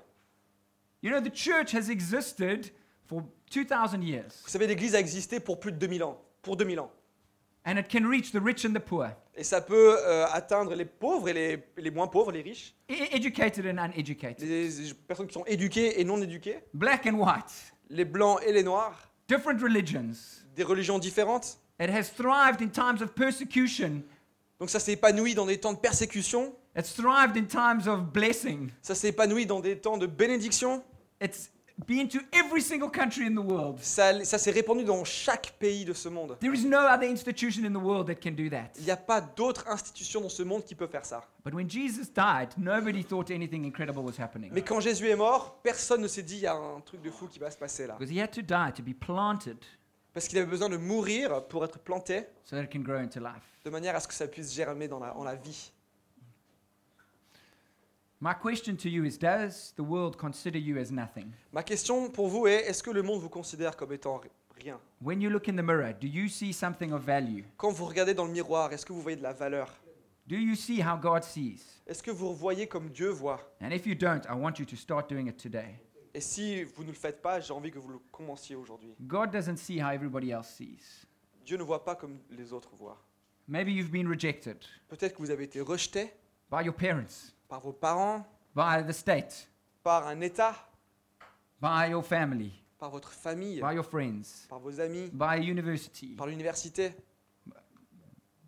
You 1.03 1.11
know, 1.11 1.19
the 1.19 1.33
church 1.35 1.73
has 1.75 1.89
existed 1.89 2.71
for 3.07 3.23
2,000 3.51 4.01
years, 4.03 4.41
Vous 4.45 4.49
savez, 4.51 4.67
l'Église 4.67 4.95
a 4.95 4.99
existé 4.99 5.41
pour 5.41 5.59
plus 5.59 5.73
de 5.73 5.77
2000 5.77 6.01
ans. 6.03 6.17
Pour 6.41 6.55
2000 6.55 6.79
ans. 6.79 6.91
and 7.65 7.77
it 7.77 7.89
can 7.89 8.05
reach 8.07 8.31
the 8.31 8.39
rich 8.39 8.63
and 8.65 8.73
the 8.73 8.79
poor, 8.79 9.11
Et 9.39 9.43
ça 9.43 9.61
peut 9.61 9.95
euh, 9.99 10.25
atteindre 10.31 10.73
les 10.73 10.85
pauvres 10.85 11.29
et 11.29 11.33
les, 11.33 11.63
les 11.77 11.91
moins 11.91 12.07
pauvres, 12.07 12.31
les 12.31 12.41
riches, 12.41 12.73
e- 12.89 13.15
educated 13.15 13.65
and 13.67 13.77
uneducated, 13.93 14.39
les, 14.47 14.67
les 14.67 14.93
personnes 15.07 15.27
qui 15.27 15.33
sont 15.33 15.45
éduquées 15.45 16.01
et 16.01 16.03
non 16.03 16.19
éduquées, 16.21 16.57
black 16.73 17.05
and 17.05 17.13
white, 17.19 17.73
les 17.89 18.03
blancs 18.05 18.39
et 18.45 18.51
les 18.51 18.63
noirs, 18.63 18.97
different 19.27 19.61
religions. 19.61 20.11
des 20.55 20.63
religions 20.63 20.97
différentes. 20.97 21.59
It 21.79 21.91
has 21.91 22.05
thrived 22.15 22.61
in 22.63 22.69
times 22.69 23.03
of 23.03 23.13
persecution. 23.13 24.01
Donc 24.59 24.71
ça 24.71 24.79
s'est 24.79 24.93
épanoui 24.93 25.35
dans 25.35 25.45
des 25.45 25.59
temps 25.59 25.73
de 25.73 25.77
persécution, 25.79 26.55
It's 26.75 26.93
thrived 26.95 27.37
in 27.37 27.45
times 27.45 27.87
of 27.87 28.11
blessing. 28.11 28.69
ça 28.81 28.95
s'est 28.95 29.09
épanoui 29.09 29.45
dans 29.45 29.59
des 29.59 29.77
temps 29.77 29.99
de 29.99 30.07
bénédiction, 30.07 30.83
It's 31.21 31.51
been 31.85 32.07
to 32.09 32.19
every 32.31 32.61
single 32.61 32.89
country 32.89 33.25
in 33.27 33.35
the 33.35 33.43
world. 33.45 33.77
ça, 33.81 34.23
ça 34.25 34.37
s'est 34.37 34.51
répandu 34.51 34.83
dans 34.83 35.03
chaque 35.03 35.53
pays 35.59 35.85
de 35.85 35.93
ce 35.93 36.09
monde. 36.09 36.35
There 36.39 36.53
is 36.53 36.65
no 36.65 36.79
other 36.79 37.07
institution 37.07 37.63
in 37.65 37.71
the 37.71 37.83
world 37.83 38.07
that 38.07 38.15
can 38.15 38.31
do 38.31 38.49
that. 38.49 38.71
Il 38.77 38.85
n'y 38.85 38.91
a 38.91 38.97
pas 38.97 39.21
d'autre 39.21 39.67
institution 39.67 40.21
dans 40.21 40.29
ce 40.29 40.43
monde 40.43 40.63
qui 40.63 40.73
peut 40.75 40.87
faire 40.87 41.05
ça. 41.05 41.23
But 41.45 41.53
when 41.53 41.69
Jesus 41.69 42.07
died, 42.13 42.49
nobody 42.57 43.03
thought 43.03 43.29
anything 43.31 43.65
incredible 43.65 43.99
was 44.03 44.19
happening. 44.19 44.49
Mais 44.53 44.61
quand 44.63 44.79
Jésus 44.79 45.07
est 45.07 45.15
mort, 45.15 45.59
personne 45.61 46.01
ne 46.01 46.07
s'est 46.07 46.23
dit 46.23 46.35
il 46.37 46.41
y 46.41 46.47
a 46.47 46.55
un 46.55 46.81
truc 46.81 47.01
de 47.01 47.11
fou 47.11 47.27
qui 47.27 47.39
va 47.39 47.51
se 47.51 47.57
passer 47.57 47.85
là. 47.87 47.95
Because 47.99 48.11
he 48.11 48.19
had 48.19 48.31
to 48.31 48.41
die 48.41 48.73
to 48.75 48.83
be 48.83 48.93
planted 48.97 49.57
Parce 50.13 50.27
qu'il 50.27 50.39
avait 50.39 50.49
besoin 50.49 50.69
de 50.69 50.77
mourir 50.77 51.45
pour 51.47 51.63
être 51.63 51.77
planté 51.77 52.25
so 52.43 52.55
that 52.55 52.63
it 52.63 52.71
can 52.73 52.79
grow 52.79 52.97
into 52.97 53.19
life. 53.19 53.43
de 53.63 53.69
manière 53.69 53.95
à 53.95 53.99
ce 53.99 54.07
que 54.07 54.13
ça 54.15 54.27
puisse 54.27 54.51
germer 54.53 54.87
dans 54.87 54.97
la, 54.99 55.15
en 55.15 55.23
la 55.23 55.35
vie. 55.35 55.71
My 58.19 58.33
question 58.33 58.75
to 58.77 58.89
you 58.89 59.05
is 59.05 59.17
Does 59.19 59.73
the 59.75 59.83
world 59.83 60.17
consider 60.17 60.57
you 60.57 60.77
as 60.79 60.91
nothing? 60.91 61.31
Ma 61.53 61.61
question 61.63 62.09
pour 62.09 62.27
vous 62.29 62.47
est 62.47 62.67
est-ce 62.67 62.81
que 62.81 62.89
le 62.89 63.03
monde 63.03 63.21
vous 63.21 63.29
considère 63.29 63.75
comme 63.77 63.93
étant 63.93 64.17
ri- 64.17 64.29
rien 64.59 64.79
When 65.01 65.21
you 65.21 65.29
look 65.29 65.47
in 65.47 65.55
the 65.55 65.61
mirror, 65.63 65.93
do 65.93 66.07
you 66.07 66.27
see 66.27 66.51
something 66.51 66.91
of 66.91 67.03
value? 67.03 67.43
Quand 67.57 67.71
vous 67.71 67.85
regardez 67.85 68.15
dans 68.15 68.25
le 68.25 68.31
miroir, 68.31 68.73
est-ce 68.73 68.85
que 68.85 68.91
vous 68.93 69.01
voyez 69.01 69.17
de 69.17 69.23
la 69.23 69.33
valeur 69.33 69.71
Do 70.25 70.35
you 70.35 70.55
see 70.55 70.81
how 70.81 70.97
God 70.97 71.23
sees? 71.23 71.81
Est-ce 71.85 72.01
que 72.01 72.09
vous 72.11 72.33
voyez 72.33 72.65
comme 72.67 72.89
Dieu 72.89 73.09
voit 73.09 73.39
And 73.61 73.69
if 73.71 73.85
you 73.85 73.93
don't, 73.93 74.25
I 74.27 74.33
want 74.33 74.55
you 74.57 74.65
to 74.65 74.75
start 74.75 75.07
doing 75.09 75.27
it 75.27 75.37
today. 75.37 75.75
Et 76.13 76.19
si 76.19 76.63
vous 76.63 76.83
ne 76.83 76.89
le 76.89 76.95
faites 76.95 77.21
pas, 77.21 77.39
j'ai 77.39 77.53
envie 77.53 77.69
que 77.69 77.77
vous 77.77 77.89
le 77.89 77.99
commenciez 78.11 78.55
aujourd'hui. 78.55 78.95
God 79.01 79.29
doesn't 79.31 79.57
see 79.57 79.79
how 79.79 79.91
everybody 79.91 80.31
else 80.31 80.47
sees. 80.49 81.05
Dieu 81.45 81.55
ne 81.55 81.63
voit 81.63 81.85
pas 81.85 81.95
comme 81.95 82.17
les 82.31 82.51
autres 82.51 82.71
voient. 82.75 82.97
Maybe 83.47 83.69
you've 83.69 83.91
been 83.91 84.07
rejected 84.09 84.57
Peut-être 84.89 85.13
que 85.13 85.19
vous 85.21 85.29
avez 85.29 85.43
été 85.43 85.61
rejeté 85.61 86.11
by 86.51 86.63
your 86.65 86.73
parents, 86.73 87.31
par 87.47 87.61
vos 87.61 87.73
parents, 87.73 88.25
by 88.55 88.83
the 88.85 88.93
state, 88.93 89.47
par 89.83 90.07
un 90.07 90.21
État, 90.21 90.55
by 91.61 91.89
your 91.89 92.03
family, 92.03 92.51
par 92.77 92.89
votre 92.89 93.11
famille, 93.11 93.61
by 93.61 93.73
your 93.73 93.85
friends, 93.85 94.45
par 94.49 94.59
vos 94.59 94.79
amis, 94.79 95.09
by 95.11 95.37
university. 95.39 96.15
par 96.15 96.27
l'université. 96.27 96.93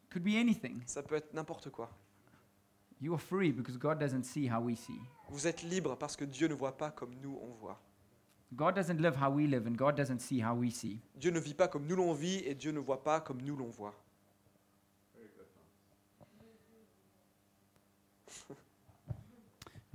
Could 0.10 0.24
be 0.24 0.38
anything. 0.38 0.82
Ça 0.88 1.04
peut 1.04 1.16
être 1.16 1.34
n'importe 1.34 1.70
quoi. 1.70 1.89
You 3.00 3.14
are 3.14 3.22
free 3.22 3.52
because 3.52 3.78
God 3.78 4.00
doesn't 4.00 4.24
see 4.24 4.50
how 4.50 4.60
we 4.60 4.76
see. 4.76 5.00
Vous 5.30 5.47
êtes 5.47 5.62
libre 5.64 5.95
parce 5.95 6.16
que 6.16 6.26
Dieu 6.26 6.47
ne 6.47 6.56
voit 6.56 6.76
pas 6.76 6.91
comme 6.91 7.14
nous 7.22 7.39
on 7.41 7.54
voit. 7.54 7.80
God 8.52 8.74
doesn't 8.74 9.00
live 9.00 9.16
how 9.16 9.30
we 9.30 9.45
live, 9.47 9.68
and 9.68 9.76
God 9.76 9.95
doesn't 9.95 10.20
see 10.20 10.41
how 10.41 10.56
we 10.56 10.72
see. 10.72 11.00
Dieu 11.16 11.30
ne 11.30 11.39
vit 11.39 11.54
pas 11.54 11.68
comme 11.68 11.86
nous 11.86 11.95
l'on 11.95 12.14
vit 12.14 12.41
et 12.45 12.56
Dieu 12.56 12.72
ne 12.72 12.80
voit 12.80 13.04
pas 13.04 13.22
comme 13.22 13.41
nous 13.43 13.56
l'on 13.56 13.70
voit. 13.70 13.93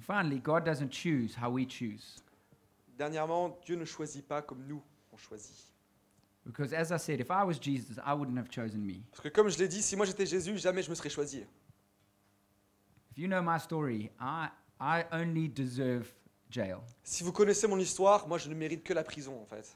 Finally, 0.06 0.38
God 0.38 0.64
doesn't 0.64 0.90
choose 0.90 1.34
how 1.34 1.50
we 1.50 1.66
choose. 1.66 2.22
Dernièrement, 2.98 3.58
Dieu 3.64 3.76
ne 3.76 3.84
choisit 3.84 4.22
pas 4.22 4.42
comme 4.42 4.64
nous 4.66 4.82
on 5.12 5.16
choisit. 5.16 5.72
Because 6.44 6.74
as 6.74 6.92
I 6.92 6.98
said, 6.98 7.20
if 7.20 7.30
I 7.30 7.42
was 7.42 7.58
Jesus, 7.58 7.98
I 8.04 8.12
wouldn't 8.12 8.36
have 8.36 8.50
chosen 8.50 8.84
me. 8.84 9.02
Parce 9.10 9.22
que 9.22 9.28
comme 9.30 9.48
je 9.48 9.58
l'ai 9.58 9.68
dit, 9.68 9.82
si 9.82 9.96
moi 9.96 10.04
j'étais 10.04 10.26
Jésus, 10.26 10.58
jamais 10.58 10.82
je 10.82 10.90
me 10.90 10.94
serais 10.94 11.08
choisi. 11.08 11.38
If 13.10 13.18
you 13.18 13.28
know 13.28 13.40
my 13.40 13.58
story, 13.58 14.10
I, 14.20 14.50
I 14.78 15.04
only 15.10 15.48
deserve 15.48 16.12
jail. 16.50 16.82
Si 17.02 17.24
vous 17.24 17.32
connaissez 17.32 17.66
mon 17.66 17.78
histoire, 17.78 18.28
moi 18.28 18.36
je 18.36 18.50
ne 18.50 18.54
mérite 18.54 18.84
que 18.84 18.92
la 18.92 19.04
prison 19.04 19.40
en 19.40 19.46
fait. 19.46 19.74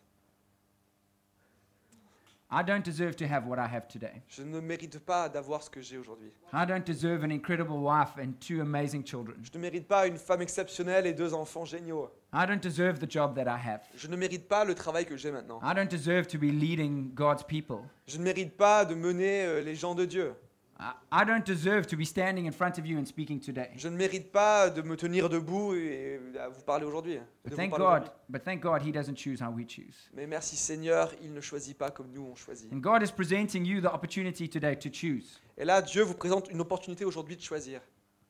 I 2.50 2.62
don't 2.62 2.82
deserve 2.82 3.14
to 3.16 3.26
have 3.26 3.46
what 3.46 3.58
I 3.58 3.66
have 3.66 3.88
today. 3.88 4.22
Je 4.26 4.42
ne 4.42 4.58
mérite 4.60 4.98
pas 5.00 5.28
d'avoir 5.28 5.62
ce 5.62 5.68
que 5.68 5.82
j'ai 5.82 5.98
aujourd'hui. 5.98 6.32
I 6.54 6.64
don't 6.64 6.82
deserve 6.82 7.22
an 7.22 7.30
incredible 7.30 7.76
wife 7.76 8.16
and 8.16 8.32
two 8.40 8.62
amazing 8.62 9.04
children. 9.04 9.36
Je 9.42 9.50
ne 9.52 9.60
mérite 9.60 9.86
pas 9.86 10.06
une 10.06 10.16
femme 10.16 10.40
exceptionnelle 10.40 11.06
et 11.06 11.12
deux 11.12 11.34
enfants 11.34 11.66
géniaux. 11.66 12.10
I 12.32 12.46
don't 12.46 12.62
deserve 12.62 13.00
the 13.00 13.10
job 13.10 13.34
that 13.34 13.42
I 13.46 13.58
have. 13.58 13.82
Je 13.94 14.08
ne 14.08 14.16
mérite 14.16 14.48
pas 14.48 14.64
le 14.64 14.74
travail 14.74 15.04
que 15.04 15.14
j'ai 15.14 15.30
maintenant. 15.30 15.60
I 15.62 15.74
don't 15.74 15.90
deserve 15.90 16.26
to 16.28 16.38
be 16.38 16.50
leading 16.50 17.12
God's 17.14 17.42
people. 17.42 17.80
Je 18.06 18.16
ne 18.16 18.24
mérite 18.24 18.56
pas 18.56 18.86
de 18.86 18.94
mener 18.94 19.44
euh, 19.44 19.60
les 19.60 19.74
gens 19.74 19.94
de 19.94 20.06
Dieu. 20.06 20.32
I, 20.80 21.24
don't 21.24 21.44
deserve 21.44 21.88
to 21.88 21.96
be 21.96 22.04
standing 22.04 22.46
in 22.46 22.52
front 22.52 22.78
of 22.78 22.86
you 22.86 22.98
and 22.98 23.04
speaking 23.04 23.40
today. 23.40 23.70
Je 23.74 23.88
ne 23.88 23.96
mérite 23.96 24.30
pas 24.30 24.70
de 24.70 24.80
me 24.82 24.96
tenir 24.96 25.28
debout 25.28 25.74
et 25.74 26.20
à 26.38 26.48
vous 26.48 26.62
parler 26.62 26.84
aujourd'hui. 26.86 27.14
de 27.14 27.20
But 27.42 27.50
vous 27.50 27.56
thank 27.56 27.70
parler 27.70 27.84
God, 27.84 27.92
aujourd'hui. 28.02 28.12
but 28.28 28.44
thank 28.44 28.60
God 28.62 28.82
he 28.82 28.92
doesn't 28.92 29.16
choose 29.16 29.40
how 29.42 29.50
we 29.50 29.66
choose. 29.68 30.08
Mais 30.14 30.28
merci 30.28 30.56
Seigneur, 30.56 31.12
il 31.20 31.32
ne 31.32 31.40
choisit 31.40 31.76
pas 31.76 31.90
comme 31.90 32.12
nous 32.12 32.22
on 32.22 32.36
choisit. 32.36 32.72
And 32.72 32.76
God 32.78 33.02
is 33.02 33.10
presenting 33.10 33.64
you 33.64 33.80
the 33.80 33.92
opportunity 33.92 34.48
today 34.48 34.76
to 34.76 34.88
choose. 34.92 35.40
Et 35.56 35.64
là, 35.64 35.82
Dieu 35.82 36.02
vous 36.02 36.14
présente 36.14 36.48
une 36.50 36.60
opportunité 36.60 37.04
aujourd'hui 37.04 37.34
de 37.36 37.42
choisir. 37.42 37.80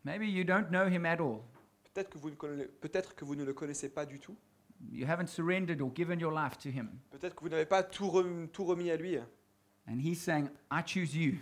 Maybe 0.05 0.23
you 0.23 0.43
don't 0.45 0.69
know 0.71 0.87
him 0.89 1.05
at 1.05 1.21
all. 1.21 1.41
Peut-être 1.93 2.09
que, 2.09 2.17
vous 2.17 2.31
ne 2.31 2.65
peut-être 2.65 3.15
que 3.15 3.27
vous 3.27 3.35
ne 3.35 3.45
le 3.45 3.53
connaissez 3.53 3.91
pas 3.91 4.07
du 4.07 4.19
tout. 4.19 4.37
You 4.91 5.07
haven't 5.07 5.27
surrendered 5.27 5.83
or 5.83 5.91
given 5.95 6.19
your 6.19 6.33
life 6.33 6.57
to 6.59 6.71
him. 6.71 6.89
Peut-être 7.11 7.35
que 7.35 7.41
vous 7.43 7.51
n'avez 7.51 7.67
pas 7.67 7.83
tout, 7.83 8.09
rem- 8.09 8.49
tout 8.49 8.65
remis 8.65 8.91
à 8.91 8.97
lui. 8.97 9.19
And 9.87 9.99
he's 9.99 10.19
saying, 10.23 10.49
I 10.71 10.81
choose 10.87 11.15
you. 11.15 11.35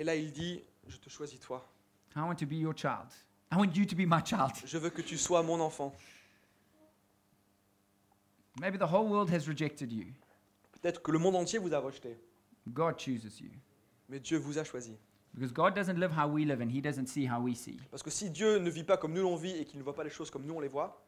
Et 0.00 0.04
là, 0.04 0.16
il 0.16 0.32
dit, 0.32 0.64
je 0.88 0.96
te 0.96 1.10
choisis 1.10 1.38
toi. 1.38 1.70
I 2.16 2.20
want 2.20 2.36
to 2.36 2.46
be 2.46 2.54
your 2.54 2.72
child. 2.74 3.12
I 3.52 3.56
want 3.56 3.72
you 3.74 3.84
to 3.84 3.94
be 3.94 4.06
my 4.06 4.24
child. 4.24 4.52
Je 4.64 4.78
veux 4.78 4.88
que 4.88 5.02
tu 5.02 5.18
sois 5.18 5.42
mon 5.42 5.60
enfant. 5.60 5.94
Maybe 8.58 8.78
the 8.78 8.90
whole 8.90 9.10
world 9.10 9.28
has 9.28 9.46
rejected 9.46 9.92
you. 9.92 10.06
Peut-être 10.72 11.02
que 11.02 11.12
le 11.12 11.18
monde 11.18 11.36
entier 11.36 11.58
vous 11.58 11.74
a 11.74 11.78
rejeté. 11.78 12.18
God 12.66 12.98
chooses 12.98 13.40
you. 13.40 13.50
Mais 14.08 14.18
Dieu 14.20 14.38
vous 14.38 14.56
a 14.56 14.64
choisi. 14.64 14.96
Because 15.34 15.52
God 15.52 15.74
doesn't 15.74 15.98
live 15.98 16.12
how 16.16 16.26
we 16.26 16.46
live 16.46 16.62
and 16.62 16.70
he 16.70 16.80
doesn't 16.80 17.06
see 17.06 17.26
how 17.26 17.38
we 17.38 17.54
see. 17.54 17.78
Parce 17.90 18.02
que 18.02 18.10
si 18.10 18.30
Dieu 18.30 18.58
ne 18.58 18.70
vit 18.70 18.84
pas 18.84 18.96
comme 18.96 19.12
nous 19.12 19.22
l'on 19.22 19.36
vit 19.36 19.52
et 19.52 19.66
qu'il 19.66 19.78
ne 19.80 19.84
voit 19.84 19.94
pas 19.94 20.02
les 20.02 20.10
choses 20.10 20.30
comme 20.30 20.46
nous 20.46 20.54
on 20.54 20.60
les 20.60 20.68
voit, 20.68 21.06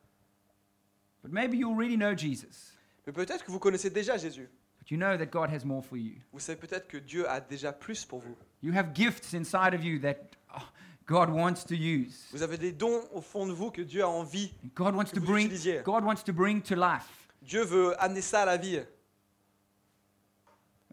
But 1.22 1.32
maybe 1.32 1.54
you 1.54 1.70
already 1.72 1.96
know 1.96 2.14
Jesus. 2.14 2.74
mais 3.06 3.12
peut-être 3.14 3.42
que 3.42 3.50
vous 3.50 3.58
connaissez 3.58 3.88
déjà 3.88 4.18
Jésus. 4.18 4.50
But 4.78 4.90
you 4.90 4.98
know 4.98 5.16
that 5.16 5.26
God 5.26 5.48
has 5.48 5.64
more 5.64 5.82
for 5.82 5.96
you. 5.96 6.20
Vous 6.30 6.40
savez 6.40 6.58
peut-être 6.58 6.86
que 6.88 6.98
Dieu 6.98 7.26
a 7.26 7.40
déjà 7.40 7.72
plus 7.72 8.04
pour 8.04 8.20
vous. 8.20 8.36
You 8.62 8.72
have 8.72 8.94
gifts 8.94 9.34
inside 9.34 9.74
of 9.74 9.82
you 9.84 9.98
that 10.00 10.36
oh, 10.56 10.62
God 11.06 11.30
wants 11.30 11.64
to 11.64 11.74
use. 11.74 12.28
Vous 12.32 12.42
avez 12.42 12.58
des 12.58 12.72
dons 12.72 13.02
au 13.12 13.20
fond 13.20 13.46
de 13.46 13.52
vous 13.52 13.70
que 13.70 13.82
Dieu 13.82 14.02
a 14.02 14.08
envie. 14.08 14.52
God 14.74 14.94
wants 14.94 15.10
Que 15.10 15.16
to 15.16 15.20
vous 15.20 15.32
bring 15.32 15.46
utilisiez. 15.46 15.82
God 15.84 16.04
wants 16.04 16.22
to 16.24 16.32
bring 16.32 16.62
to 16.62 16.76
life. 16.76 17.28
Dieu 17.42 17.64
veut 17.64 17.94
amener 18.00 18.20
ça 18.20 18.42
à 18.42 18.46
la 18.46 18.56
vie. 18.56 18.80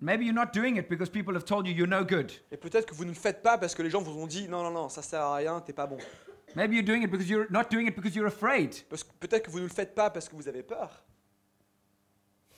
Maybe 0.01 0.23
you're 0.25 0.33
not 0.33 0.53
doing 0.53 0.77
it 0.77 0.89
because 0.89 1.09
people 1.09 1.35
have 1.35 1.45
told 1.45 1.67
you 1.67 1.73
you're 1.73 1.87
no 1.87 2.03
good. 2.03 2.31
Et 2.51 2.57
peut-être 2.57 2.85
que 2.87 2.95
vous 2.95 3.03
ne 3.03 3.09
le 3.09 3.15
faites 3.15 3.43
pas 3.43 3.57
parce 3.57 3.75
que 3.75 3.83
les 3.83 3.89
gens 3.89 4.01
vous 4.01 4.17
ont 4.17 4.27
dit 4.27 4.47
non, 4.47 4.63
non, 4.63 4.71
non, 4.71 4.89
ça 4.89 5.01
sert 5.01 5.21
à 5.21 5.35
rien, 5.35 5.59
t'es 5.61 5.73
pas 5.73 5.85
bon. 5.85 5.97
Maybe 6.55 6.73
you're 6.73 6.85
doing 6.85 7.03
it 7.03 7.11
because 7.11 7.29
you're 7.29 7.45
not 7.51 7.65
doing 7.69 7.85
it 7.85 7.95
because 7.95 8.15
you're 8.15 8.27
afraid. 8.27 8.75
Parce 8.89 9.03
peut-être 9.03 9.45
que 9.45 9.51
vous 9.51 9.59
ne 9.59 9.65
le 9.65 9.69
faites 9.69 9.93
pas 9.93 10.09
parce 10.09 10.27
que 10.27 10.35
vous 10.35 10.47
avez 10.47 10.63
peur. 10.63 11.03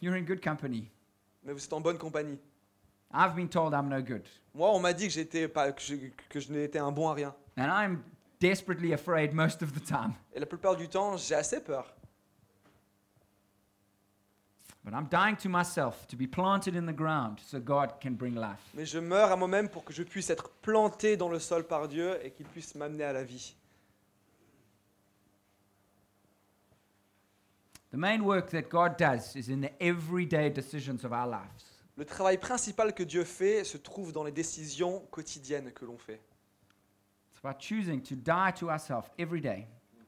You're 0.02 0.16
in 0.16 0.22
good 0.22 0.42
company. 0.42 0.90
Mais 1.44 1.52
vous 1.52 1.64
êtes 1.64 1.74
en 1.74 1.82
bonne 1.82 1.98
compagnie. 1.98 2.40
I've 3.14 3.36
been 3.36 3.50
told 3.50 3.74
I'm 3.74 3.90
no 3.90 4.02
good. 4.02 4.24
Moi, 4.54 4.70
on 4.70 4.80
m'a 4.80 4.94
dit 4.94 5.08
que 5.08 5.14
j'étais 5.14 5.48
pas, 5.48 5.72
que 5.72 5.82
je, 5.82 5.96
que 6.30 6.40
je 6.40 6.52
n'étais 6.52 6.80
un 6.80 6.92
bon 6.92 7.10
à 7.10 7.14
rien. 7.14 7.34
And 7.58 7.68
I'm 7.70 8.04
desperately 8.40 8.94
afraid 8.94 9.34
most 9.34 9.62
of 9.62 9.74
the 9.74 9.84
time. 9.84 10.14
Et 10.34 10.40
la 10.40 10.46
plupart 10.46 10.76
du 10.76 10.88
temps, 10.88 11.18
j'ai 11.18 11.36
assez 11.36 11.62
peur. 11.62 11.86
But 14.84 14.94
I'm 14.96 15.08
dying 15.08 15.36
to 15.44 15.50
myself 15.50 16.08
to 16.08 16.16
be 16.16 16.26
planted 16.26 16.76
in 16.76 16.88
the 16.88 16.94
ground 16.94 17.40
so 17.40 17.60
God 17.60 18.02
can 18.02 18.16
bring 18.16 18.34
life. 18.34 18.60
Mais 18.74 18.86
je 18.86 18.98
meurs 18.98 19.32
à 19.32 19.36
moi-même 19.36 19.70
pour 19.70 19.84
que 19.84 19.94
je 19.94 20.02
puisse 20.02 20.32
être 20.32 20.50
planté 20.62 21.18
dans 21.18 21.30
le 21.30 21.38
sol 21.38 21.66
par 21.66 21.88
Dieu 21.88 22.18
et 22.26 22.32
qu'il 22.32 22.48
puisse 22.48 22.74
m'amener 22.74 23.04
à 23.04 23.14
la 23.14 23.24
vie. 23.24 23.56
The 27.92 27.98
main 27.98 28.22
work 28.22 28.50
that 28.52 28.70
God 28.70 28.98
does 28.98 29.36
is 29.36 29.50
in 29.50 29.62
the 29.62 29.72
everyday 29.80 30.50
decisions 30.50 31.04
of 31.04 31.12
our 31.12 31.28
lives. 31.28 31.71
Le 32.02 32.06
travail 32.08 32.40
principal 32.40 32.96
que 32.96 33.04
Dieu 33.04 33.24
fait 33.24 33.64
se 33.64 33.78
trouve 33.78 34.12
dans 34.12 34.24
les 34.24 34.32
décisions 34.32 35.02
quotidiennes 35.12 35.72
que 35.72 35.86
l'on 35.86 36.00
fait. 36.00 36.20
It's 37.30 37.40
about 37.46 37.60
choosing 37.60 38.02
to 38.02 38.16
die 38.16 38.52
to 38.60 38.72
ourselves 38.72 39.06
every 39.20 39.40
day. 39.40 39.68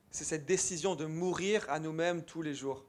C'est 0.09 0.23
cette 0.23 0.47
décision 0.47 0.95
de 0.95 1.05
mourir 1.05 1.63
à 1.69 1.79
nous-mêmes 1.79 2.23
tous 2.25 2.41
les 2.41 2.55
jours. 2.55 2.83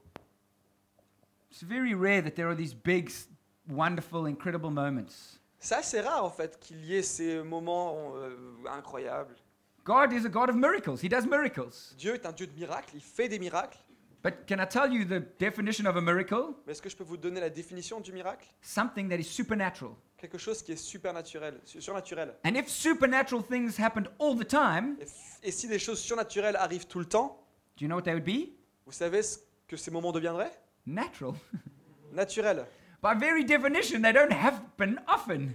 It's 1.51 1.61
very 1.61 1.93
rare 1.93 2.23
that 2.23 2.31
there 2.31 2.47
are 2.47 2.55
these 2.57 2.73
big, 2.73 3.09
s- 3.09 3.29
wonderful, 3.69 4.25
incredible 4.25 4.71
moments. 4.71 5.37
C'est 5.59 5.75
assez 5.75 6.01
rare 6.01 6.25
en 6.25 6.31
fait 6.31 6.59
qu'il 6.59 6.83
y 6.83 6.95
ait 6.95 7.03
ces 7.03 7.43
moments 7.43 8.13
euh, 8.15 8.35
incroyables. 8.71 9.35
God 9.83 10.13
is 10.13 10.25
a 10.25 10.29
God 10.29 10.49
of 10.49 10.55
miracles. 10.55 10.97
He 11.03 11.07
does 11.09 11.27
miracles. 11.27 11.93
Dieu 11.95 12.15
est 12.15 12.25
un 12.25 12.31
Dieu 12.31 12.47
de 12.47 12.53
miracles, 12.59 12.95
il 12.95 13.01
fait 13.03 13.29
des 13.29 13.37
miracles. 13.37 13.77
But 14.25 14.47
can 14.47 14.59
I 14.59 14.65
tell 14.65 14.91
you 14.91 15.05
the 15.05 15.19
definition 15.37 15.85
of 15.85 15.97
a 15.97 16.01
miracle? 16.01 16.55
Mais 16.65 16.71
est-ce 16.71 16.81
que 16.81 16.89
je 16.89 16.95
peux 16.95 17.03
vous 17.03 17.15
donner 17.15 17.39
la 17.39 17.51
définition 17.51 17.99
du 17.99 18.11
miracle? 18.11 18.47
Something 18.63 19.07
that 19.09 19.17
is 19.17 19.23
supernatural. 19.25 19.91
Quelque 20.17 20.39
chose 20.39 20.63
qui 20.63 20.71
est 20.71 20.77
supernaturel, 20.77 21.59
su- 21.63 21.79
surnaturel. 21.79 22.33
And 22.43 22.55
if 22.55 22.67
supernatural 22.67 23.43
things 23.43 23.77
happened 23.79 24.07
all 24.19 24.35
the 24.35 24.47
time, 24.47 24.97
Et, 24.99 25.03
f- 25.05 25.39
et 25.43 25.51
si 25.51 25.67
des 25.67 25.77
choses 25.77 25.99
surnaturelles 25.99 26.55
arrivent 26.55 26.87
tout 26.87 26.97
le 26.97 27.05
temps, 27.05 27.45
do 27.77 27.83
you 27.85 27.87
know 27.87 27.97
what 27.97 28.01
they 28.01 28.15
would 28.15 28.25
be? 28.25 28.55
vous 28.87 28.91
savez 28.93 29.21
ce 29.21 29.37
que 29.67 29.77
ces 29.77 29.91
moments 29.91 30.11
deviendraient? 30.11 30.51
Natural. 30.87 31.33
Naturels. 32.11 32.65
By 33.03 33.13
very 33.13 33.43
definition, 33.45 34.01
they 34.01 34.11
don't 34.11 34.31
happen 34.33 34.99
often. 35.07 35.53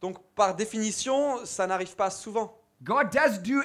Donc 0.00 0.18
par 0.36 0.54
définition, 0.54 1.44
ça 1.44 1.66
n'arrive 1.66 1.96
pas 1.96 2.10
souvent. 2.10 2.56
God 2.84 3.10
does 3.10 3.40
do 3.42 3.62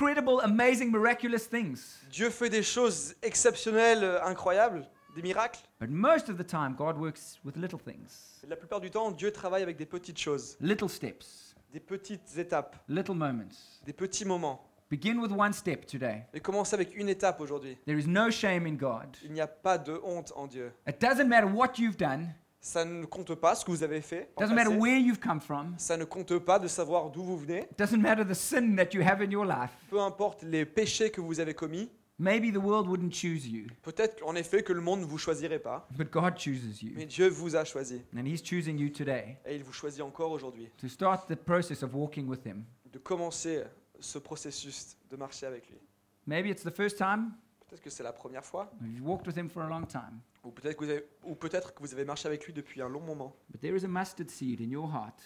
incredible, 0.00 0.40
amazing, 0.42 0.90
miraculous 0.90 1.46
things. 1.46 1.98
Dieu 2.10 2.30
fait 2.30 2.48
des 2.48 2.62
choses 2.62 3.14
exceptionnelles, 3.22 4.02
euh, 4.02 4.24
incroyables, 4.24 4.86
des 5.14 5.22
miracles. 5.22 5.60
But 5.78 5.90
most 5.90 6.28
of 6.30 6.38
the 6.38 6.46
time, 6.46 6.74
God 6.74 6.96
works 6.98 7.38
with 7.44 7.56
little 7.56 7.78
things, 7.78 8.38
Mais 8.42 8.48
la 8.48 8.56
plupart 8.56 8.80
du 8.80 8.90
temps, 8.90 9.10
Dieu 9.10 9.30
travaille 9.30 9.62
avec 9.62 9.76
des 9.76 9.86
petites 9.86 10.18
choses, 10.18 10.56
little 10.60 10.88
steps, 10.88 11.54
des 11.72 11.80
petites 11.80 12.36
étapes, 12.38 12.76
little 12.88 13.14
moments. 13.14 13.52
des 13.84 13.92
petits 13.92 14.24
moments. 14.24 14.66
Begin 14.90 15.18
with 15.20 15.30
one 15.30 15.52
step 15.52 15.86
today. 15.86 16.24
Et 16.34 16.40
commence 16.40 16.72
avec 16.72 16.96
une 16.96 17.08
étape 17.08 17.40
aujourd'hui. 17.40 17.76
There 17.86 17.96
is 17.96 18.08
no 18.08 18.28
shame 18.30 18.66
in 18.66 18.74
God. 18.74 19.16
Il 19.22 19.32
n'y 19.32 19.40
a 19.40 19.46
pas 19.46 19.78
de 19.78 20.00
honte 20.02 20.32
en 20.34 20.48
Dieu. 20.48 20.72
It 20.88 21.00
doesn't 21.00 21.28
matter 21.28 21.46
what 21.46 21.78
you've 21.78 21.96
done, 21.96 22.34
Ça 22.62 22.84
ne 22.84 23.06
compte 23.06 23.34
pas 23.36 23.54
ce 23.54 23.64
que 23.64 23.70
vous 23.70 23.82
avez 23.82 24.02
fait. 24.02 24.22
it 24.24 24.28
en 24.36 24.42
doesn't 24.42 24.54
matter 24.54 24.68
passé. 24.70 24.80
where 24.80 24.98
you've 24.98 25.18
come 25.20 25.40
from, 25.40 25.74
Ça 25.78 25.96
ne 25.96 26.04
compte 26.04 26.38
pas 26.40 26.58
de 26.58 26.68
savoir 26.68 27.10
d'où 27.10 27.22
vous 27.22 27.38
venez. 27.38 27.60
it 27.70 27.78
doesn't 27.78 28.00
matter 28.00 28.24
the 28.24 28.34
sin 28.34 28.76
that 28.76 28.90
you 28.92 29.00
have 29.02 29.22
in 29.22 29.30
your 29.30 29.44
life. 29.46 29.70
Peu 29.88 29.98
importe 30.00 30.42
les 30.42 30.66
péchés 30.66 31.10
que 31.10 31.20
vous 31.20 31.40
avez 31.40 31.54
commis. 31.54 31.90
Maybe 32.18 32.52
the 32.52 32.58
world 32.62 32.86
wouldn't 32.86 33.14
choose 33.14 33.46
you, 33.46 33.66
Peut-être 33.82 34.22
en 34.26 34.34
effet 34.34 34.62
que 34.62 34.74
le 34.74 34.82
monde 34.82 35.00
ne 35.00 35.06
vous 35.06 35.16
choisirait 35.16 35.58
pas. 35.58 35.88
but 35.96 36.10
God 36.12 36.36
chooses 36.38 36.82
you. 36.82 36.92
Mais 36.94 37.06
Dieu 37.06 37.28
vous 37.30 37.56
a 37.56 37.64
choisi. 37.64 38.02
And 38.14 38.26
He's 38.26 38.42
choosing 38.44 38.78
you 38.78 38.90
today 38.90 39.38
Et 39.46 39.56
il 39.56 39.64
vous 39.64 39.72
choisit 39.72 40.02
encore 40.02 40.30
aujourd'hui. 40.30 40.68
to 40.76 40.86
start 40.86 41.26
the 41.28 41.36
process 41.36 41.82
of 41.82 41.94
walking 41.94 42.28
with 42.28 42.44
Him. 42.44 42.64
De 42.92 42.98
commencer 42.98 43.62
ce 43.98 44.18
processus 44.18 44.98
de 45.08 45.16
marcher 45.16 45.46
avec 45.46 45.66
lui. 45.70 45.78
Maybe 46.26 46.48
it's 46.50 46.62
the 46.62 46.70
first 46.74 46.98
time, 46.98 47.30
Peut-être 47.70 47.82
que 47.82 47.90
c'est 47.90 48.02
la 48.02 48.12
première 48.12 48.44
fois? 48.44 48.68
or 48.80 48.86
you've 48.88 49.06
walked 49.06 49.26
with 49.28 49.36
Him 49.36 49.48
for 49.48 49.62
a 49.62 49.68
long 49.68 49.86
time, 49.86 50.20
Ou 50.44 50.50
peut-être 50.50 50.76
que, 50.76 50.84
vous 50.84 50.90
avez- 50.90 51.06
ou 51.24 51.34
peut-être 51.36 51.72
que 51.72 51.80
vous 51.80 51.92
avez 51.94 52.04
marché 52.04 52.26
avec 52.26 52.44
lui 52.44 52.52
depuis 52.52 52.82
un 52.82 52.88
long 52.88 53.00
moment. 53.00 53.34
but 53.48 53.60
there 53.60 53.76
is 53.76 53.84
a 53.84 53.88
mustard 53.88 54.28
seed 54.28 54.60
in 54.60 54.70
your 54.70 54.92
heart, 54.92 55.20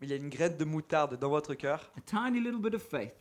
Mais 0.00 0.06
il 0.06 0.10
y 0.10 0.12
a 0.12 0.16
une 0.16 0.28
graine 0.28 0.56
de 0.58 0.64
moutarde 0.64 1.18
dans 1.18 1.30
votre 1.30 1.54
cœur. 1.54 1.90
a 1.96 2.00
tiny 2.02 2.38
little 2.40 2.60
bit 2.60 2.74
of 2.74 2.82
faith. 2.82 3.14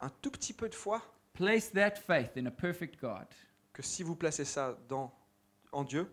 Un 0.00 0.10
tout 0.20 0.30
petit 0.30 0.52
peu 0.52 0.68
de 0.68 0.74
foi. 0.74 1.00
Place 1.32 1.72
that 1.72 1.96
faith 1.96 2.36
in 2.36 2.46
a 2.46 2.50
perfect 2.50 3.00
God. 3.00 3.26
Que 3.72 3.82
si 3.82 4.02
vous 4.02 4.14
placez 4.16 4.44
ça 4.44 4.78
dans, 4.88 5.10
en 5.72 5.82
Dieu, 5.84 6.06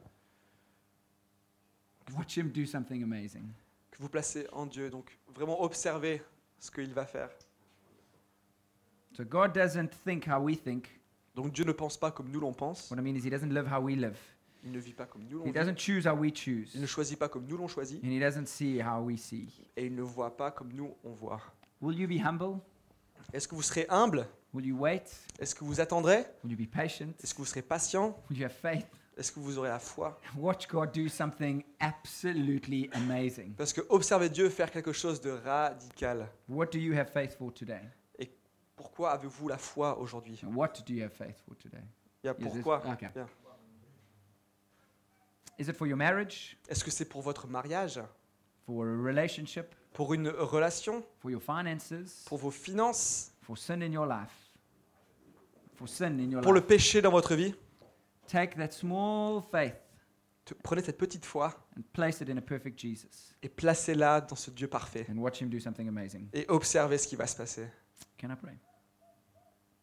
Watch 2.18 2.38
Him 2.38 2.50
do 2.52 2.66
something 2.66 3.04
amazing. 3.04 3.52
que 3.92 3.98
vous 4.02 4.10
placez 4.10 4.48
en 4.52 4.66
Dieu. 4.66 4.90
Donc 4.90 5.18
vraiment 5.34 5.62
observez 5.62 6.22
ce 6.60 6.72
qu'il 6.72 6.94
va 6.94 7.06
faire. 7.06 7.30
So 9.14 9.24
God 9.26 9.54
doesn't 9.54 9.90
think 10.06 10.26
how 10.28 10.40
we 10.42 10.58
think. 10.62 10.88
Donc 11.36 11.52
Dieu 11.54 11.64
ne 11.64 11.72
pense 11.72 11.98
pas 11.98 12.12
comme 12.12 12.30
nous 12.30 12.40
l'on 12.40 12.54
pense. 12.54 12.90
What 12.92 12.98
I 12.98 13.02
mean 13.02 13.16
is, 13.16 13.26
He 13.26 13.30
doesn't 13.30 13.50
live 13.54 13.68
how 13.72 13.82
we 13.82 13.96
live. 13.96 14.18
Il 14.64 14.72
ne 14.72 14.80
vit 14.80 14.94
pas 14.94 15.06
comme 15.06 15.24
nous 15.30 15.40
l'on 15.40 15.46
He 15.46 15.48
vit. 15.48 15.54
doesn't 15.54 15.78
choose 15.78 16.06
how 16.06 16.14
we 16.16 16.32
choose. 16.34 16.72
Il 16.76 16.82
ne 16.82 16.86
choisit 16.86 17.18
pas 17.18 17.30
comme 17.30 17.46
nous 17.48 17.58
l'on 17.58 17.68
choisit. 17.68 18.04
And 18.04 18.10
He 18.12 18.20
doesn't 18.20 18.48
see 18.48 18.80
how 18.82 19.02
we 19.02 19.18
see. 19.20 19.48
Et 19.78 19.86
il 19.88 19.96
ne 19.96 20.02
voit 20.04 20.36
pas 20.36 20.52
comme 20.52 20.72
nous 20.74 20.94
on 21.04 21.14
voit. 21.14 21.42
Will 21.82 21.98
you 22.00 22.08
be 22.08 22.20
humble? 22.24 22.60
Est-ce 23.34 23.48
que 23.48 23.56
vous 23.56 23.62
serez 23.62 23.86
humble? 23.90 24.28
Will 24.54 24.66
you 24.66 24.78
wait? 24.78 25.04
Est-ce 25.40 25.56
que 25.56 25.64
vous 25.64 25.80
attendrez? 25.80 26.26
Will 26.44 26.52
you 26.52 26.58
be 26.58 26.70
patient? 26.70 27.08
Est-ce 27.24 27.34
que 27.34 27.40
vous 27.40 27.46
serez 27.46 27.62
patient? 27.62 28.18
Will 28.30 28.40
you 28.40 28.46
have 28.46 28.52
faith? 28.52 28.86
Est-ce 29.18 29.32
que 29.32 29.40
vous 29.40 29.58
aurez 29.58 29.70
la 29.70 29.80
foi? 29.80 30.20
Watch 30.38 30.68
God 30.68 30.92
do 30.94 31.08
something 31.08 31.64
absolutely 31.80 32.90
amazing. 32.94 33.54
Parce 33.56 33.72
que 33.74 33.82
observez 33.90 34.30
Dieu 34.30 34.50
faire 34.50 34.70
quelque 34.72 34.92
chose 34.92 35.22
de 35.22 35.30
radical. 35.32 36.28
What 36.50 36.68
do 36.68 36.80
you 36.80 36.94
have 36.98 37.10
faith 37.12 37.36
for 37.38 37.54
today? 37.54 37.82
Pourquoi 38.82 39.12
avez-vous 39.12 39.48
la 39.48 39.58
foi 39.60 40.00
aujourd'hui? 40.00 40.40
And 40.44 40.56
what 40.56 40.74
do 40.88 40.94
you 40.94 41.04
have 41.04 41.12
faith 41.14 41.38
for 41.46 41.56
today? 41.56 41.84
Is 42.24 42.34
this- 42.52 42.64
pourquoi? 42.64 42.82
okay. 42.94 43.10
Is 45.60 45.68
it 45.70 45.76
for 45.76 45.86
your 45.88 45.98
marriage? 45.98 46.58
Est-ce 46.68 46.84
que 46.84 46.90
c'est 46.90 47.06
pour 47.06 47.22
votre 47.22 47.48
mariage? 47.48 48.00
For 48.66 48.88
a 48.88 48.96
relationship? 49.04 49.76
Pour 49.94 50.14
une 50.14 50.30
relation? 50.30 51.04
For 51.20 51.30
your 51.30 51.42
finances? 51.42 52.24
Pour 52.26 52.40
vos 52.40 52.50
finances? 52.52 53.32
For 53.42 53.56
sin 53.58 53.82
in 53.82 53.92
your 53.92 54.08
life? 54.08 54.32
For 55.76 55.88
sin 55.88 56.18
in 56.20 56.32
your 56.32 56.42
Pour 56.42 56.54
le 56.54 56.60
life? 56.60 56.68
péché 56.68 57.02
dans 57.02 57.12
votre 57.12 57.36
vie? 57.36 57.54
Take 58.28 58.56
that 58.56 58.72
small 58.72 59.42
faith 59.44 59.76
Te- 60.46 60.54
Prenez 60.64 60.82
cette 60.82 60.98
petite 60.98 61.26
foi 61.26 61.54
and 61.78 61.82
place 61.94 62.22
it 62.22 62.30
in 62.30 62.38
a 62.38 62.42
perfect 62.42 62.80
Jesus 62.80 63.36
et 63.44 63.50
placez-la 63.50 64.22
dans 64.22 64.36
ce 64.36 64.50
Dieu 64.50 64.68
parfait. 64.68 65.06
and 65.10 65.18
watch 65.18 65.40
Him 65.42 65.50
do 65.50 65.60
something 65.60 65.88
amazing. 65.88 66.28
Et 66.34 66.46
observez 66.50 66.98
ce 66.98 67.08
qui 67.08 67.16
va 67.16 67.28
se 67.28 67.36
passer. 67.36 67.68
Can 68.20 68.32
I 68.32 68.36
pray? 68.36 68.58